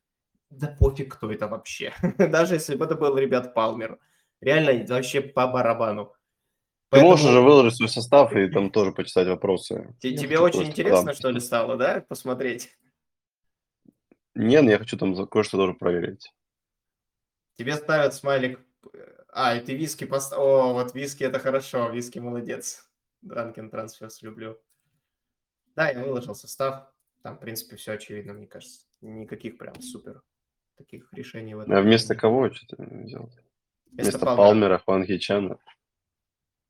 Да 0.51 0.69
пофиг, 0.79 1.15
кто 1.17 1.31
это 1.31 1.49
вообще. 1.49 1.93
Даже 2.19 2.55
если 2.55 2.77
бы 2.77 2.85
это 2.85 2.95
был, 2.95 3.17
ребят, 3.19 3.55
Палмер. 3.55 3.99
Реально, 4.41 4.87
вообще 4.95 5.21
по 5.21 5.47
барабану. 5.47 6.13
Ты 6.91 7.01
можешь 7.01 7.29
же 7.31 7.41
выложить 7.41 7.77
свой 7.79 7.89
состав 7.89 8.33
и 8.35 8.49
там 8.49 8.71
тоже 8.71 8.93
почитать 8.93 9.27
вопросы. 9.27 9.97
Тебе 10.01 10.39
очень 10.39 10.65
интересно, 10.69 11.15
что 11.15 11.31
ли, 11.31 11.41
стало, 11.41 11.77
да, 11.77 12.01
посмотреть? 12.09 12.71
Нет, 14.35 14.65
я 14.65 14.79
хочу 14.79 14.97
там 14.97 15.17
за- 15.17 15.27
кое-что 15.27 15.57
тоже 15.57 15.75
проверить. 15.75 16.33
Тебе 17.57 17.75
ставят 17.75 18.15
смайлик. 18.15 18.61
э, 18.93 19.13
А, 19.33 19.57
и 19.57 19.61
ты 19.65 19.75
виски 19.75 20.05
поставил. 20.05 20.45
О, 20.45 20.73
вот 20.75 20.95
виски 20.95 21.25
это 21.25 21.39
хорошо, 21.39 21.89
виски 21.89 22.19
молодец. 22.19 22.89
Дранкен 23.23 23.71
трансферс 23.71 24.23
люблю. 24.23 24.59
Да, 25.75 25.91
я 25.91 26.05
выложил 26.05 26.35
состав. 26.35 26.93
Там, 27.23 27.37
в 27.37 27.41
принципе, 27.41 27.77
все 27.77 27.93
очевидно, 27.93 28.35
мне 28.35 28.47
кажется. 28.47 28.83
Никаких 29.01 29.59
прям 29.59 29.81
супер 29.83 30.23
таких 30.77 31.13
решений 31.13 31.55
в 31.55 31.61
этом. 31.61 31.75
А 31.75 31.81
вместо 31.81 32.15
нет. 32.15 32.21
кого 32.21 32.51
что-то 32.53 32.83
взял? 32.83 33.31
Вместо 33.93 34.19
Палмера. 34.19 34.37
Палмера, 34.37 34.79
Хуан 34.79 35.05
Хичана. 35.05 35.59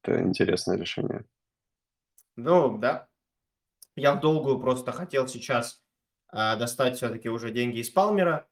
Это 0.03 0.23
интересное 0.23 0.77
решение. 0.77 1.25
Ну, 2.37 2.79
да. 2.79 3.09
Я 3.97 4.15
в 4.15 4.21
долгую 4.21 4.61
просто 4.61 4.93
хотел 4.93 5.27
сейчас 5.27 5.83
а, 6.29 6.57
достать 6.57 6.97
все-таки 6.97 7.29
уже 7.29 7.51
деньги 7.51 7.79
из 7.79 7.91
Палмера. 7.91 8.47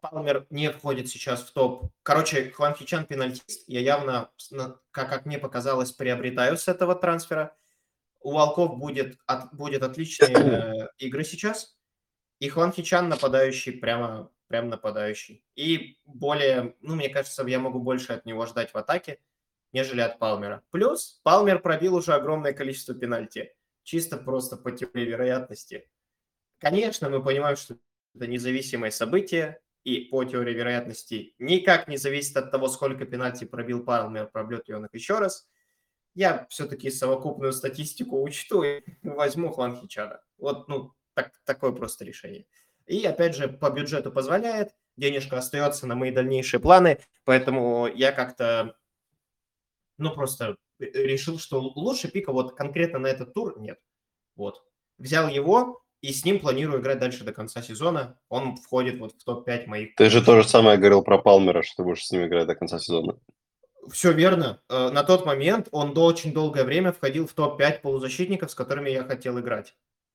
Палмер 0.00 0.46
не 0.50 0.70
входит 0.70 1.08
сейчас 1.08 1.42
в 1.42 1.52
топ. 1.52 1.90
Короче, 2.02 2.50
Хван 2.50 2.74
Хичан 2.74 3.06
пенальтист. 3.06 3.64
Я 3.66 3.80
явно, 3.80 4.30
как, 4.90 5.08
как 5.08 5.24
мне 5.24 5.38
показалось, 5.38 5.92
приобретаю 5.92 6.58
с 6.58 6.68
этого 6.68 6.94
трансфера. 6.94 7.56
У 8.20 8.32
Волков 8.32 8.78
будет, 8.78 9.18
от- 9.26 9.54
будет 9.54 9.82
отличные 9.82 10.34
э, 10.36 10.88
игры 10.98 11.24
сейчас. 11.24 11.78
И 12.38 12.48
Хван 12.50 12.72
Хичан 12.72 13.08
нападающий, 13.08 13.72
прямо, 13.72 14.30
прям 14.48 14.68
нападающий. 14.68 15.44
И 15.54 15.98
более, 16.04 16.74
ну, 16.80 16.94
мне 16.94 17.08
кажется, 17.08 17.46
я 17.46 17.58
могу 17.58 17.80
больше 17.80 18.12
от 18.12 18.26
него 18.26 18.46
ждать 18.46 18.72
в 18.72 18.76
атаке, 18.76 19.18
нежели 19.72 20.00
от 20.00 20.18
Палмера. 20.18 20.62
Плюс 20.70 21.20
Палмер 21.22 21.60
пробил 21.60 21.94
уже 21.96 22.12
огромное 22.14 22.52
количество 22.52 22.94
пенальти. 22.94 23.54
Чисто 23.82 24.16
просто 24.16 24.56
по 24.56 24.70
теории 24.70 25.04
вероятности. 25.04 25.88
Конечно, 26.58 27.10
мы 27.10 27.22
понимаем, 27.22 27.56
что 27.56 27.76
это 28.14 28.26
независимое 28.26 28.90
событие, 28.90 29.60
и 29.84 30.00
по 30.00 30.24
теории 30.24 30.54
вероятности 30.54 31.34
никак 31.38 31.88
не 31.88 31.98
зависит 31.98 32.36
от 32.36 32.50
того, 32.50 32.68
сколько 32.68 33.04
пенальти 33.04 33.44
пробил 33.44 33.84
Палмер, 33.84 34.28
пробьет 34.28 34.66
ли 34.68 34.74
он 34.74 34.86
их 34.86 34.94
еще 34.94 35.18
раз. 35.18 35.46
Я 36.14 36.46
все-таки 36.48 36.90
совокупную 36.90 37.52
статистику 37.52 38.22
учту 38.22 38.62
и 38.62 38.82
возьму 39.02 39.50
Хуан 39.50 39.76
Хичара. 39.76 40.24
Вот, 40.38 40.68
ну, 40.68 40.94
так, 41.12 41.32
такое 41.44 41.72
просто 41.72 42.04
решение. 42.04 42.46
И, 42.86 43.04
опять 43.04 43.36
же, 43.36 43.48
по 43.48 43.70
бюджету 43.70 44.12
позволяет, 44.12 44.74
денежка 44.96 45.38
остается 45.38 45.86
на 45.86 45.94
мои 45.94 46.10
дальнейшие 46.10 46.60
планы, 46.60 46.98
поэтому 47.24 47.86
я 47.86 48.12
как-то, 48.12 48.76
ну, 49.98 50.12
просто 50.14 50.56
решил, 50.78 51.38
что 51.38 51.60
лучше 51.60 52.08
пика 52.08 52.32
вот 52.32 52.54
конкретно 52.54 52.98
на 52.98 53.06
этот 53.06 53.32
тур 53.32 53.58
нет. 53.58 53.78
Вот. 54.36 54.64
Взял 54.98 55.28
его, 55.28 55.84
и 56.04 56.12
с 56.12 56.22
ним 56.24 56.38
планирую 56.38 56.82
играть 56.82 56.98
дальше 56.98 57.24
до 57.24 57.32
конца 57.32 57.62
сезона. 57.62 58.18
Он 58.28 58.56
входит 58.56 59.00
вот 59.00 59.12
в 59.12 59.24
топ-5 59.24 59.66
моих. 59.66 59.94
Ты 59.96 60.10
же 60.10 60.22
то 60.22 60.40
же 60.40 60.46
самое 60.46 60.76
говорил 60.76 61.02
про 61.02 61.16
Палмера, 61.16 61.62
что 61.62 61.76
ты 61.76 61.82
будешь 61.84 62.04
с 62.04 62.12
ним 62.12 62.26
играть 62.26 62.46
до 62.46 62.54
конца 62.54 62.78
сезона. 62.78 63.18
Все 63.90 64.12
верно. 64.12 64.60
Э, 64.68 64.90
на 64.90 65.02
тот 65.02 65.24
момент 65.24 65.68
он 65.70 65.96
очень 65.96 66.34
долгое 66.34 66.64
время 66.64 66.92
входил 66.92 67.26
в 67.26 67.32
топ-5 67.32 67.80
полузащитников, 67.80 68.50
с 68.50 68.54
которыми 68.54 68.90
я 68.90 69.04
хотел 69.04 69.38
играть. 69.40 69.74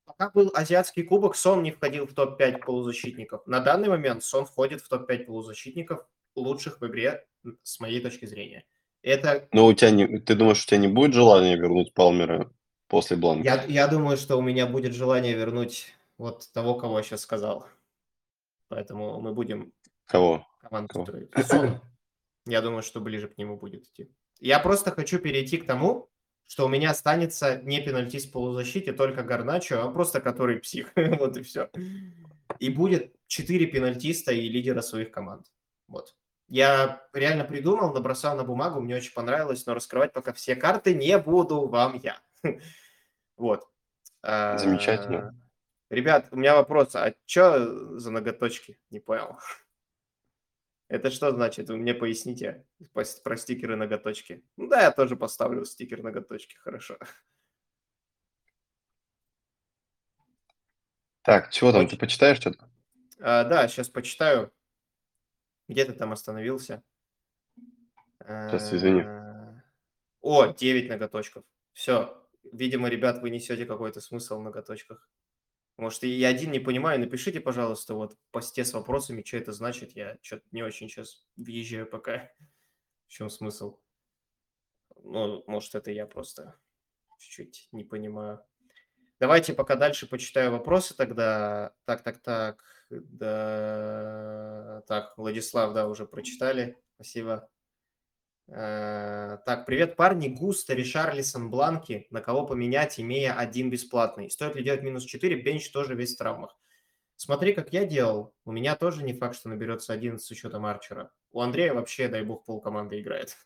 Пока 0.10 0.32
был 0.32 0.52
азиатский 0.56 1.04
кубок, 1.04 1.36
Сон 1.36 1.62
не 1.62 1.72
входил 1.72 2.08
в 2.08 2.16
топ-5 2.16 2.66
полузащитников. 2.66 3.46
На 3.46 3.60
данный 3.60 3.90
момент 3.90 4.24
Сон 4.24 4.48
входит 4.48 4.82
в 4.82 4.90
топ-5 4.90 5.26
полузащитников 5.26 6.04
лучших 6.36 6.82
в 6.82 6.88
игре, 6.88 7.28
с 7.62 7.80
моей 7.80 8.02
точки 8.02 8.26
зрения. 8.26 8.66
Это... 9.04 9.48
Но 9.52 9.68
у 9.68 9.74
тебя 9.74 9.92
не... 9.92 10.18
Ты 10.18 10.34
думаешь, 10.34 10.64
у 10.64 10.66
тебя 10.66 10.80
не 10.80 10.88
будет 10.88 11.14
желания 11.14 11.56
вернуть 11.56 11.94
Палмера 11.94 12.52
после 12.88 13.18
Бланка? 13.18 13.44
Я, 13.44 13.64
я 13.66 13.88
думаю, 13.88 14.18
что 14.18 14.38
у 14.38 14.42
меня 14.42 14.66
будет 14.66 14.96
желание 14.96 15.36
вернуть 15.36 15.94
вот 16.18 16.52
того, 16.54 16.74
кого 16.74 16.98
я 16.98 17.04
сейчас 17.04 17.22
сказал. 17.22 17.68
Поэтому 18.68 19.22
мы 19.22 19.36
будем 19.36 19.74
Кого? 20.08 20.44
команду 20.60 20.92
Кого? 20.92 21.06
строить. 21.06 21.30
Сон. 21.46 21.82
Я 22.48 22.62
думаю, 22.62 22.82
что 22.82 23.00
ближе 23.00 23.28
к 23.28 23.38
нему 23.38 23.58
будет 23.58 23.84
идти. 23.84 24.12
Я 24.40 24.58
просто 24.58 24.90
хочу 24.90 25.20
перейти 25.20 25.58
к 25.58 25.68
тому, 25.68 26.10
что 26.50 26.66
у 26.66 26.68
меня 26.68 26.90
останется 26.90 27.62
не 27.62 27.80
пенальтист 27.80 28.30
в 28.30 28.32
полузащите, 28.32 28.92
только 28.92 29.22
Гарначо, 29.22 29.84
а 29.84 29.92
просто 29.92 30.20
который 30.20 30.58
псих. 30.58 30.92
вот 30.96 31.38
и 31.38 31.44
все. 31.44 31.70
И 32.58 32.70
будет 32.70 33.14
4 33.28 33.68
пенальтиста 33.68 34.32
и 34.32 34.50
лидера 34.50 34.82
своих 34.82 35.12
команд. 35.12 35.46
Вот. 35.88 36.16
Я 36.48 37.04
реально 37.14 37.44
придумал, 37.44 37.94
набросал 37.94 38.36
на 38.36 38.44
бумагу, 38.44 38.82
мне 38.82 38.96
очень 38.96 39.14
понравилось, 39.14 39.68
но 39.68 39.76
раскрывать 39.76 40.12
пока 40.12 40.34
все 40.34 40.56
карты 40.56 40.96
не 40.96 41.16
буду 41.20 41.68
вам 41.68 42.02
я. 42.02 42.20
вот. 43.38 43.68
А, 44.24 44.58
Замечательно. 44.58 45.40
Ребят, 45.92 46.30
у 46.32 46.36
меня 46.36 46.56
вопрос, 46.56 46.96
а 46.96 47.14
что 47.28 48.00
за 48.00 48.10
ноготочки? 48.10 48.80
Не 48.90 49.00
понял. 49.00 49.38
Это 50.90 51.12
что 51.12 51.32
значит? 51.32 51.70
Вы 51.70 51.78
мне 51.78 51.94
поясните 51.94 52.66
про 52.94 53.38
стикеры 53.38 53.76
ноготочки. 53.76 54.44
Ну 54.58 54.68
да, 54.68 54.82
я 54.82 54.92
тоже 54.92 55.16
поставлю 55.16 55.64
стикер 55.64 56.02
ноготочки, 56.02 56.56
хорошо. 56.56 56.98
Так, 61.22 61.52
чего 61.52 61.72
там, 61.72 61.88
ты 61.88 61.96
почитаешь 61.96 62.38
что-то? 62.38 62.72
А, 63.20 63.44
да, 63.44 63.68
сейчас 63.68 63.88
почитаю. 63.88 64.52
Где 65.68 65.86
ты 65.86 65.94
там 65.94 66.12
остановился? 66.12 66.82
Сейчас, 68.24 68.74
извини. 68.74 69.02
А, 69.02 69.62
О, 70.22 70.48
9 70.48 70.90
ноготочков. 70.90 71.44
Все. 71.74 72.28
Видимо, 72.52 72.90
ребят, 72.90 73.22
вы 73.22 73.30
несете 73.30 73.68
какой-то 73.68 74.02
смысл 74.02 74.40
в 74.40 74.44
ноготочках. 74.44 75.08
Может, 75.80 76.04
я 76.04 76.28
один 76.28 76.52
не 76.52 76.60
понимаю, 76.60 77.00
напишите, 77.00 77.40
пожалуйста, 77.40 77.94
вот 77.94 78.18
посте 78.32 78.66
с 78.66 78.74
вопросами, 78.74 79.24
что 79.26 79.38
это 79.38 79.54
значит. 79.54 79.94
Я 79.96 80.18
что-то 80.22 80.44
не 80.52 80.62
очень 80.62 80.90
сейчас 80.90 81.26
въезжаю 81.38 81.88
пока. 81.88 82.30
В 83.08 83.12
чем 83.12 83.30
смысл? 83.30 83.80
Ну, 85.02 85.42
может, 85.48 85.76
это 85.76 85.90
я 85.92 86.06
просто 86.06 86.60
чуть-чуть 87.18 87.70
не 87.72 87.86
понимаю. 87.86 88.44
Давайте 89.22 89.54
пока 89.54 89.76
дальше 89.76 90.06
почитаю 90.06 90.52
вопросы 90.52 90.98
тогда. 90.98 91.74
Так, 91.86 92.04
так, 92.04 92.18
так. 92.18 92.62
Да. 92.90 94.84
Так, 94.86 95.18
Владислав, 95.18 95.74
да, 95.74 95.88
уже 95.88 96.06
прочитали. 96.06 96.78
Спасибо. 96.96 97.50
Э, 98.52 99.38
так, 99.46 99.66
привет, 99.66 99.96
парни. 99.96 100.28
Густо, 100.28 100.74
Ришарлисон, 100.74 101.52
Бланки. 101.52 102.08
На 102.10 102.22
кого 102.22 102.46
поменять, 102.46 103.00
имея 103.00 103.34
один 103.34 103.70
бесплатный? 103.70 104.32
Стоит 104.32 104.56
ли 104.56 104.64
делать 104.64 104.82
минус 104.82 105.04
4? 105.04 105.42
Бенч 105.42 105.70
тоже 105.72 105.96
весь 105.96 106.16
в 106.16 106.18
травмах. 106.18 106.58
Смотри, 107.16 107.54
как 107.54 107.74
я 107.74 107.86
делал. 107.86 108.34
У 108.46 108.52
меня 108.52 108.76
тоже 108.76 109.04
не 109.04 109.14
факт, 109.14 109.36
что 109.36 109.50
наберется 109.50 109.94
11 109.94 110.26
с 110.26 110.32
учетом 110.32 110.66
Арчера. 110.66 111.12
У 111.32 111.42
Андрея 111.42 111.74
вообще, 111.74 112.08
дай 112.08 112.24
бог, 112.24 112.46
пол 112.46 112.62
команды 112.62 113.00
играет. 113.00 113.38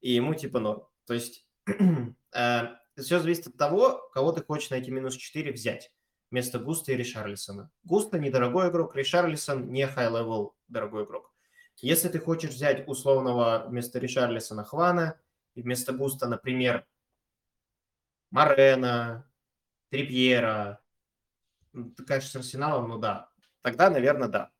И 0.00 0.12
ему 0.12 0.34
типа 0.34 0.58
норм. 0.58 0.86
То 1.06 1.14
есть 1.14 1.46
э, 1.66 2.62
все 2.98 3.20
зависит 3.20 3.46
от 3.46 3.56
того, 3.56 4.02
кого 4.12 4.32
ты 4.32 4.42
хочешь 4.44 4.70
на 4.70 4.74
эти 4.74 4.90
минус 4.90 5.16
4 5.16 5.52
взять 5.52 5.90
вместо 6.30 6.58
Густа 6.58 6.92
и 6.92 6.96
Ришарлисона. 6.96 7.70
Густа 7.84 8.18
недорогой 8.18 8.70
игрок, 8.70 8.96
Ришарлисон 8.96 9.70
не 9.70 9.84
high-level 9.84 10.50
дорогой 10.68 11.04
игрок. 11.04 11.31
Если 11.78 12.08
ты 12.08 12.18
хочешь 12.20 12.50
взять 12.50 12.86
условного 12.86 13.64
вместо 13.68 13.98
Ришарлисона 13.98 14.64
Хвана 14.64 15.20
и 15.54 15.62
вместо 15.62 15.92
Густа, 15.92 16.28
например, 16.28 16.86
Марена, 18.30 19.28
Трипьера, 19.90 20.80
ну, 21.72 21.90
ты, 21.90 22.04
конечно, 22.04 22.30
с 22.30 22.36
Арсеналом, 22.36 22.88
ну 22.88 22.98
да, 22.98 23.30
тогда, 23.62 23.90
наверное, 23.90 24.28
да. 24.28 24.50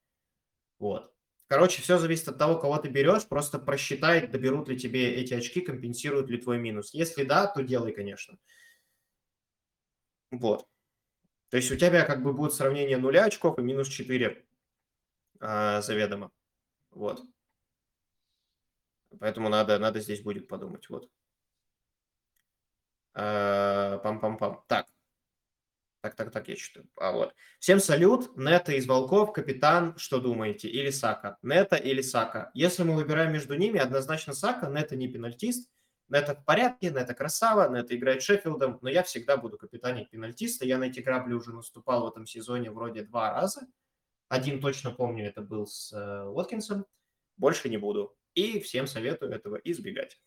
Вот. 0.79 1.13
Короче, 1.47 1.83
все 1.83 1.99
зависит 1.99 2.29
от 2.29 2.39
того, 2.39 2.59
кого 2.59 2.79
ты 2.79 2.89
берешь, 2.89 3.29
просто 3.29 3.59
просчитай, 3.59 4.27
доберут 4.27 4.69
ли 4.69 4.79
тебе 4.79 5.15
эти 5.15 5.35
очки, 5.35 5.61
компенсируют 5.61 6.31
ли 6.31 6.39
твой 6.39 6.59
минус. 6.59 6.95
Если 6.95 7.25
да, 7.25 7.47
то 7.47 7.63
делай, 7.63 7.93
конечно. 7.93 8.39
Вот. 10.31 10.67
То 11.51 11.59
есть 11.59 11.71
у 11.71 11.77
тебя 11.77 12.07
как 12.07 12.23
бы 12.23 12.33
будет 12.33 12.55
сравнение 12.55 12.97
нуля 12.97 13.25
очков 13.25 13.59
и 13.59 13.63
минус 13.63 13.89
4 13.89 14.43
а, 15.41 15.83
заведомо. 15.83 16.31
Вот. 16.93 17.23
Поэтому 19.19 19.49
надо, 19.49 19.79
надо 19.79 20.01
здесь 20.01 20.23
будет 20.23 20.49
подумать. 20.49 20.89
Вот. 20.89 21.11
А, 23.15 23.99
пам-пам-пам. 23.99 24.63
Так. 24.69 24.87
Так, 26.01 26.17
так, 26.17 26.33
так, 26.33 26.49
я 26.49 26.57
читаю. 26.57 26.89
А 26.97 27.13
вот. 27.13 27.35
Всем 27.61 27.79
салют. 27.79 28.37
Нета 28.37 28.73
из 28.73 28.87
Волков, 28.87 29.33
капитан, 29.33 29.97
что 29.97 30.21
думаете? 30.21 30.69
Или 30.69 30.91
Сака? 30.91 31.39
Нета 31.43 31.77
или 31.77 32.03
Сака? 32.03 32.51
Если 32.55 32.83
мы 32.83 32.97
выбираем 32.97 33.33
между 33.33 33.55
ними, 33.55 33.79
однозначно 33.79 34.33
Сака. 34.33 34.69
Нета 34.69 34.97
не 34.97 35.09
пенальтист. 35.09 35.71
Нета 36.09 36.35
в 36.35 36.45
порядке, 36.45 36.91
Нета 36.91 37.15
красава, 37.15 37.73
Нета 37.73 37.97
играет 37.97 38.23
Шеффилдом, 38.23 38.79
но 38.83 38.91
я 38.91 39.03
всегда 39.05 39.37
буду 39.37 39.57
капитанить 39.57 40.11
пенальтиста. 40.11 40.65
Я 40.65 40.79
на 40.79 40.85
эти 40.85 41.01
грабли 41.01 41.35
уже 41.35 41.53
наступал 41.53 42.05
в 42.05 42.09
этом 42.09 42.27
сезоне 42.27 42.71
вроде 42.71 43.03
два 43.03 43.33
раза. 43.33 43.69
Один 44.33 44.63
точно 44.63 44.93
помню, 44.93 45.27
это 45.27 45.43
был 45.43 45.67
с 45.67 45.93
э, 45.93 46.25
Уоткинсом. 46.25 46.87
Больше 47.37 47.69
не 47.69 47.77
буду. 47.77 48.17
И 48.33 48.61
всем 48.61 48.87
советую 48.87 49.31
этого 49.31 49.57
избегать. 49.57 50.19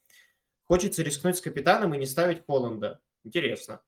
Хочется 0.66 1.01
рискнуть 1.01 1.38
с 1.38 1.41
капитаном 1.41 1.95
и 1.95 1.97
не 1.97 2.06
ставить 2.06 2.45
Холланда. 2.45 3.01
Интересно. 3.24 3.82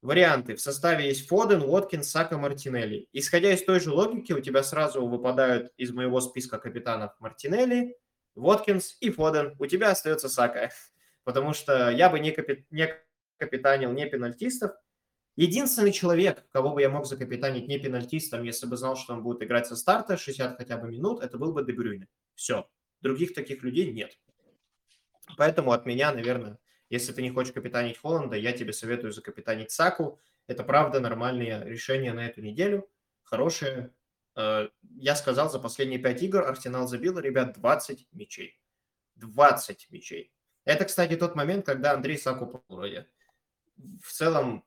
Варианты. 0.00 0.54
В 0.54 0.62
составе 0.62 1.08
есть 1.08 1.28
Фоден, 1.28 1.60
Уоткинс, 1.60 2.08
Сака, 2.08 2.38
Мартинелли. 2.38 3.06
Исходя 3.12 3.52
из 3.52 3.62
той 3.62 3.80
же 3.80 3.92
логики, 3.92 4.32
у 4.32 4.40
тебя 4.40 4.62
сразу 4.62 5.06
выпадают 5.06 5.70
из 5.76 5.92
моего 5.92 6.22
списка 6.22 6.58
капитанов 6.58 7.12
Мартинелли, 7.20 7.98
Воткинс 8.36 8.96
и 9.00 9.10
Фоден. 9.10 9.56
У 9.58 9.66
тебя 9.66 9.90
остается 9.90 10.30
Сака. 10.30 10.70
Потому 11.24 11.52
что 11.52 11.90
я 11.90 12.08
бы 12.08 12.18
не, 12.18 12.30
капи... 12.30 12.64
не 12.70 12.88
капитанил 13.36 13.92
не 13.92 14.06
пенальтистов, 14.06 14.72
Единственный 15.40 15.90
человек, 15.90 16.44
кого 16.52 16.74
бы 16.74 16.82
я 16.82 16.90
мог 16.90 17.06
закапитанить 17.06 17.66
не 17.66 17.78
пенальтистом, 17.78 18.42
если 18.42 18.66
бы 18.66 18.76
знал, 18.76 18.94
что 18.94 19.14
он 19.14 19.22
будет 19.22 19.42
играть 19.42 19.66
со 19.66 19.74
старта 19.74 20.18
60 20.18 20.58
хотя 20.58 20.76
бы 20.76 20.88
минут, 20.88 21.22
это 21.22 21.38
был 21.38 21.54
бы 21.54 21.64
Дебрюйне. 21.64 22.08
Все. 22.34 22.68
Других 23.00 23.32
таких 23.32 23.62
людей 23.62 23.90
нет. 23.90 24.18
Поэтому 25.38 25.72
от 25.72 25.86
меня, 25.86 26.12
наверное, 26.12 26.58
если 26.90 27.14
ты 27.14 27.22
не 27.22 27.30
хочешь 27.30 27.54
капитанить 27.54 27.96
Холланда, 27.96 28.36
я 28.36 28.52
тебе 28.52 28.74
советую 28.74 29.14
закапитанить 29.14 29.70
Саку. 29.70 30.20
Это 30.46 30.62
правда 30.62 31.00
нормальное 31.00 31.64
решение 31.64 32.12
на 32.12 32.26
эту 32.26 32.42
неделю. 32.42 32.90
Хорошее. 33.22 33.94
Э, 34.36 34.68
я 34.98 35.16
сказал, 35.16 35.48
за 35.50 35.58
последние 35.58 36.00
5 36.00 36.22
игр 36.22 36.42
Арсенал 36.42 36.86
забил, 36.86 37.18
ребят, 37.18 37.54
20 37.58 38.08
мячей. 38.12 38.60
20 39.14 39.90
мячей. 39.90 40.34
Это, 40.66 40.84
кстати, 40.84 41.16
тот 41.16 41.34
момент, 41.34 41.64
когда 41.64 41.92
Андрей 41.92 42.18
Саку 42.18 42.62
вроде. 42.68 43.08
В 44.02 44.12
целом, 44.12 44.66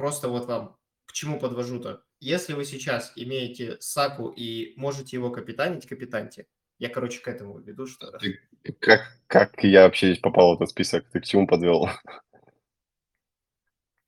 просто 0.00 0.28
вот 0.28 0.46
вам 0.46 0.76
к 1.04 1.12
чему 1.12 1.38
подвожу-то. 1.38 2.02
Если 2.20 2.54
вы 2.54 2.64
сейчас 2.64 3.12
имеете 3.16 3.76
Саку 3.80 4.32
и 4.34 4.72
можете 4.76 5.16
его 5.16 5.30
капитанить, 5.30 5.86
капитаньте. 5.86 6.46
Я, 6.78 6.88
короче, 6.88 7.20
к 7.20 7.28
этому 7.28 7.58
веду, 7.58 7.86
что... 7.86 8.10
Ты, 8.18 8.40
как, 8.78 9.02
как 9.26 9.62
я 9.62 9.84
вообще 9.84 10.06
здесь 10.06 10.20
попал 10.20 10.52
в 10.52 10.56
этот 10.56 10.70
список? 10.70 11.04
Ты 11.12 11.20
к 11.20 11.24
чему 11.24 11.46
подвел? 11.46 11.90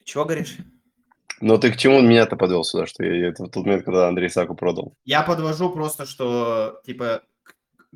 Чего 0.04 0.24
говоришь? 0.24 0.56
Но 1.42 1.58
ты 1.58 1.70
к 1.70 1.76
чему 1.76 2.00
меня-то 2.00 2.36
подвел 2.36 2.64
сюда, 2.64 2.86
что 2.86 3.04
я, 3.04 3.14
я 3.14 3.28
это 3.28 3.44
в 3.44 3.50
тот 3.50 3.66
момент, 3.66 3.84
когда 3.84 4.08
Андрей 4.08 4.30
Саку 4.30 4.54
продал? 4.54 4.94
Я 5.04 5.22
подвожу 5.22 5.70
просто, 5.70 6.06
что, 6.06 6.80
типа, 6.86 7.22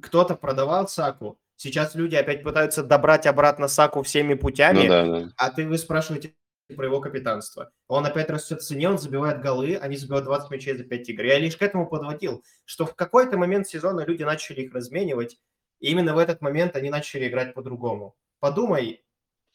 кто-то 0.03 0.35
продавал 0.35 0.87
Саку, 0.87 1.39
сейчас 1.57 1.95
люди 1.95 2.17
опять 2.17 2.43
пытаются 2.43 2.83
добрать 2.83 3.27
обратно 3.27 3.69
Саку 3.69 4.03
всеми 4.03 4.35
путями, 4.35 4.83
Ну 4.83 4.89
да, 4.89 5.07
да. 5.07 5.29
а 5.37 5.51
ты 5.51 5.67
вы 5.67 5.79
спрашиваете 5.79 6.35
про 6.75 6.87
его 6.87 7.01
капитанство. 7.01 7.71
Он 7.87 8.05
опять 8.07 8.29
растет 8.31 8.61
в 8.61 8.65
цене, 8.65 8.91
он 8.91 8.99
забивает 8.99 9.41
голы, 9.41 9.77
они 9.77 9.97
забивают 9.97 10.25
20 10.25 10.51
мячей 10.51 10.77
за 10.77 10.85
5 10.85 11.09
игр. 11.11 11.25
Я 11.25 11.39
лишь 11.39 11.57
к 11.57 11.63
этому 11.63 11.89
подводил, 11.89 12.43
что 12.65 12.87
в 12.87 12.95
какой-то 12.95 13.39
момент 13.39 13.69
сезона 13.69 14.05
люди 14.05 14.25
начали 14.25 14.63
их 14.63 14.75
разменивать, 14.75 15.39
и 15.79 15.91
именно 15.91 16.15
в 16.15 16.19
этот 16.19 16.41
момент 16.41 16.75
они 16.75 16.91
начали 16.91 17.29
играть 17.29 17.55
по-другому. 17.55 18.17
Подумай, 18.41 19.05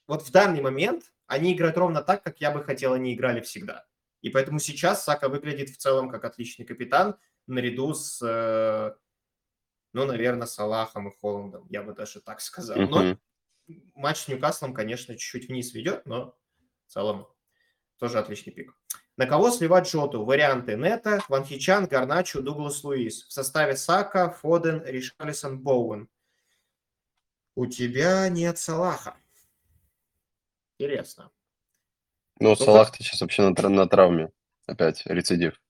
вот 0.07 0.21
в 0.21 0.31
данный 0.31 0.61
момент 0.61 1.11
они 1.27 1.53
играют 1.53 1.77
ровно 1.77 2.01
так, 2.01 2.23
как 2.23 2.39
я 2.39 2.51
бы 2.51 2.63
хотел, 2.63 2.93
они 2.93 3.13
играли 3.13 3.41
всегда. 3.41 3.85
И 4.21 4.29
поэтому 4.29 4.59
сейчас 4.59 5.03
Сака 5.03 5.29
выглядит 5.29 5.69
в 5.69 5.77
целом 5.77 6.09
как 6.09 6.25
отличный 6.25 6.65
капитан, 6.65 7.17
наряду 7.47 7.93
с, 7.93 8.21
э, 8.21 8.93
ну, 9.93 10.05
наверное, 10.05 10.47
Салахом 10.47 11.09
и 11.09 11.15
Холландом, 11.19 11.65
я 11.69 11.81
бы 11.81 11.93
даже 11.93 12.21
так 12.21 12.39
сказал. 12.39 12.77
Но 12.77 13.17
матч 13.95 14.17
с 14.17 14.27
Ньюкаслом, 14.27 14.73
конечно, 14.73 15.15
чуть-чуть 15.15 15.49
вниз 15.49 15.73
ведет, 15.73 16.05
но 16.05 16.35
в 16.91 16.93
целом 16.93 17.25
тоже 17.99 18.19
отличный 18.19 18.51
пик. 18.51 18.75
На 19.15 19.25
кого 19.25 19.49
сливать 19.49 19.89
Жоту? 19.89 20.25
Варианты 20.25 20.75
Нета, 20.75 21.23
Ван 21.29 21.45
Хичан, 21.45 21.85
Гарначо, 21.85 22.41
Дуглас 22.41 22.83
Луис. 22.83 23.23
В 23.23 23.31
составе 23.31 23.77
Сака, 23.77 24.29
Фоден, 24.29 24.83
Ришалисон, 24.83 25.57
Боуэн. 25.59 26.09
У 27.55 27.65
тебя 27.65 28.27
нет 28.27 28.57
Салаха. 28.57 29.15
Интересно. 30.77 31.31
Ну, 32.41 32.57
как- 32.57 32.65
Салах 32.65 32.91
ты 32.91 33.03
сейчас 33.05 33.21
вообще 33.21 33.47
на, 33.47 33.69
на 33.69 33.87
травме. 33.87 34.29
Опять 34.67 35.05
рецидив. 35.05 35.61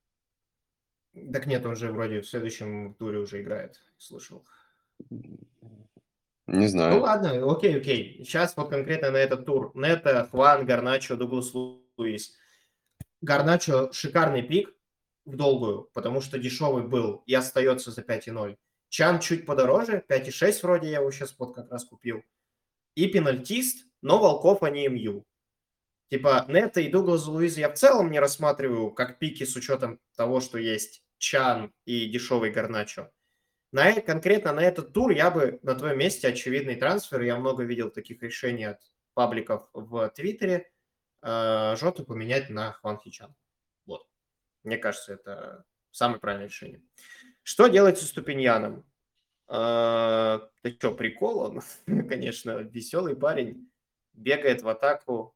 Так 1.32 1.46
нет, 1.46 1.64
он 1.68 1.76
же 1.76 1.92
вроде 1.92 2.22
в 2.22 2.28
следующем 2.28 2.96
туре 2.96 3.20
уже 3.20 3.44
играет, 3.44 3.80
слышал. 3.98 4.44
Не 6.52 6.66
Ну 6.66 6.68
знаю. 6.68 7.02
ладно, 7.02 7.52
окей, 7.52 7.78
окей. 7.78 8.24
Сейчас 8.26 8.56
вот 8.58 8.70
конкретно 8.70 9.12
на 9.12 9.18
этот 9.18 9.46
тур. 9.46 9.72
Нета, 9.74 10.28
Хван, 10.30 10.66
Гарначо, 10.66 11.16
Дуглас 11.16 11.54
Луис. 11.54 12.36
Гарначо 13.22 13.92
шикарный 13.94 14.42
пик 14.42 14.74
в 15.26 15.36
долгую, 15.36 15.90
потому 15.94 16.22
что 16.22 16.38
дешевый 16.40 16.84
был 16.84 17.24
и 17.26 17.34
остается 17.34 17.92
за 17.92 18.02
5,0. 18.02 18.58
Чан 18.90 19.20
чуть 19.20 19.46
подороже, 19.46 20.04
5,6 20.10 20.60
вроде 20.64 20.90
я 20.90 21.00
его 21.00 21.12
сейчас 21.12 21.36
вот 21.38 21.56
как 21.56 21.72
раз 21.72 21.86
купил. 21.86 22.24
И 22.96 23.08
пенальтист, 23.08 23.86
но 24.02 24.20
Волков, 24.20 24.64
а 24.64 24.70
не 24.70 24.88
МЮ. 24.90 25.24
Типа 26.10 26.44
Нета 26.50 26.82
и 26.82 26.90
Дуглас 26.90 27.26
Луиза 27.28 27.62
я 27.62 27.70
в 27.70 27.76
целом 27.76 28.12
не 28.12 28.20
рассматриваю 28.20 28.92
как 28.92 29.18
пики 29.20 29.46
с 29.46 29.56
учетом 29.56 30.00
того, 30.18 30.42
что 30.42 30.58
есть 30.58 31.04
Чан 31.20 31.72
и 31.86 32.08
дешевый 32.08 32.52
Гарначо. 32.52 33.10
На, 33.72 33.90
э- 33.92 34.02
конкретно 34.02 34.52
на 34.54 34.60
этот 34.62 34.94
тур 34.94 35.12
я 35.12 35.32
бы 35.32 35.60
на 35.64 35.76
твоем 35.76 35.98
месте 35.98 36.28
очевидный 36.28 36.76
трансфер. 36.76 37.22
Я 37.22 37.38
много 37.38 37.64
видел 37.64 37.90
таких 37.90 38.22
решений 38.22 38.66
от 38.66 38.82
пабликов 39.14 39.70
в 39.74 40.10
Твиттере. 40.10 40.70
э, 41.24 41.76
Жоту 41.78 42.04
поменять 42.04 42.50
на 42.50 42.72
Хван 42.74 42.98
Хичан. 43.00 43.36
Вот. 43.86 44.08
Мне 44.64 44.78
кажется, 44.78 45.14
это 45.14 45.66
самое 45.92 46.20
правильное 46.20 46.48
решение. 46.48 46.82
Что 47.44 47.68
делать 47.68 48.00
со 48.00 48.06
Ступиньяном? 48.06 48.84
Э, 49.48 50.40
Да 50.64 50.72
что, 50.78 50.94
прикол 50.94 51.40
он? 51.40 51.62
Конечно, 52.10 52.58
веселый 52.60 53.16
парень. 53.16 53.70
Бегает 54.14 54.62
в 54.64 54.68
атаку 54.68 55.36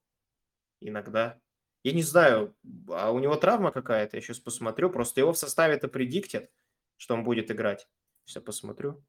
иногда. 0.82 1.40
Я 1.84 1.94
не 1.94 2.02
знаю, 2.04 2.56
а 2.90 3.12
у 3.12 3.20
него 3.20 3.36
травма 3.36 3.72
какая-то, 3.72 4.18
я 4.18 4.22
сейчас 4.22 4.40
посмотрю. 4.40 4.90
Просто 4.90 5.22
его 5.22 5.32
в 5.34 5.38
составе-то 5.38 5.88
предиктят, 5.88 6.50
что 6.98 7.14
он 7.14 7.24
будет 7.24 7.52
играть. 7.52 7.88
Сейчас 8.26 8.44
посмотрю. 8.44 9.04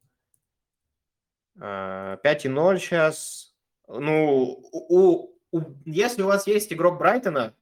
А, 1.58 2.16
5,0 2.22 2.78
сейчас. 2.78 3.54
Ну, 3.88 4.60
у, 4.72 5.36
у- 5.52 5.76
если 5.84 6.22
у 6.22 6.26
вас 6.26 6.46
есть 6.46 6.72
игрок 6.72 6.98
Брайтона, 6.98 7.56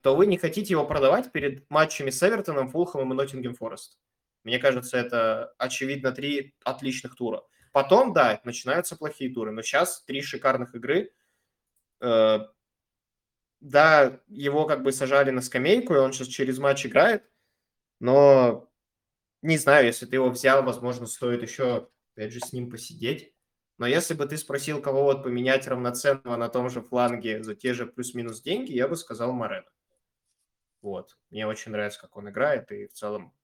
то 0.00 0.16
вы 0.16 0.26
не 0.26 0.38
хотите 0.38 0.72
его 0.72 0.86
продавать 0.86 1.32
перед 1.32 1.68
матчами 1.70 2.10
с 2.10 2.22
Эвертоном, 2.22 2.68
Фулхэмом 2.70 3.12
и 3.12 3.16
Ноттингем 3.16 3.54
Форест. 3.54 3.98
Мне 4.44 4.58
кажется, 4.58 4.96
это 4.96 5.54
очевидно 5.58 6.12
три 6.12 6.54
отличных 6.64 7.16
тура. 7.16 7.42
Потом, 7.72 8.12
да, 8.12 8.40
начинаются 8.44 8.96
плохие 8.96 9.32
туры, 9.32 9.50
но 9.50 9.62
сейчас 9.62 10.02
три 10.04 10.22
шикарных 10.22 10.74
игры. 10.74 11.12
Э, 12.00 12.46
да, 13.60 14.20
его 14.28 14.66
как 14.66 14.82
бы 14.82 14.92
сажали 14.92 15.30
на 15.30 15.42
скамейку, 15.42 15.94
и 15.94 15.98
он 15.98 16.12
сейчас 16.12 16.28
через 16.28 16.58
матч 16.58 16.86
играет, 16.86 17.28
но 18.00 18.70
не 19.46 19.58
знаю, 19.58 19.86
если 19.86 20.06
ты 20.06 20.16
его 20.16 20.28
взял, 20.28 20.62
возможно, 20.62 21.06
стоит 21.06 21.42
еще, 21.42 21.88
опять 22.14 22.32
же, 22.32 22.40
с 22.40 22.52
ним 22.52 22.70
посидеть. 22.70 23.32
Но 23.78 23.86
если 23.86 24.14
бы 24.14 24.26
ты 24.26 24.36
спросил, 24.38 24.80
кого 24.80 25.04
вот 25.04 25.22
поменять 25.22 25.66
равноценного 25.68 26.36
на 26.36 26.48
том 26.48 26.70
же 26.70 26.80
фланге 26.80 27.42
за 27.42 27.54
те 27.54 27.74
же 27.74 27.86
плюс-минус 27.86 28.40
деньги, 28.40 28.72
я 28.72 28.88
бы 28.88 28.96
сказал 28.96 29.32
Морено. 29.32 29.68
Вот. 30.82 31.16
Мне 31.30 31.46
очень 31.46 31.72
нравится, 31.72 32.00
как 32.00 32.16
он 32.16 32.30
играет, 32.30 32.72
и 32.72 32.86
в 32.86 32.92
целом, 32.92 33.34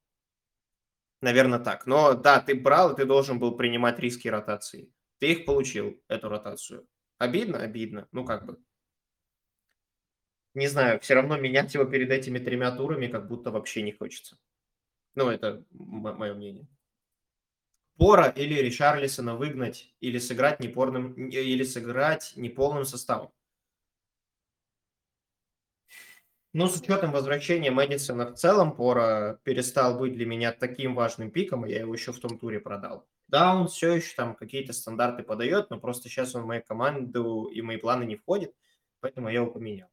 наверное, 1.21 1.59
так. 1.59 1.87
Но 1.87 2.15
да, 2.15 2.41
ты 2.41 2.55
брал, 2.55 2.93
и 2.93 2.97
ты 2.97 3.05
должен 3.05 3.39
был 3.39 3.57
принимать 3.57 3.99
риски 3.99 4.29
ротации. 4.29 4.93
Ты 5.19 5.33
их 5.33 5.45
получил, 5.45 6.03
эту 6.09 6.29
ротацию. 6.29 6.89
Обидно? 7.19 7.59
Обидно. 7.59 8.09
Ну, 8.11 8.25
как 8.25 8.47
бы. 8.47 8.59
Не 10.55 10.67
знаю, 10.67 11.01
все 11.01 11.15
равно 11.15 11.37
менять 11.37 11.75
его 11.75 11.85
перед 11.85 12.11
этими 12.11 12.39
тремя 12.39 12.73
турами 12.73 13.07
как 13.07 13.29
будто 13.29 13.51
вообще 13.51 13.83
не 13.83 13.93
хочется. 13.93 14.39
Ну, 15.15 15.29
это 15.29 15.65
мое 15.73 16.35
мнение. 16.35 16.67
Пора 17.99 18.29
или 18.29 18.55
Ришарлисона 18.55 19.37
выгнать, 19.37 19.95
или 20.01 20.19
сыграть 20.19 20.61
неполным, 20.61 21.13
или 21.13 21.63
сыграть 21.63 22.33
неполным 22.37 22.85
составом. 22.85 23.31
Ну, 26.55 26.67
с 26.67 26.79
учетом 26.81 27.13
возвращения 27.13 27.71
Мэдисона 27.71 28.27
в 28.27 28.35
целом, 28.35 28.77
Пора 28.77 29.39
перестал 29.43 29.99
быть 29.99 30.15
для 30.15 30.27
меня 30.27 30.53
таким 30.53 30.95
важным 30.95 31.31
пиком, 31.31 31.65
и 31.65 31.71
я 31.71 31.81
его 31.81 31.95
еще 31.95 32.13
в 32.13 32.21
том 32.21 32.39
туре 32.39 32.61
продал. 32.61 33.07
Да, 33.29 33.55
он 33.55 33.69
все 33.69 33.95
еще 33.95 34.15
там 34.15 34.35
какие-то 34.35 34.75
стандарты 34.75 35.23
подает, 35.23 35.71
но 35.71 35.81
просто 35.81 36.11
сейчас 36.11 36.35
он 36.35 36.43
в 36.43 36.47
мою 36.47 36.63
команду 36.63 37.45
и 37.45 37.63
мои 37.63 37.79
планы 37.79 38.05
не 38.05 38.17
входит, 38.17 38.55
поэтому 39.01 39.29
я 39.29 39.37
его 39.37 39.51
поменял. 39.51 39.89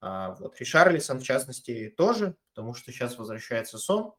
А, 0.00 0.34
вот. 0.36 0.58
Ришарлисон, 0.58 1.20
в 1.20 1.24
частности, 1.24 1.92
тоже, 1.94 2.36
потому 2.54 2.74
что 2.74 2.92
сейчас 2.92 3.18
возвращается 3.18 3.76
Сон. 3.76 4.14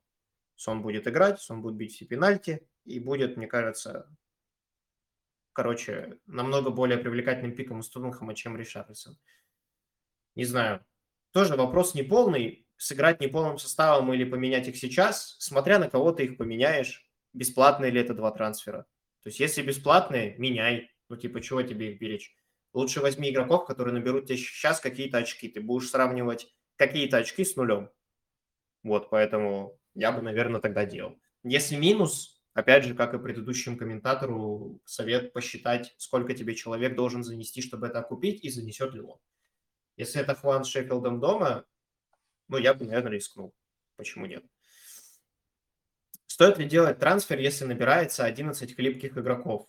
Сон 0.61 0.83
будет 0.83 1.07
играть, 1.07 1.41
Сон 1.41 1.63
будет 1.63 1.75
бить 1.75 1.95
все 1.95 2.05
пенальти, 2.05 2.61
и 2.85 2.99
будет, 2.99 3.35
мне 3.35 3.47
кажется, 3.47 4.07
короче, 5.53 6.19
намного 6.27 6.69
более 6.69 6.99
привлекательным 6.99 7.55
пиком 7.55 7.79
у 7.79 7.81
Тоттенхэма, 7.81 8.35
чем 8.35 8.55
Ришарлисон. 8.55 9.17
Не 10.35 10.45
знаю. 10.45 10.85
Тоже 11.31 11.55
вопрос 11.55 11.95
неполный. 11.95 12.67
Сыграть 12.77 13.21
неполным 13.21 13.57
составом 13.57 14.13
или 14.13 14.23
поменять 14.23 14.67
их 14.67 14.77
сейчас, 14.77 15.35
смотря 15.39 15.79
на 15.79 15.89
кого 15.89 16.11
ты 16.11 16.25
их 16.25 16.37
поменяешь, 16.37 17.09
бесплатные 17.33 17.89
ли 17.89 17.99
это 17.99 18.13
два 18.13 18.29
трансфера. 18.29 18.85
То 19.23 19.29
есть, 19.29 19.39
если 19.39 19.63
бесплатные, 19.63 20.35
меняй. 20.37 20.91
Ну, 21.09 21.17
типа, 21.17 21.41
чего 21.41 21.63
тебе 21.63 21.93
их 21.93 21.99
беречь? 21.99 22.35
Лучше 22.73 23.01
возьми 23.01 23.31
игроков, 23.31 23.65
которые 23.65 23.95
наберут 23.95 24.27
тебе 24.27 24.37
сейчас 24.37 24.79
какие-то 24.79 25.17
очки. 25.17 25.47
Ты 25.47 25.59
будешь 25.59 25.89
сравнивать 25.89 26.53
какие-то 26.75 27.17
очки 27.17 27.43
с 27.43 27.55
нулем. 27.55 27.89
Вот, 28.83 29.09
поэтому 29.09 29.80
я 29.95 30.11
бы, 30.11 30.21
наверное, 30.21 30.61
тогда 30.61 30.85
делал. 30.85 31.19
Если 31.43 31.75
минус, 31.75 32.41
опять 32.53 32.83
же, 32.83 32.93
как 32.93 33.13
и 33.13 33.19
предыдущему 33.19 33.77
комментатору, 33.77 34.79
совет 34.85 35.33
посчитать, 35.33 35.93
сколько 35.97 36.33
тебе 36.33 36.55
человек 36.55 36.95
должен 36.95 37.23
занести, 37.23 37.61
чтобы 37.61 37.87
это 37.87 37.99
окупить, 37.99 38.43
и 38.43 38.49
занесет 38.49 38.93
ли 38.93 39.01
он. 39.01 39.19
Если 39.97 40.21
это 40.21 40.35
Хван 40.35 40.63
с 40.63 40.69
Шеффилдом 40.69 41.19
дома, 41.19 41.65
ну, 42.47 42.57
я 42.57 42.73
бы, 42.73 42.85
наверное, 42.85 43.13
рискнул. 43.13 43.53
Почему 43.95 44.25
нет? 44.25 44.43
Стоит 46.27 46.57
ли 46.57 46.65
делать 46.65 46.99
трансфер, 46.99 47.39
если 47.39 47.65
набирается 47.65 48.25
11 48.25 48.75
хлипких 48.75 49.17
игроков? 49.17 49.67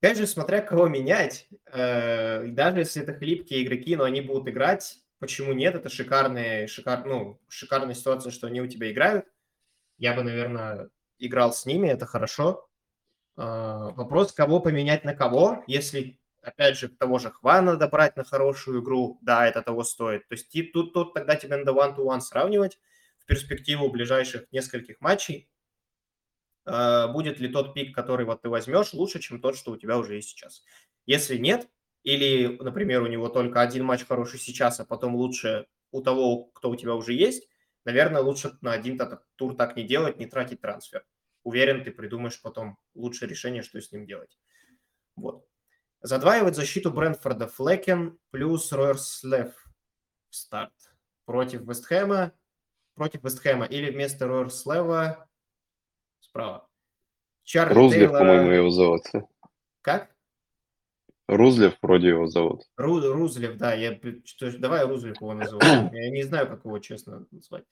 Опять 0.00 0.18
же, 0.18 0.26
смотря 0.26 0.60
кого 0.60 0.86
менять, 0.88 1.48
э, 1.72 2.46
даже 2.48 2.80
если 2.80 3.02
это 3.02 3.14
хлипкие 3.14 3.64
игроки, 3.64 3.96
но 3.96 4.04
они 4.04 4.20
будут 4.20 4.48
играть, 4.48 4.98
почему 5.18 5.52
нет? 5.52 5.74
Это 5.74 5.88
шикарная, 5.88 6.66
шикар, 6.66 7.04
ну, 7.04 7.40
шикарная 7.48 7.94
ситуация, 7.94 8.30
что 8.30 8.46
они 8.46 8.60
у 8.60 8.66
тебя 8.66 8.90
играют. 8.90 9.26
Я 9.98 10.14
бы, 10.14 10.22
наверное, 10.22 10.90
играл 11.18 11.52
с 11.52 11.66
ними, 11.66 11.88
это 11.88 12.06
хорошо. 12.06 12.68
Э, 13.36 13.92
вопрос, 13.94 14.32
кого 14.32 14.60
поменять 14.60 15.04
на 15.04 15.14
кого, 15.14 15.62
если, 15.66 16.18
опять 16.42 16.78
же, 16.78 16.88
того 16.88 17.18
же 17.18 17.30
Хвана 17.30 17.72
надо 17.72 17.88
брать 17.88 18.16
на 18.16 18.24
хорошую 18.24 18.82
игру, 18.82 19.18
да, 19.22 19.46
это 19.46 19.62
того 19.62 19.84
стоит. 19.84 20.26
То 20.28 20.34
есть 20.34 20.72
тут, 20.72 20.92
тут 20.92 21.14
тогда 21.14 21.36
тебе 21.36 21.56
надо 21.56 21.72
one-to-one 21.72 22.20
сравнивать 22.20 22.78
в 23.18 23.26
перспективу 23.26 23.90
ближайших 23.90 24.50
нескольких 24.52 25.00
матчей, 25.00 25.50
э, 26.64 27.08
будет 27.08 27.40
ли 27.40 27.48
тот 27.48 27.74
пик, 27.74 27.94
который 27.94 28.26
вот 28.26 28.42
ты 28.42 28.48
возьмешь, 28.48 28.92
лучше, 28.94 29.18
чем 29.18 29.40
тот, 29.40 29.56
что 29.56 29.72
у 29.72 29.76
тебя 29.76 29.98
уже 29.98 30.14
есть 30.14 30.30
сейчас. 30.30 30.62
Если 31.04 31.36
нет, 31.36 31.68
или, 32.06 32.56
например, 32.62 33.02
у 33.02 33.08
него 33.08 33.28
только 33.28 33.60
один 33.60 33.84
матч 33.84 34.06
хороший 34.06 34.38
сейчас, 34.38 34.78
а 34.78 34.84
потом 34.84 35.16
лучше 35.16 35.66
у 35.90 36.00
того, 36.00 36.44
кто 36.44 36.70
у 36.70 36.76
тебя 36.76 36.94
уже 36.94 37.12
есть, 37.12 37.48
наверное, 37.84 38.22
лучше 38.22 38.56
на 38.60 38.72
один 38.72 38.96
тур 39.34 39.56
так 39.56 39.76
не 39.76 39.82
делать, 39.82 40.16
не 40.16 40.26
тратить 40.26 40.60
трансфер. 40.60 41.04
Уверен, 41.42 41.82
ты 41.82 41.90
придумаешь 41.90 42.40
потом 42.40 42.78
лучшее 42.94 43.28
решение, 43.28 43.64
что 43.64 43.80
с 43.80 43.90
ним 43.90 44.06
делать. 44.06 44.38
Вот. 45.16 45.48
Задваивать 46.00 46.54
защиту 46.54 46.92
Брэнфорда 46.92 47.48
Флекен 47.48 48.20
плюс 48.30 48.70
Ройерслев 48.70 49.52
в 50.30 50.36
старт 50.36 50.74
против 51.24 51.62
Вестхэма. 51.62 52.32
Против 52.94 53.24
Вестхэма 53.24 53.66
или 53.66 53.90
вместо 53.90 54.28
Ройерслева 54.28 55.28
справа. 56.20 56.68
Чарли 57.42 57.74
Рузлев, 57.74 58.10
Тейлора... 58.10 58.18
по-моему, 58.20 58.50
его 58.50 58.70
зовут. 58.70 59.02
Как? 59.80 60.15
Рузлев 61.28 61.76
вроде 61.82 62.08
его 62.08 62.28
зовут. 62.28 62.62
Ру, 62.76 63.00
Рузлев, 63.00 63.56
да. 63.56 63.74
Я, 63.74 63.98
что, 64.24 64.56
давай 64.58 64.86
Рузлев 64.86 65.20
его 65.20 65.34
назову. 65.34 65.60
Я 65.92 66.10
не 66.10 66.22
знаю, 66.22 66.46
как 66.46 66.64
его 66.64 66.78
честно 66.78 67.26
назвать. 67.30 67.64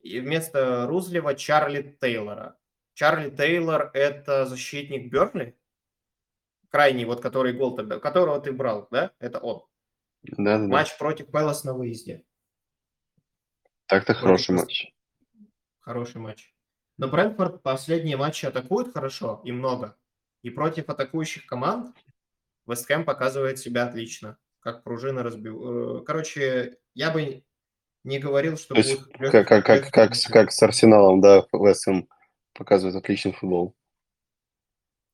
И 0.00 0.18
вместо 0.20 0.86
Рузлева 0.86 1.34
Чарли 1.34 1.96
Тейлора. 2.00 2.56
Чарли 2.94 3.30
Тейлор– 3.30 3.90
это 3.94 4.46
защитник 4.46 5.10
Бернли? 5.10 5.56
Крайний, 6.70 7.04
вот 7.04 7.20
который 7.20 7.52
гол 7.52 7.76
тогда, 7.76 7.98
которого 7.98 8.40
ты 8.40 8.50
брал, 8.50 8.88
да? 8.90 9.12
Это 9.18 9.38
он. 9.38 9.62
Да, 10.22 10.58
да. 10.58 10.66
Матч 10.66 10.96
против 10.98 11.30
Пелос 11.30 11.64
на 11.64 11.74
выезде. 11.74 12.24
Так-то 13.86 14.14
хороший 14.14 14.54
матч. 14.54 14.94
Хороший 15.80 16.20
матч. 16.20 16.54
Но 16.96 17.08
Брэнфорд 17.08 17.62
последние 17.62 18.16
матчи 18.16 18.46
атакует 18.46 18.92
хорошо 18.92 19.42
и 19.44 19.52
много. 19.52 19.98
И 20.42 20.50
против 20.50 20.88
атакующих 20.88 21.44
команд 21.46 21.94
Вестхэм 22.66 23.04
показывает 23.04 23.58
себя 23.58 23.84
отлично. 23.84 24.38
Как 24.60 24.84
пружина 24.84 25.22
разбил. 25.22 26.00
Э, 26.00 26.04
короче, 26.04 26.78
я 26.94 27.10
бы 27.10 27.44
не 28.04 28.18
говорил, 28.18 28.56
что 28.56 28.74
То 28.74 28.82
будет... 28.82 28.86
Есть, 28.86 29.32
как, 29.32 29.48
как, 29.48 29.66
как, 29.66 29.90
как, 29.90 30.12
как 30.30 30.52
с 30.52 30.62
Арсеналом, 30.62 31.20
да, 31.20 31.44
Вестхэм 31.52 32.08
показывает 32.54 32.96
отличный 32.96 33.32
футбол. 33.32 33.74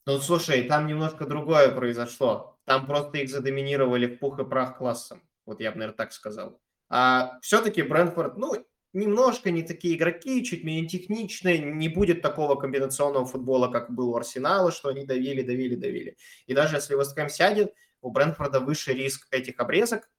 Ну, 0.06 0.18
слушай, 0.20 0.62
там 0.62 0.86
немножко 0.86 1.26
другое 1.26 1.70
произошло. 1.70 2.58
Там 2.64 2.86
просто 2.86 3.18
их 3.18 3.28
задоминировали 3.30 4.06
в 4.06 4.18
пух 4.18 4.38
и 4.38 4.44
прах 4.44 4.78
классом. 4.78 5.22
Вот 5.44 5.60
я 5.60 5.70
бы, 5.70 5.78
наверное, 5.78 5.96
так 5.96 6.12
сказал. 6.12 6.60
А 6.88 7.38
все-таки 7.40 7.82
Брэнфорд, 7.82 8.36
ну, 8.36 8.54
немножко 8.98 9.50
не 9.50 9.62
такие 9.62 9.96
игроки, 9.96 10.44
чуть 10.44 10.64
менее 10.64 10.86
техничные, 10.88 11.58
не 11.58 11.88
будет 11.88 12.22
такого 12.22 12.54
комбинационного 12.56 13.24
футбола, 13.24 13.68
как 13.68 13.90
был 13.90 14.10
у 14.10 14.16
Арсенала, 14.16 14.72
что 14.72 14.88
они 14.88 15.04
давили, 15.04 15.42
давили, 15.42 15.76
давили. 15.76 16.16
И 16.46 16.54
даже 16.54 16.76
если 16.76 16.94
Вестхэм 16.94 17.28
сядет, 17.28 17.72
у 18.00 18.10
Брэнфорда 18.10 18.60
выше 18.60 18.92
риск 18.92 19.26
этих 19.30 19.58
обрезок, 19.58 20.10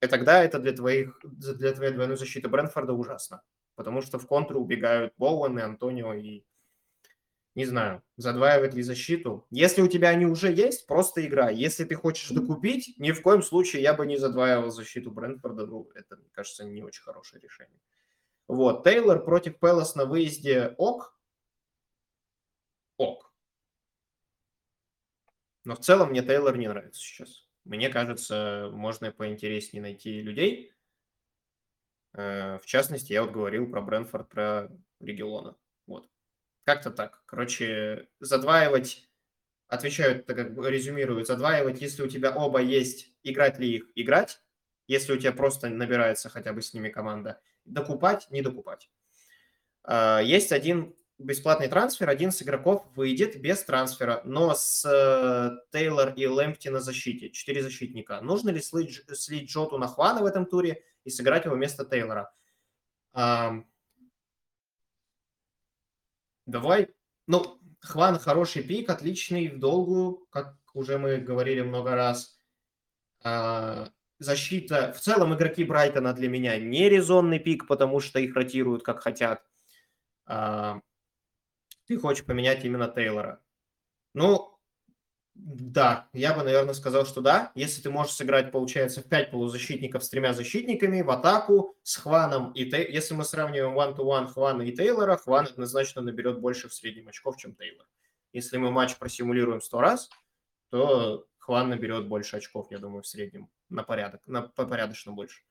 и 0.00 0.06
тогда 0.06 0.44
это 0.44 0.58
для, 0.58 0.72
твоих, 0.72 1.18
для 1.24 1.72
твоей 1.72 1.92
двойной 1.92 2.16
защиты 2.16 2.48
Брэнфорда 2.48 2.92
ужасно. 2.92 3.42
Потому 3.74 4.02
что 4.02 4.18
в 4.18 4.26
контру 4.26 4.60
убегают 4.60 5.12
Боуэн 5.16 5.58
и 5.58 5.62
Антонио, 5.62 6.14
и 6.14 6.44
не 7.54 7.64
знаю, 7.64 8.02
задваивать 8.16 8.74
ли 8.74 8.82
защиту. 8.82 9.44
Если 9.50 9.82
у 9.82 9.88
тебя 9.88 10.10
они 10.10 10.26
уже 10.26 10.52
есть, 10.52 10.86
просто 10.86 11.26
игра. 11.26 11.50
Если 11.50 11.84
ты 11.84 11.96
хочешь 11.96 12.28
докупить, 12.28 12.94
ни 12.98 13.10
в 13.10 13.20
коем 13.20 13.42
случае 13.42 13.82
я 13.82 13.94
бы 13.94 14.06
не 14.06 14.16
задваивал 14.16 14.70
защиту 14.70 15.10
Брэнфорда. 15.10 15.66
Ну, 15.66 15.90
это, 15.96 16.16
мне 16.16 16.30
кажется, 16.30 16.64
не 16.64 16.82
очень 16.82 17.02
хорошее 17.02 17.42
решение. 17.42 17.80
Вот, 18.48 18.82
Тейлор 18.82 19.22
против 19.22 19.58
Пелос 19.58 19.94
на 19.94 20.06
выезде 20.06 20.74
ок. 20.78 21.14
Ок. 22.96 23.30
Но 25.64 25.76
в 25.76 25.80
целом 25.80 26.10
мне 26.10 26.22
Тейлор 26.22 26.56
не 26.56 26.66
нравится 26.66 27.00
сейчас. 27.00 27.46
Мне 27.64 27.90
кажется, 27.90 28.70
можно 28.72 29.12
поинтереснее 29.12 29.82
найти 29.82 30.22
людей. 30.22 30.72
Э, 32.14 32.58
в 32.58 32.64
частности, 32.64 33.12
я 33.12 33.22
вот 33.22 33.32
говорил 33.32 33.70
про 33.70 33.82
Брэнфорд, 33.82 34.30
про 34.30 34.70
Региона. 34.98 35.54
Вот. 35.86 36.08
Как-то 36.64 36.90
так. 36.90 37.22
Короче, 37.26 38.08
задваивать, 38.18 39.10
отвечают, 39.66 40.24
так 40.24 40.36
как 40.36 40.56
резюмируют, 40.56 41.26
задваивать, 41.26 41.82
если 41.82 42.02
у 42.02 42.08
тебя 42.08 42.34
оба 42.34 42.62
есть, 42.62 43.12
играть 43.22 43.58
ли 43.58 43.76
их, 43.76 43.90
играть. 43.94 44.40
Если 44.86 45.12
у 45.12 45.18
тебя 45.18 45.32
просто 45.32 45.68
набирается 45.68 46.30
хотя 46.30 46.54
бы 46.54 46.62
с 46.62 46.72
ними 46.72 46.88
команда, 46.88 47.42
докупать, 47.72 48.30
не 48.30 48.42
докупать. 48.42 48.90
А, 49.84 50.20
есть 50.20 50.52
один 50.52 50.94
бесплатный 51.18 51.68
трансфер, 51.68 52.08
один 52.08 52.30
с 52.30 52.42
игроков 52.42 52.86
выйдет 52.94 53.40
без 53.40 53.62
трансфера, 53.64 54.22
но 54.24 54.54
с 54.54 54.84
э, 54.84 55.50
Тейлор 55.72 56.12
и 56.14 56.26
Лэмпти 56.26 56.68
на 56.68 56.80
защите, 56.80 57.30
четыре 57.30 57.62
защитника. 57.62 58.20
Нужно 58.20 58.50
ли 58.50 58.60
слить, 58.60 59.02
слить 59.14 59.50
Джоту 59.50 59.78
на 59.78 59.88
Хвана 59.88 60.22
в 60.22 60.26
этом 60.26 60.46
туре 60.46 60.84
и 61.04 61.10
сыграть 61.10 61.44
его 61.44 61.56
вместо 61.56 61.84
Тейлора? 61.84 62.32
Давай, 66.46 66.88
ну, 67.26 67.60
Хван 67.80 68.18
хороший 68.18 68.62
пик, 68.62 68.88
отличный 68.88 69.48
в 69.48 69.58
долгую, 69.58 70.26
как 70.30 70.56
уже 70.72 70.98
мы 70.98 71.18
говорили 71.18 71.62
много 71.62 71.94
раз. 71.96 72.38
Защита, 74.18 74.92
в 74.92 75.00
целом 75.00 75.34
игроки 75.34 75.62
Брайтона 75.64 76.12
для 76.12 76.28
меня 76.28 76.58
не 76.58 76.88
резонный 76.88 77.38
пик, 77.38 77.66
потому 77.66 78.00
что 78.00 78.18
их 78.18 78.34
ротируют 78.34 78.82
как 78.82 79.00
хотят. 79.00 79.44
А, 80.26 80.80
ты 81.86 81.98
хочешь 81.98 82.24
поменять 82.24 82.64
именно 82.64 82.88
Тейлора. 82.88 83.40
Ну, 84.14 84.58
да, 85.34 86.08
я 86.12 86.34
бы, 86.34 86.42
наверное, 86.42 86.74
сказал, 86.74 87.06
что 87.06 87.20
да. 87.20 87.52
Если 87.54 87.80
ты 87.80 87.90
можешь 87.90 88.14
сыграть, 88.14 88.50
получается, 88.50 89.02
в 89.02 89.08
5 89.08 89.30
полузащитников 89.30 90.02
с 90.02 90.08
тремя 90.08 90.34
защитниками 90.34 91.00
в 91.00 91.10
атаку 91.10 91.76
с 91.84 91.96
Хваном 91.96 92.50
и 92.52 92.64
Тейлором. 92.64 92.92
Если 92.92 93.14
мы 93.14 93.24
сравниваем 93.24 93.78
one-to-one 93.78 94.26
Хвана 94.26 94.62
и 94.62 94.72
Тейлора, 94.72 95.16
Хван 95.16 95.46
однозначно 95.46 96.02
наберет 96.02 96.40
больше 96.40 96.68
в 96.68 96.74
среднем 96.74 97.06
очков, 97.06 97.36
чем 97.36 97.54
Тейлор. 97.54 97.86
Если 98.32 98.56
мы 98.56 98.72
матч 98.72 98.96
просимулируем 98.96 99.60
100 99.60 99.80
раз, 99.80 100.10
то 100.70 101.24
Хван 101.38 101.68
наберет 101.68 102.08
больше 102.08 102.36
очков, 102.36 102.66
я 102.72 102.78
думаю, 102.78 103.02
в 103.02 103.06
среднем 103.06 103.48
на 103.68 103.82
порядок, 103.82 104.20
на 104.26 104.42
порядочно 104.42 105.12
больше. 105.12 105.42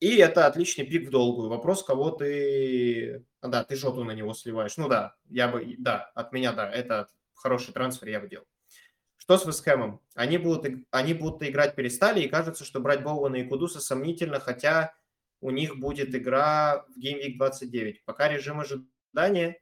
И 0.00 0.16
это 0.16 0.46
отличный 0.46 0.86
пик 0.86 1.08
в 1.08 1.10
долгую. 1.10 1.50
Вопрос, 1.50 1.82
кого 1.84 2.10
ты... 2.10 3.26
Да, 3.42 3.64
ты 3.64 3.76
жопу 3.76 4.02
на 4.02 4.12
него 4.12 4.32
сливаешь. 4.32 4.78
Ну 4.78 4.88
да, 4.88 5.14
я 5.28 5.48
бы... 5.48 5.76
Да, 5.78 6.10
от 6.14 6.32
меня, 6.32 6.52
да, 6.52 6.70
это 6.70 7.10
хороший 7.34 7.74
трансфер 7.74 8.08
я 8.08 8.20
бы 8.20 8.28
делал. 8.28 8.46
Что 9.18 9.36
с 9.36 9.44
Вестхэмом? 9.44 10.00
Они 10.14 10.38
будут, 10.38 10.66
они 10.90 11.12
будут 11.12 11.42
играть 11.42 11.76
перестали, 11.76 12.20
и 12.22 12.28
кажется, 12.28 12.64
что 12.64 12.80
брать 12.80 13.02
Боуэна 13.02 13.36
и 13.36 13.44
Кудуса 13.46 13.78
сомнительно, 13.80 14.40
хотя 14.40 14.94
у 15.40 15.50
них 15.50 15.78
будет 15.78 16.14
игра 16.14 16.86
в 16.88 16.98
Game 16.98 17.20
Week 17.22 17.36
29. 17.36 18.04
Пока 18.06 18.28
режим 18.28 18.60
ожидания, 18.60 19.60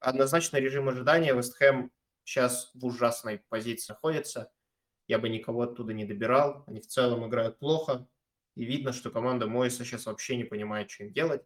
однозначно 0.00 0.58
режим 0.58 0.88
ожидания, 0.88 1.34
Вестхэм 1.34 1.90
сейчас 2.24 2.70
в 2.74 2.84
ужасной 2.84 3.38
позиции 3.48 3.92
находится. 3.92 4.52
Я 5.08 5.18
бы 5.18 5.28
никого 5.28 5.62
оттуда 5.62 5.92
не 5.92 6.04
добирал. 6.04 6.64
Они 6.66 6.80
в 6.80 6.86
целом 6.86 7.26
играют 7.26 7.58
плохо. 7.58 8.06
И 8.54 8.64
видно, 8.64 8.92
что 8.92 9.10
команда 9.10 9.46
Моиса 9.46 9.84
сейчас 9.84 10.06
вообще 10.06 10.36
не 10.36 10.44
понимает, 10.44 10.90
что 10.90 11.04
им 11.04 11.12
делать. 11.12 11.42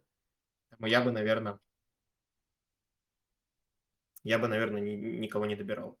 Поэтому 0.69 0.89
я 0.89 1.01
бы, 1.01 1.11
наверное, 1.11 1.59
я 4.23 4.37
бы, 4.37 4.47
наверное, 4.47 4.81
ни, 4.81 4.95
никого 4.95 5.45
не 5.45 5.55
добирал. 5.55 5.97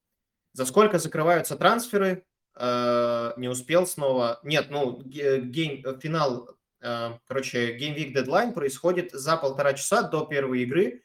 За 0.51 0.65
сколько 0.65 0.99
закрываются 0.99 1.55
трансферы? 1.55 2.25
Э, 2.55 3.33
не 3.37 3.47
успел 3.47 3.87
снова. 3.87 4.39
Нет, 4.43 4.67
ну, 4.69 5.01
гейм, 5.01 5.99
финал, 5.99 6.57
э, 6.81 7.17
короче, 7.25 7.77
Game 7.77 7.95
Week 7.95 8.13
Deadline 8.13 8.53
происходит 8.53 9.11
за 9.11 9.37
полтора 9.37 9.73
часа 9.73 10.03
до 10.03 10.25
первой 10.25 10.63
игры 10.63 11.03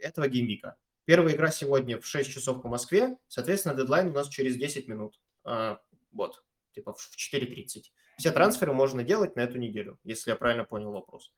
этого 0.00 0.28
gameweek 0.28 0.66
а. 0.66 0.76
Первая 1.04 1.34
игра 1.34 1.50
сегодня 1.50 2.00
в 2.00 2.06
6 2.06 2.30
часов 2.32 2.62
по 2.62 2.68
Москве, 2.68 3.16
соответственно, 3.28 3.74
дедлайн 3.74 4.08
у 4.08 4.12
нас 4.12 4.28
через 4.28 4.56
10 4.56 4.88
минут. 4.88 5.18
Э, 5.44 5.76
вот, 6.12 6.44
типа 6.72 6.92
в 6.92 7.10
4.30. 7.16 7.84
Все 8.18 8.30
трансферы 8.30 8.72
можно 8.72 9.02
делать 9.02 9.36
на 9.36 9.40
эту 9.40 9.58
неделю, 9.58 9.98
если 10.04 10.30
я 10.30 10.36
правильно 10.36 10.64
понял 10.64 10.92
вопрос. 10.92 11.32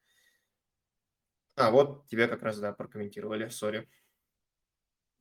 А, 1.56 1.70
вот 1.70 2.06
тебе 2.08 2.26
как 2.26 2.42
раз, 2.42 2.58
да, 2.58 2.72
прокомментировали, 2.72 3.48
sorry. 3.48 3.88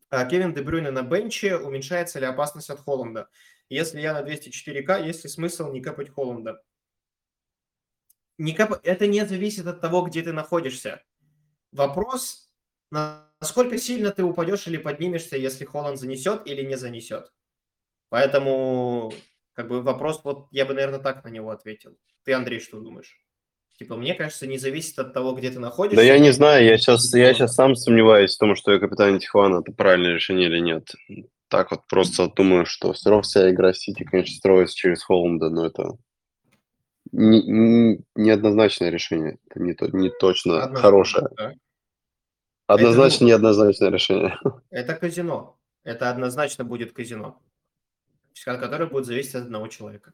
А, 0.10 0.26
Кевин 0.26 0.54
Де 0.54 0.62
Брюйне 0.62 0.92
на 0.92 1.04
bench 1.04 1.42
е, 1.42 1.58
уменьшается 1.58 2.20
ли 2.20 2.26
опасность 2.26 2.70
от 2.70 2.80
Холланда? 2.80 3.30
Если 3.70 4.02
я 4.02 4.14
на 4.14 4.28
204к, 4.28 5.06
есть 5.06 5.24
ли 5.24 5.30
смысл 5.30 5.72
не 5.72 5.82
капать 5.82 6.10
Холланда? 6.10 6.64
Не 8.38 8.54
кап... 8.54 8.80
Это 8.84 9.08
не 9.08 9.26
зависит 9.26 9.68
от 9.68 9.80
того, 9.80 10.02
где 10.04 10.24
ты 10.24 10.34
находишься. 10.34 11.04
Вопрос, 11.72 12.52
насколько 12.92 13.78
сильно 13.78 14.12
ты 14.12 14.24
упадешь 14.24 14.68
или 14.68 14.78
поднимешься, 14.78 15.38
если 15.38 15.66
Холланд 15.66 16.00
занесет 16.00 16.46
или 16.48 16.64
не 16.64 16.78
занесет. 16.78 17.32
Поэтому, 18.14 19.12
как 19.54 19.68
бы 19.70 19.82
вопрос, 19.82 20.22
вот 20.24 20.46
я 20.52 20.68
бы, 20.68 20.76
наверное, 20.76 21.00
так 21.00 21.24
на 21.24 21.30
него 21.30 21.50
ответил. 21.50 21.98
Ты, 22.24 22.34
Андрей, 22.34 22.60
что 22.60 22.80
думаешь? 22.80 23.18
Типа, 23.80 23.96
мне 23.96 24.14
кажется, 24.14 24.46
не 24.46 24.60
зависит 24.60 25.00
от 25.00 25.16
того, 25.16 25.34
где 25.34 25.50
ты 25.50 25.60
находишься. 25.60 25.96
Да 25.96 26.04
я 26.04 26.20
не 26.20 26.30
знаю, 26.30 26.64
я 26.64 26.78
сейчас, 26.78 27.12
я 27.16 27.34
сейчас 27.34 27.56
сам 27.56 27.76
сомневаюсь 27.76 28.36
в 28.36 28.40
том, 28.40 28.56
что 28.56 28.72
я 28.72 28.78
капитан 28.78 29.18
Тихуана, 29.18 29.62
это 29.62 29.72
правильное 29.72 30.14
решение 30.14 30.48
или 30.48 30.60
нет. 30.60 30.92
Так 31.48 31.72
вот 31.72 31.88
просто 31.88 32.28
думаю, 32.28 32.68
что 32.68 32.94
все 32.94 33.10
равно 33.10 33.24
вся 33.24 33.50
игра 33.50 33.74
Сити, 33.74 34.04
конечно, 34.04 34.36
строится 34.36 34.76
через 34.76 35.02
Холланда, 35.02 35.50
но 35.50 35.66
это 35.66 35.98
не, 37.12 37.42
не- 37.42 38.00
неоднозначное 38.14 38.92
решение. 38.92 39.40
Это 39.50 39.60
не, 39.60 39.74
то, 39.74 39.88
не 39.88 40.12
точно 40.12 40.58
Однозначно, 40.58 40.82
хорошее. 40.82 41.28
да. 41.36 41.54
Однозначно 42.68 43.24
ну- 43.24 43.30
неоднозначное 43.30 43.90
решение. 43.90 44.40
Это 44.70 44.94
казино. 44.94 45.58
Это 45.84 46.12
однозначно 46.12 46.64
будет 46.64 46.94
казино, 46.94 47.42
которое 48.46 48.88
будет 48.88 49.06
зависеть 49.06 49.36
от 49.36 49.44
одного 49.44 49.68
человека. 49.68 50.14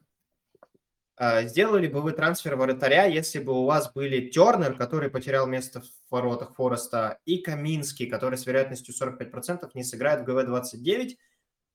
А, 1.16 1.42
Сделали 1.42 1.86
бы 1.86 2.00
вы 2.00 2.12
трансфер 2.12 2.56
вратаря, 2.56 3.04
если 3.04 3.40
бы 3.40 3.52
у 3.52 3.66
вас 3.66 3.92
были 3.92 4.28
Тернер, 4.30 4.74
который 4.74 5.10
потерял 5.10 5.46
место 5.46 5.82
в 5.82 5.86
воротах 6.10 6.54
Фореста, 6.54 7.20
и 7.26 7.38
Каминский, 7.38 8.06
который 8.06 8.38
с 8.38 8.46
вероятностью 8.46 8.94
45% 8.94 9.70
не 9.74 9.84
сыграет 9.84 10.22
в 10.22 10.24
ГВ-29, 10.24 11.16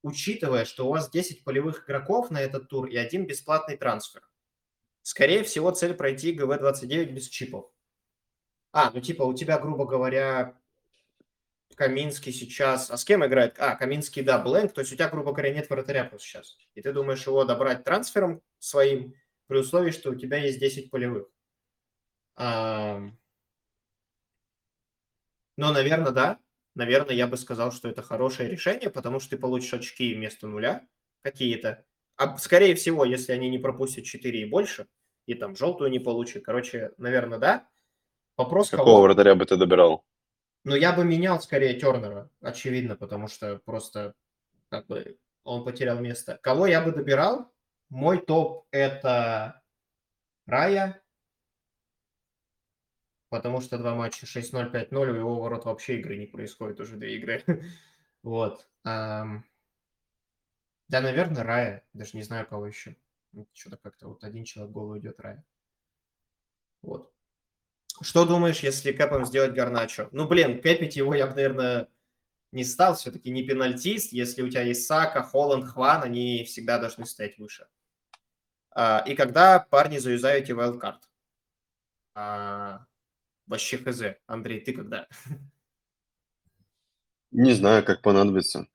учитывая, 0.02 0.66
что 0.66 0.88
у 0.88 0.90
вас 0.90 1.12
10 1.12 1.44
полевых 1.44 1.86
игроков 1.86 2.32
на 2.32 2.42
этот 2.42 2.70
тур 2.70 2.88
и 2.88 2.96
один 2.96 3.28
бесплатный 3.28 3.78
трансфер. 3.78 4.28
Скорее 5.04 5.44
всего, 5.44 5.70
цель 5.70 5.94
пройти 5.94 6.32
ГВ-29 6.32 7.12
без 7.12 7.28
чипов. 7.28 7.72
А, 8.72 8.90
ну 8.92 9.00
типа 9.00 9.22
у 9.22 9.34
тебя, 9.36 9.60
грубо 9.60 9.86
говоря, 9.86 10.60
Каминский 11.76 12.32
сейчас... 12.32 12.90
А 12.90 12.98
с 12.98 13.06
кем 13.06 13.26
играет? 13.26 13.56
А, 13.60 13.76
Каминский, 13.76 14.24
да, 14.24 14.40
Бленк. 14.40 14.74
То 14.74 14.82
есть 14.82 14.92
у 14.94 14.96
тебя, 14.96 15.10
грубо 15.10 15.32
говоря, 15.32 15.54
нет 15.54 15.70
вратаря 15.70 16.06
просто 16.06 16.28
сейчас. 16.28 16.58
И 16.74 16.82
ты 16.82 16.94
думаешь 16.94 17.26
его 17.26 17.44
добрать 17.44 17.84
трансфером 17.84 18.42
своим, 18.60 19.14
при 19.48 19.60
условии, 19.60 19.92
что 19.92 20.12
у 20.12 20.16
тебя 20.16 20.38
есть 20.38 20.60
10 20.60 20.90
полевых. 20.90 21.28
А... 22.36 23.02
Но, 25.58 25.72
наверное, 25.72 26.12
да. 26.12 26.40
Наверное, 26.74 27.16
я 27.16 27.28
бы 27.28 27.38
сказал, 27.38 27.72
что 27.72 27.88
это 27.88 28.02
хорошее 28.02 28.50
решение, 28.50 28.90
потому 28.90 29.20
что 29.20 29.32
ты 29.32 29.38
получишь 29.38 29.74
очки 29.74 30.14
вместо 30.14 30.48
нуля 30.48 30.86
какие-то. 31.22 31.86
А 32.18 32.38
скорее 32.38 32.76
всего, 32.76 33.06
если 33.06 33.32
они 33.32 33.50
не 33.50 33.58
пропустят 33.58 34.06
4 34.06 34.42
и 34.42 34.46
больше, 34.46 34.88
и 35.26 35.34
там 35.34 35.56
желтую 35.56 35.90
не 35.90 36.00
получат. 36.00 36.44
Короче, 36.44 36.92
наверное, 36.98 37.40
да. 37.40 37.68
Вопрос, 38.38 38.70
Какого 38.70 38.88
кого... 38.88 39.02
вратаря 39.02 39.36
бы 39.36 39.46
ты 39.46 39.56
добирал? 39.56 40.04
Ну, 40.66 40.76
я 40.76 40.94
бы 40.94 41.06
менял 41.06 41.40
скорее 41.40 41.80
Тернера, 41.80 42.28
очевидно, 42.42 42.96
потому 42.96 43.28
что 43.28 43.60
просто 43.60 44.16
как 44.70 44.88
бы 44.88 45.20
он 45.44 45.64
потерял 45.64 46.00
место. 46.00 46.40
Кого 46.42 46.66
я 46.66 46.82
бы 46.82 46.92
добирал? 46.92 47.54
Мой 47.90 48.20
топ 48.20 48.66
это 48.72 49.62
Рая, 50.48 51.04
потому 53.30 53.62
что 53.62 53.78
два 53.78 53.94
матча 53.94 54.26
6-0, 54.26 54.72
5-0, 54.72 55.12
у 55.12 55.14
его 55.14 55.40
ворот 55.40 55.66
вообще 55.66 56.00
игры 56.00 56.18
не 56.18 56.26
происходит, 56.26 56.80
уже 56.80 56.96
две 56.98 57.16
игры. 57.18 57.44
вот. 58.24 58.68
Да, 58.84 59.44
наверное, 60.90 61.44
Рая. 61.44 61.84
Даже 61.94 62.18
не 62.18 62.24
знаю, 62.24 62.48
кого 62.48 62.66
еще. 62.66 62.96
Что-то 63.54 63.78
как-то 63.78 64.08
вот 64.08 64.24
один 64.24 64.46
человек 64.46 64.72
в 64.72 64.74
голову 64.74 64.98
идет 64.98 65.20
Рая. 65.20 65.46
Вот. 66.82 67.15
Что 68.02 68.26
думаешь, 68.26 68.60
если 68.60 68.92
Кэпом 68.92 69.26
сделать 69.26 69.54
Гарначо? 69.54 70.10
Ну, 70.12 70.28
блин, 70.28 70.62
кэпить 70.62 70.96
его 70.96 71.14
я 71.16 71.28
бы, 71.28 71.36
наверное, 71.36 71.88
не 72.52 72.64
стал. 72.64 72.96
Все-таки 72.96 73.30
не 73.32 73.44
пенальтист. 73.44 74.12
Если 74.12 74.42
у 74.42 74.50
тебя 74.50 74.62
есть 74.62 74.86
Сака, 74.86 75.24
Холланд, 75.24 75.66
Хван, 75.66 76.04
они 76.04 76.44
всегда 76.44 76.78
должны 76.78 77.06
стоять 77.06 77.38
выше. 77.38 77.68
А, 78.72 79.04
и 79.08 79.16
когда 79.16 79.60
парни 79.60 79.98
заюзаете 79.98 80.54
wildcard? 80.54 81.00
А, 82.16 82.86
вообще 83.48 83.78
хз. 83.78 84.02
Андрей, 84.28 84.60
ты 84.60 84.74
когда? 84.74 85.08
Не 87.32 87.54
знаю, 87.54 87.84
как 87.84 88.02
понадобится. 88.02 88.68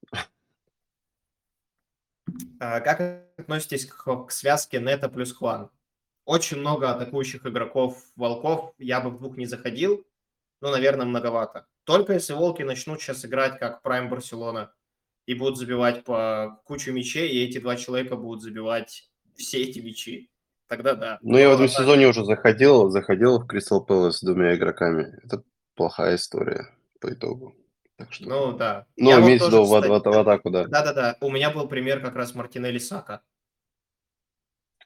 А, 2.59 2.81
как 2.81 3.01
относитесь 3.39 3.87
к, 3.87 4.27
к 4.27 4.31
связке 4.31 4.81
Нета 4.81 5.09
плюс 5.09 5.33
Хван? 5.33 5.71
Очень 6.25 6.59
много 6.59 6.91
атакующих 6.91 7.47
игроков 7.47 8.03
волков. 8.16 8.73
Я 8.79 9.01
бы 9.01 9.11
в 9.11 9.18
двух 9.18 9.37
не 9.37 9.47
заходил, 9.47 10.07
но, 10.61 10.71
наверное, 10.71 11.07
многовато. 11.07 11.66
Только 11.85 12.12
если 12.12 12.35
волки 12.35 12.62
начнут 12.62 13.01
сейчас 13.01 13.25
играть 13.25 13.59
как 13.59 13.83
Прайм 13.83 14.09
Барселона 14.09 14.73
и 15.27 15.35
будут 15.35 15.59
забивать 15.59 16.05
по 16.05 16.61
кучу 16.64 16.93
мячей, 16.93 17.29
и 17.29 17.45
эти 17.45 17.59
два 17.59 17.77
человека 17.77 18.16
будут 18.16 18.43
забивать 18.43 19.11
все 19.37 19.62
эти 19.62 19.81
мячи, 19.81 20.31
тогда 20.68 20.95
да. 20.95 21.18
Ну, 21.23 21.39
я 21.39 21.51
в 21.51 21.55
этом 21.55 21.68
сезоне 21.68 22.07
уже 22.07 22.25
заходил, 22.25 22.91
заходил 22.91 23.39
в 23.39 23.47
Кристал 23.47 23.85
Пэлас 23.85 24.18
с 24.18 24.23
двумя 24.23 24.55
игроками. 24.55 25.18
Это 25.25 25.43
плохая 25.75 26.16
история 26.16 26.68
по 27.01 27.12
итогу. 27.12 27.57
Так 27.97 28.12
что... 28.12 28.29
Ну, 28.29 28.53
да. 28.53 28.87
Ну, 28.97 29.21
имеется 29.21 29.49
в 29.49 29.53
виду 29.53 29.64
в 29.64 29.75
атаку, 29.75 30.51
да. 30.51 30.66
Да-да-да. 30.66 31.16
У 31.21 31.31
меня 31.31 31.51
был 31.51 31.68
пример 31.68 32.01
как 32.01 32.14
раз 32.14 32.35
Мартинелли 32.35 32.79
Сака. 32.79 33.23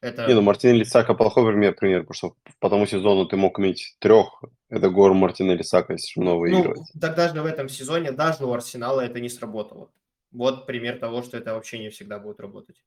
Это... 0.05 0.27
Не, 0.27 0.35
ну 0.35 0.43
Мартинелли 0.43 0.85
Сака 0.85 1.15
плохой 1.15 1.51
пример, 1.51 1.75
пример, 1.75 2.01
потому 2.01 2.15
что 2.15 2.37
по 2.61 2.69
тому 2.69 2.85
сезону 2.85 3.25
ты 3.25 3.39
мог 3.39 3.59
иметь 3.59 3.97
трех. 4.01 4.45
Это 4.69 4.91
гор 4.91 5.15
Мартинелли 5.15 5.63
Сака, 5.63 5.95
если 5.95 6.21
много 6.21 6.47
ну, 6.51 6.57
выигрывать. 6.57 6.93
так 7.01 7.17
даже 7.17 7.41
в 7.41 7.47
этом 7.47 7.71
сезоне, 7.71 8.13
даже 8.13 8.45
у 8.45 8.53
Арсенала 8.53 9.01
это 9.01 9.19
не 9.21 9.31
сработало. 9.31 9.91
Вот 10.31 10.67
пример 10.67 10.99
того, 10.99 11.23
что 11.23 11.39
это 11.39 11.55
вообще 11.55 11.79
не 11.79 11.89
всегда 11.89 12.19
будет 12.19 12.39
работать. 12.39 12.85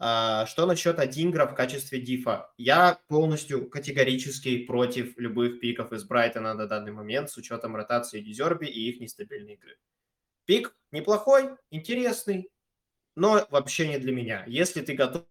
А, 0.00 0.46
что 0.46 0.66
насчет 0.66 0.98
Адингра 0.98 1.46
в 1.46 1.54
качестве 1.54 2.00
дифа? 2.00 2.50
Я 2.56 2.98
полностью 3.06 3.70
категорически 3.70 4.64
против 4.64 5.16
любых 5.16 5.60
пиков 5.60 5.92
из 5.92 6.02
Брайтона 6.02 6.54
на 6.54 6.66
данный 6.66 6.90
момент 6.90 7.30
с 7.30 7.36
учетом 7.36 7.76
ротации 7.76 8.20
Дизерби 8.20 8.66
и 8.66 8.88
их 8.88 9.00
нестабильной 9.00 9.54
игры. 9.54 9.76
Пик 10.44 10.74
неплохой, 10.90 11.50
интересный, 11.70 12.50
но 13.14 13.46
вообще 13.50 13.86
не 13.86 13.98
для 13.98 14.12
меня. 14.12 14.42
Если 14.48 14.80
ты 14.80 14.94
готов 14.94 15.22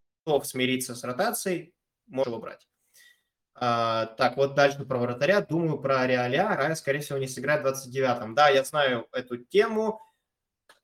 смириться 0.45 0.95
с 0.95 1.03
ротацией, 1.03 1.73
его 2.07 2.39
брать. 2.39 2.67
А, 3.59 4.05
так, 4.05 4.38
вот 4.38 4.53
дальше 4.53 4.86
про 4.86 4.99
вратаря. 4.99 5.41
Думаю 5.41 5.80
про 5.80 6.05
Реаля. 6.05 6.55
Рая, 6.55 6.75
скорее 6.75 6.99
всего, 6.99 7.17
не 7.17 7.28
сыграет 7.28 7.63
в 7.63 7.67
29-м. 7.67 8.36
Да, 8.36 8.49
я 8.49 8.63
знаю 8.63 9.07
эту 9.11 9.38
тему. 9.38 9.99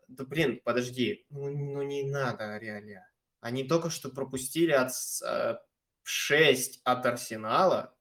Да, 0.08 0.26
блин, 0.26 0.60
подожди. 0.64 1.26
Ну, 1.30 1.50
ну 1.50 1.82
не 1.84 2.04
надо 2.04 2.58
Реаля. 2.58 3.08
Они 3.42 3.64
только 3.64 3.90
что 3.90 4.10
пропустили 4.10 4.72
от, 4.72 4.92
э, 5.24 5.58
6 6.04 6.82
от 6.84 7.06
Арсенала, 7.06 7.96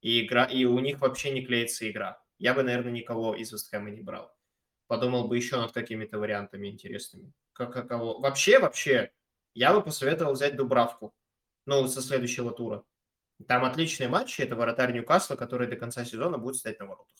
и, 0.00 0.24
игра, 0.24 0.44
и 0.44 0.64
у 0.64 0.78
них 0.78 1.00
вообще 1.00 1.30
не 1.30 1.44
клеится 1.44 1.90
игра. 1.90 2.22
Я 2.38 2.54
бы, 2.54 2.62
наверное, 2.62 2.92
никого 2.92 3.34
из 3.34 3.52
Вестхэма 3.52 3.90
не 3.90 4.00
брал. 4.00 4.34
Подумал 4.86 5.28
бы 5.28 5.36
еще 5.36 5.56
над 5.56 5.72
какими-то 5.72 6.18
вариантами 6.18 6.68
интересными. 6.68 7.32
Как, 7.52 7.72
как 7.72 7.88
кого? 7.88 8.18
Вообще, 8.18 8.58
вообще, 8.58 9.12
я 9.54 9.72
бы 9.72 9.82
посоветовал 9.82 10.32
взять 10.32 10.56
Дубравку. 10.56 11.14
Ну, 11.66 11.86
со 11.88 12.00
следующего 12.02 12.52
тура. 12.52 12.84
Там 13.46 13.64
отличные 13.64 14.08
матчи. 14.08 14.42
Это 14.42 14.56
вратарь 14.56 14.92
Ньюкасла, 14.92 15.36
который 15.36 15.66
до 15.66 15.76
конца 15.76 16.04
сезона 16.04 16.38
будет 16.38 16.56
стоять 16.56 16.78
на 16.80 16.86
воротах. 16.86 17.16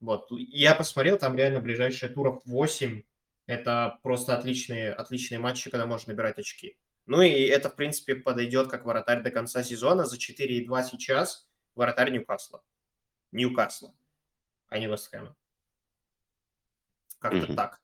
Вот. 0.00 0.26
Я 0.30 0.74
посмотрел, 0.74 1.18
там 1.18 1.36
реально 1.36 1.60
ближайшие 1.60 2.10
туров 2.12 2.42
8. 2.44 3.02
Это 3.46 3.98
просто 4.02 4.36
отличные, 4.36 4.92
отличные 4.92 5.38
матчи, 5.38 5.70
когда 5.70 5.86
можно 5.86 6.12
набирать 6.12 6.38
очки. 6.38 6.76
Ну 7.06 7.22
и 7.22 7.30
это, 7.30 7.68
в 7.68 7.76
принципе, 7.76 8.14
подойдет 8.14 8.68
как 8.70 8.84
вратарь 8.84 9.22
до 9.22 9.30
конца 9.30 9.62
сезона. 9.62 10.04
За 10.06 10.16
4,2 10.18 10.82
сейчас 10.84 11.48
вратарь 11.74 12.10
Ньюкасла. 12.10 12.62
Ньюкасла, 13.32 13.94
а 14.68 14.78
не 14.78 14.86
Вестхэма. 14.86 15.36
Как-то 17.18 17.46
Мгм. 17.46 17.56
так. 17.56 17.80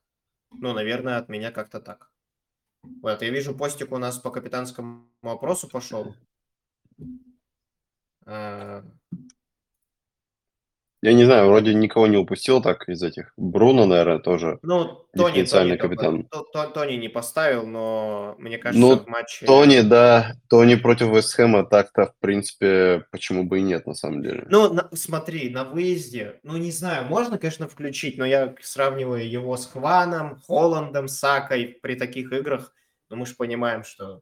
Ну, 0.51 0.73
наверное, 0.73 1.19
от 1.19 1.29
меня 1.29 1.51
как-то 1.53 1.81
так. 1.81 2.08
Вот, 2.83 3.23
я 3.23 3.31
вижу, 3.31 3.55
постик 3.55 3.93
у 3.93 3.99
нас 3.99 4.19
по 4.19 4.31
капитанскому 4.31 5.09
вопросу 5.23 5.69
пошел. 5.69 6.15
Я 11.01 11.13
не 11.13 11.25
знаю, 11.25 11.47
вроде 11.47 11.75
никого 11.75 12.09
не 12.09 12.17
упустил 12.17 12.61
так 12.61 12.89
из 12.89 13.03
этих. 13.05 13.33
Бруно, 13.37 13.87
наверное, 13.87 14.19
тоже. 14.19 14.59
Ну, 14.63 15.07
Тони, 15.17 15.45
Тони, 15.45 15.77
капитан. 15.77 16.25
То- 16.25 16.43
То- 16.53 16.67
Тони 16.67 16.95
не 16.95 17.09
поставил, 17.09 17.67
но 17.67 18.35
мне 18.39 18.59
кажется, 18.59 18.81
Ну, 18.85 18.97
в 18.97 19.07
матче... 19.07 19.47
Тони, 19.47 19.81
да. 19.83 20.33
Тони 20.49 20.75
против 20.75 21.09
Вестхэма 21.09 21.65
так-то, 21.65 22.07
в 22.07 22.15
принципе, 22.19 23.05
почему 23.13 23.45
бы 23.45 23.61
и 23.61 23.63
нет, 23.63 23.87
на 23.87 23.95
самом 23.95 24.23
деле. 24.23 24.45
Ну, 24.51 24.73
на- 24.73 24.89
смотри, 24.93 25.51
на 25.51 25.63
выезде, 25.63 26.41
ну, 26.43 26.57
не 26.57 26.73
знаю, 26.73 27.05
можно, 27.07 27.39
конечно, 27.39 27.69
включить, 27.69 28.19
но 28.19 28.27
я 28.27 28.55
сравниваю 28.61 29.29
его 29.31 29.57
с 29.57 29.67
Хваном, 29.67 30.41
Холландом, 30.49 31.07
Сакой 31.07 31.79
при 31.81 31.95
таких 31.95 32.33
играх, 32.33 32.73
но 33.09 33.15
мы 33.17 33.25
же 33.27 33.37
понимаем, 33.37 33.85
что 33.85 34.21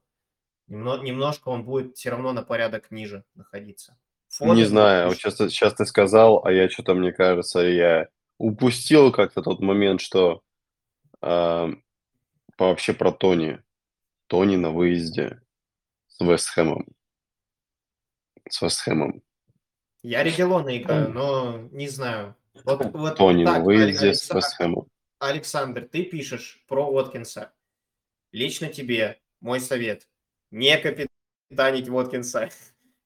немно- 0.69 1.03
немножко 1.03 1.49
он 1.49 1.65
будет 1.65 1.97
все 1.97 2.11
равно 2.11 2.35
на 2.35 2.43
порядок 2.43 2.91
ниже 2.91 3.25
находиться. 3.35 3.97
Не 4.41 4.49
Фоден 4.49 4.67
знаю, 4.67 5.09
вот 5.09 5.17
сейчас, 5.17 5.37
сейчас 5.37 5.75
ты 5.75 5.87
сказал, 5.87 6.45
а 6.45 6.53
я 6.53 6.69
что-то, 6.69 6.95
мне 6.95 7.13
кажется, 7.13 7.61
я 7.61 8.09
упустил 8.39 9.13
как-то 9.13 9.43
тот 9.43 9.61
момент, 9.61 10.01
что 10.01 10.43
а, 11.21 11.71
вообще 12.59 12.93
про 12.93 13.13
Тони. 13.13 13.63
Тони 14.27 14.57
на 14.57 14.71
выезде 14.71 15.41
с 16.09 16.21
Вестхэмом. 16.21 16.87
С 18.49 18.61
Вестхэмом. 18.61 19.23
Я 20.03 20.23
Регелона 20.23 20.77
играю, 20.77 21.11
но 21.11 21.59
не 21.73 21.89
знаю. 21.89 22.37
Вот, 22.65 22.85
вот 22.95 23.17
Тони 23.17 23.45
на 23.45 23.55
так, 23.55 23.65
выезде 23.65 24.09
Алекс- 24.09 24.23
с 24.23 24.35
Вестхэмом. 24.35 24.89
Александр, 25.19 25.89
ты 25.91 26.05
пишешь 26.05 26.63
про 26.69 26.87
Уоткинса. 26.87 27.53
Лично 28.33 28.69
тебе 28.69 29.21
мой 29.41 29.61
совет. 29.61 30.07
Не 30.51 30.77
капитанить 30.79 31.89
Воткинса. 31.89 32.51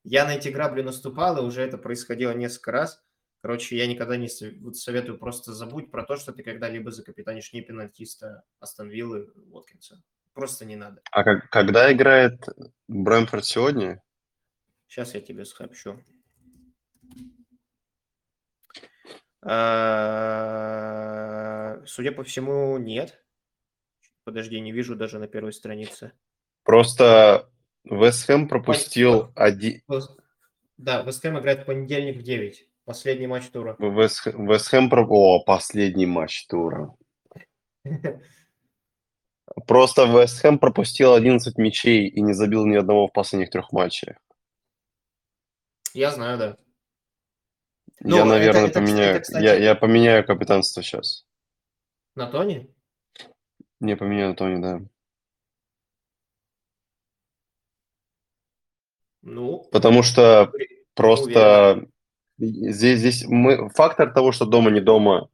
Я 0.03 0.25
на 0.25 0.37
эти 0.37 0.49
грабли 0.49 0.83
наступал, 0.83 1.39
и 1.39 1.47
уже 1.47 1.63
это 1.63 1.79
происходило 1.79 2.33
несколько 2.33 2.73
раз. 2.73 3.03
Короче, 3.43 3.77
я 3.77 3.87
никогда 3.87 4.17
не 4.17 4.29
вот 4.61 4.77
советую 4.77 5.19
просто 5.19 5.53
забудь 5.55 5.91
про 5.91 6.05
то, 6.05 6.17
что 6.17 6.33
ты 6.33 6.43
когда-либо 6.43 6.91
закапитанишь 6.91 7.53
не 7.53 7.63
пенальтиста 7.63 8.45
Астон 8.61 8.89
Виллы 8.91 9.31
Уоткинса. 9.51 10.03
Просто 10.33 10.65
не 10.65 10.77
надо. 10.77 11.03
А 11.11 11.25
как, 11.25 11.51
когда 11.51 11.93
играет 11.93 12.47
Брэмфорд 12.89 13.45
сегодня? 13.45 14.03
Сейчас 14.89 15.15
я 15.15 15.21
тебе 15.21 15.45
сообщу. 15.45 16.03
А, 19.43 20.71
судя 21.87 22.13
по 22.13 22.23
всему, 22.25 22.77
нет. 22.79 23.25
Подожди, 24.25 24.61
не 24.61 24.73
вижу 24.73 24.97
даже 24.97 25.19
на 25.19 25.27
первой 25.29 25.53
странице. 25.53 26.13
Просто 26.63 27.50
Вестхэм 27.85 28.49
пропустил 28.49 29.33
один... 29.35 29.83
Да, 30.77 31.03
Вестхэм 31.03 31.39
играет 31.39 31.63
в 31.63 31.65
понедельник 31.67 32.19
в 32.19 32.23
9. 32.23 32.67
Последний 32.85 33.27
матч 33.27 33.49
тура. 33.51 33.77
Вестхэм... 33.79 34.91
Про... 34.91 35.07
О, 35.07 35.45
последний 35.45 36.07
матч 36.07 36.47
тура. 36.47 36.95
Просто 39.67 40.05
Вестхэм 40.05 40.59
пропустил 40.59 41.15
11 41.15 41.59
мячей 41.59 42.09
и 42.09 42.21
не 42.21 42.33
забил 42.33 42.67
ни 42.67 42.77
одного 42.77 43.09
в 43.09 43.13
последних 43.13 43.51
трех 43.51 43.73
матчах. 43.73 44.17
Я 45.93 46.11
знаю, 46.13 46.39
да. 46.39 46.57
Ну, 48.01 48.17
я, 48.17 48.25
наверное, 48.25 48.67
это, 48.67 48.81
поменяю. 48.81 49.17
Это, 49.17 49.21
кстати... 49.21 49.45
я, 49.45 49.55
я 49.55 49.75
поменяю 49.75 50.25
капитанство 50.25 50.83
сейчас. 50.83 51.27
На 52.15 52.27
Тони? 52.27 52.75
Не, 53.81 53.97
поменяю 53.97 54.31
на 54.31 54.37
Тони, 54.37 54.63
да. 54.63 54.81
Ну. 59.23 59.65
Потому 59.73 60.03
что 60.03 60.51
просто 60.95 61.87
здесь, 62.39 62.99
здесь 62.99 63.25
мы 63.27 63.69
фактор 63.71 64.13
того, 64.13 64.33
что 64.33 64.47
дома 64.47 64.71
не 64.71 64.81
дома, 64.81 65.29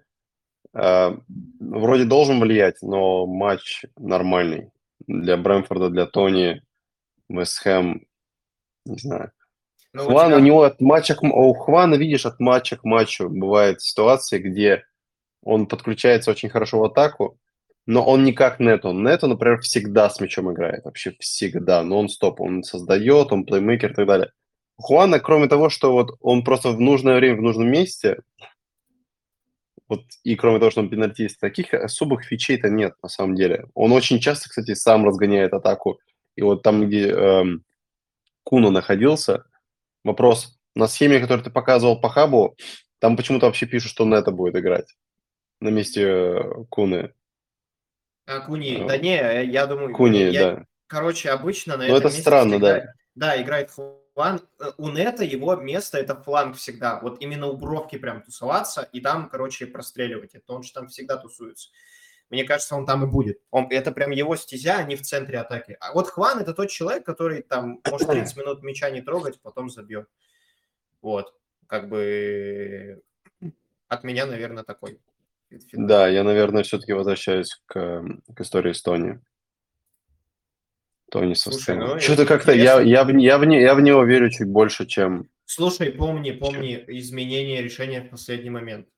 э, 0.74 1.16
вроде 1.60 2.04
должен 2.04 2.40
влиять, 2.40 2.82
но 2.82 3.26
матч 3.26 3.84
нормальный 3.96 4.70
для 5.06 5.36
Брэмфорда, 5.36 5.90
для 5.90 6.06
Тони, 6.06 6.62
Вестхэм, 7.28 8.06
не 8.84 8.98
знаю. 8.98 9.32
Но 9.92 10.02
ну, 10.02 10.10
Хван, 10.10 10.26
у, 10.26 10.28
тебя... 10.30 10.36
у 10.36 10.40
него 10.40 10.62
от 10.62 10.80
матча 10.80 11.14
к... 11.14 11.22
У 11.22 11.54
Хвана, 11.54 11.94
видишь, 11.94 12.26
от 12.26 12.38
матча 12.40 12.76
к 12.76 12.84
матчу 12.84 13.28
бывает 13.28 13.80
ситуации, 13.80 14.38
где 14.38 14.84
он 15.42 15.66
подключается 15.66 16.30
очень 16.30 16.48
хорошо 16.48 16.80
в 16.80 16.84
атаку, 16.84 17.38
но 17.86 18.04
он 18.04 18.24
не 18.24 18.32
как 18.32 18.60
Нету. 18.60 18.92
Нету, 18.92 19.28
например, 19.28 19.60
всегда 19.60 20.10
с 20.10 20.20
мячом 20.20 20.52
играет. 20.52 20.84
Вообще 20.84 21.14
всегда. 21.20 21.82
Нон-стоп. 21.82 22.40
Он 22.40 22.62
создает, 22.62 23.32
он 23.32 23.44
плеймейкер 23.44 23.92
и 23.92 23.94
так 23.94 24.06
далее. 24.06 24.32
Хуана, 24.76 25.20
кроме 25.20 25.48
того, 25.48 25.70
что 25.70 25.92
вот 25.92 26.16
он 26.20 26.44
просто 26.44 26.70
в 26.70 26.80
нужное 26.80 27.16
время 27.16 27.36
в 27.36 27.42
нужном 27.42 27.70
месте, 27.70 28.20
вот, 29.88 30.02
и 30.24 30.34
кроме 30.34 30.58
того, 30.58 30.70
что 30.70 30.80
он 30.80 30.90
пенальтист, 30.90 31.38
таких 31.38 31.72
особых 31.72 32.24
фичей-то 32.24 32.68
нет 32.68 32.94
на 33.02 33.08
самом 33.08 33.36
деле. 33.36 33.66
Он 33.74 33.92
очень 33.92 34.18
часто, 34.18 34.48
кстати, 34.48 34.74
сам 34.74 35.06
разгоняет 35.06 35.54
атаку. 35.54 36.00
И 36.34 36.42
вот 36.42 36.62
там, 36.62 36.86
где 36.86 37.08
эм, 37.08 37.64
Куно 38.42 38.70
находился, 38.70 39.44
Вопрос. 40.06 40.56
На 40.76 40.86
схеме, 40.86 41.18
которую 41.18 41.42
ты 41.42 41.50
показывал 41.50 42.00
по 42.00 42.08
хабу, 42.08 42.56
там 43.00 43.16
почему-то 43.16 43.46
вообще 43.46 43.66
пишут, 43.66 43.90
что 43.90 44.04
Нета 44.04 44.30
будет 44.30 44.54
играть 44.54 44.86
на 45.60 45.70
месте 45.70 46.02
э, 46.02 46.64
Куны. 46.68 47.12
А, 48.26 48.40
Куни, 48.40 48.84
да 48.86 48.98
не, 48.98 49.44
я 49.44 49.66
думаю... 49.66 49.94
Куни, 49.94 50.18
я, 50.30 50.54
да. 50.54 50.66
Короче, 50.88 51.30
обычно 51.30 51.76
на 51.76 51.86
Но 51.86 51.96
это 51.96 52.10
странно, 52.10 52.58
да. 52.58 52.78
Играет, 52.78 52.90
да, 53.14 53.42
играет 53.42 53.70
фланг. 53.70 54.42
Э, 54.60 54.72
у 54.78 54.88
Нета 54.90 55.24
его 55.24 55.54
место 55.56 55.98
это 55.98 56.14
фланг 56.14 56.56
всегда. 56.56 57.00
Вот 57.00 57.20
именно 57.20 57.46
у 57.46 57.56
бровки 57.56 57.96
прям 57.98 58.22
тусоваться 58.22 58.82
и 58.92 59.00
там, 59.00 59.28
короче, 59.28 59.66
простреливать. 59.66 60.34
Это 60.34 60.52
он 60.52 60.62
же 60.62 60.72
там 60.72 60.88
всегда 60.88 61.16
тусуется. 61.16 61.70
Мне 62.28 62.44
кажется, 62.44 62.74
он 62.74 62.86
там 62.86 63.04
и 63.04 63.06
будет. 63.06 63.40
Он, 63.50 63.68
это 63.70 63.92
прям 63.92 64.10
его 64.10 64.34
стезя, 64.34 64.78
а 64.78 64.82
не 64.82 64.96
в 64.96 65.02
центре 65.02 65.38
атаки. 65.38 65.76
А 65.80 65.92
вот 65.92 66.08
Хван– 66.08 66.38
это 66.40 66.52
тот 66.52 66.70
человек, 66.70 67.06
который 67.06 67.42
там 67.42 67.80
может 67.88 68.08
30 68.08 68.36
минут 68.38 68.62
мяча 68.62 68.90
не 68.90 69.00
трогать, 69.00 69.40
потом 69.40 69.70
забьет. 69.70 70.08
Вот. 71.02 71.32
Как 71.68 71.88
бы 71.88 73.02
от 73.88 74.02
меня, 74.02 74.26
наверное, 74.26 74.64
такой. 74.64 75.00
Да, 75.72 76.08
я, 76.08 76.24
наверное, 76.24 76.62
все-таки 76.62 76.92
возвращаюсь 76.92 77.60
к, 77.66 78.04
к 78.34 78.40
истории 78.40 78.72
с 78.72 78.82
Тони. 78.82 79.20
Слушай, 81.34 81.76
ну, 81.76 82.00
Что-то 82.00 82.26
как-то 82.26 82.52
я, 82.52 82.80
я, 82.80 83.04
в, 83.04 83.16
я, 83.16 83.38
в, 83.38 83.48
я 83.48 83.74
в 83.74 83.80
него 83.80 84.04
верю 84.04 84.28
чуть 84.30 84.48
больше, 84.48 84.86
чем... 84.86 85.28
Слушай, 85.44 85.92
помни, 85.92 86.32
помни 86.32 86.84
изменение 86.88 87.62
решения 87.62 88.02
в 88.02 88.10
последний 88.10 88.50
момент. 88.50 88.88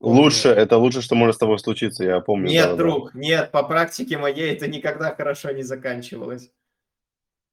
Лучше, 0.00 0.48
это 0.50 0.76
лучше, 0.76 1.00
что 1.00 1.14
может 1.14 1.36
с 1.36 1.38
тобой 1.38 1.58
случиться, 1.58 2.04
я 2.04 2.20
помню. 2.20 2.48
Нет, 2.48 2.70
да, 2.70 2.76
друг, 2.76 3.12
да. 3.14 3.18
нет, 3.18 3.50
по 3.50 3.62
практике 3.62 4.18
моей 4.18 4.52
это 4.52 4.68
никогда 4.68 5.14
хорошо 5.14 5.50
не 5.52 5.62
заканчивалось. 5.62 6.50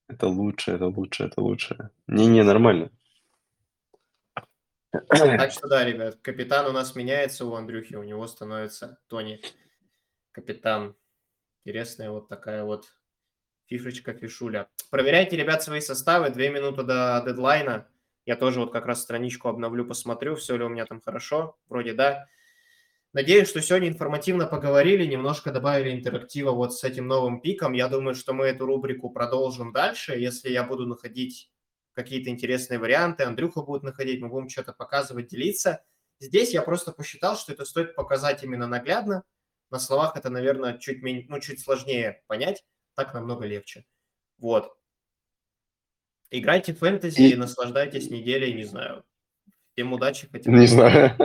Это 0.10 0.28
лучше, 0.28 0.72
это 0.74 0.88
лучше, 0.88 1.24
это 1.24 1.42
лучше. 1.42 1.90
Не-не, 2.08 2.44
нормально. 2.44 2.92
Так 4.94 5.52
что 5.52 5.68
да, 5.68 5.84
ребят, 5.84 6.18
капитан 6.22 6.68
у 6.68 6.72
нас 6.72 6.96
меняется 6.96 7.46
у 7.46 7.56
Андрюхи, 7.56 7.96
у 7.96 8.04
него 8.04 8.28
становится 8.28 9.00
Тони 9.08 9.42
капитан. 10.32 10.96
Интересная 11.66 12.12
вот 12.12 12.28
такая 12.28 12.64
вот 12.64 12.94
фишечка, 13.66 14.14
фишуля. 14.14 14.68
Проверяйте, 14.92 15.36
ребят, 15.36 15.64
свои 15.64 15.82
составы. 15.82 16.30
Две 16.30 16.50
минуты 16.50 16.84
до 16.84 17.24
дедлайна. 17.26 17.88
Я 18.26 18.36
тоже 18.36 18.60
вот 18.60 18.72
как 18.72 18.86
раз 18.86 19.02
страничку 19.02 19.50
обновлю, 19.50 19.86
посмотрю, 19.86 20.36
все 20.36 20.56
ли 20.58 20.64
у 20.64 20.70
меня 20.70 20.86
там 20.86 21.02
хорошо. 21.02 21.58
Вроде 21.68 21.94
да. 21.94 22.28
Надеюсь, 23.14 23.50
что 23.50 23.62
сегодня 23.62 23.90
информативно 23.90 24.46
поговорили, 24.46 25.06
немножко 25.06 25.52
добавили 25.52 25.96
интерактива 25.96 26.52
вот 26.52 26.74
с 26.74 26.84
этим 26.84 27.08
новым 27.08 27.42
пиком. 27.42 27.74
Я 27.74 27.88
думаю, 27.88 28.16
что 28.16 28.34
мы 28.34 28.46
эту 28.46 28.66
рубрику 28.66 29.10
продолжим 29.10 29.72
дальше. 29.72 30.14
Если 30.14 30.50
я 30.50 30.64
буду 30.64 30.86
находить 30.86 31.53
какие-то 31.94 32.30
интересные 32.30 32.80
варианты, 32.80 33.24
Андрюха 33.24 33.62
будет 33.62 33.84
находить, 33.84 34.22
мы 34.22 34.30
будем 34.30 34.50
что-то 34.50 34.74
показывать, 34.74 35.28
делиться. 35.28 35.84
Здесь 36.20 36.54
я 36.54 36.62
просто 36.62 36.92
посчитал, 36.92 37.38
что 37.38 37.54
это 37.54 37.66
стоит 37.66 37.96
показать 37.96 38.44
именно 38.44 38.68
наглядно. 38.68 39.24
На 39.72 39.80
словах 39.80 40.16
это, 40.16 40.30
наверное, 40.30 40.78
чуть, 40.78 41.02
менее, 41.02 41.26
ну, 41.28 41.40
чуть 41.40 41.60
сложнее 41.60 42.22
понять, 42.28 42.64
так 42.96 43.14
намного 43.14 43.46
легче. 43.46 43.86
Вот. 44.38 44.76
Играйте 46.30 46.74
в 46.74 46.80
фэнтези 46.80 47.22
и 47.22 47.36
наслаждайтесь 47.36 48.10
неделей, 48.10 48.54
не 48.54 48.64
знаю. 48.64 49.04
Всем 49.74 49.94
удачи. 49.94 50.28
Хотим. 50.32 50.56
Не 50.60 50.68
знаю. 50.68 51.16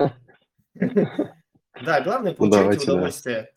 Да, 0.75 2.01
главное, 2.01 2.35
получайте 2.35 2.91
удовольствие. 2.91 3.55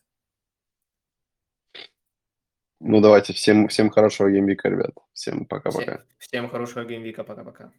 Ну, 2.83 2.99
давайте. 2.99 3.33
Всем, 3.33 3.67
всем 3.67 3.89
хорошего 3.91 4.29
gameweek 4.29 4.60
а, 4.60 4.67
ребят. 4.67 4.91
Всем 5.13 5.45
пока-пока. 5.45 5.97
Всем, 5.97 5.99
всем 6.17 6.49
хорошего 6.49 6.83
gameweek 6.83 7.15
а. 7.15 7.23
Пока-пока. 7.23 7.71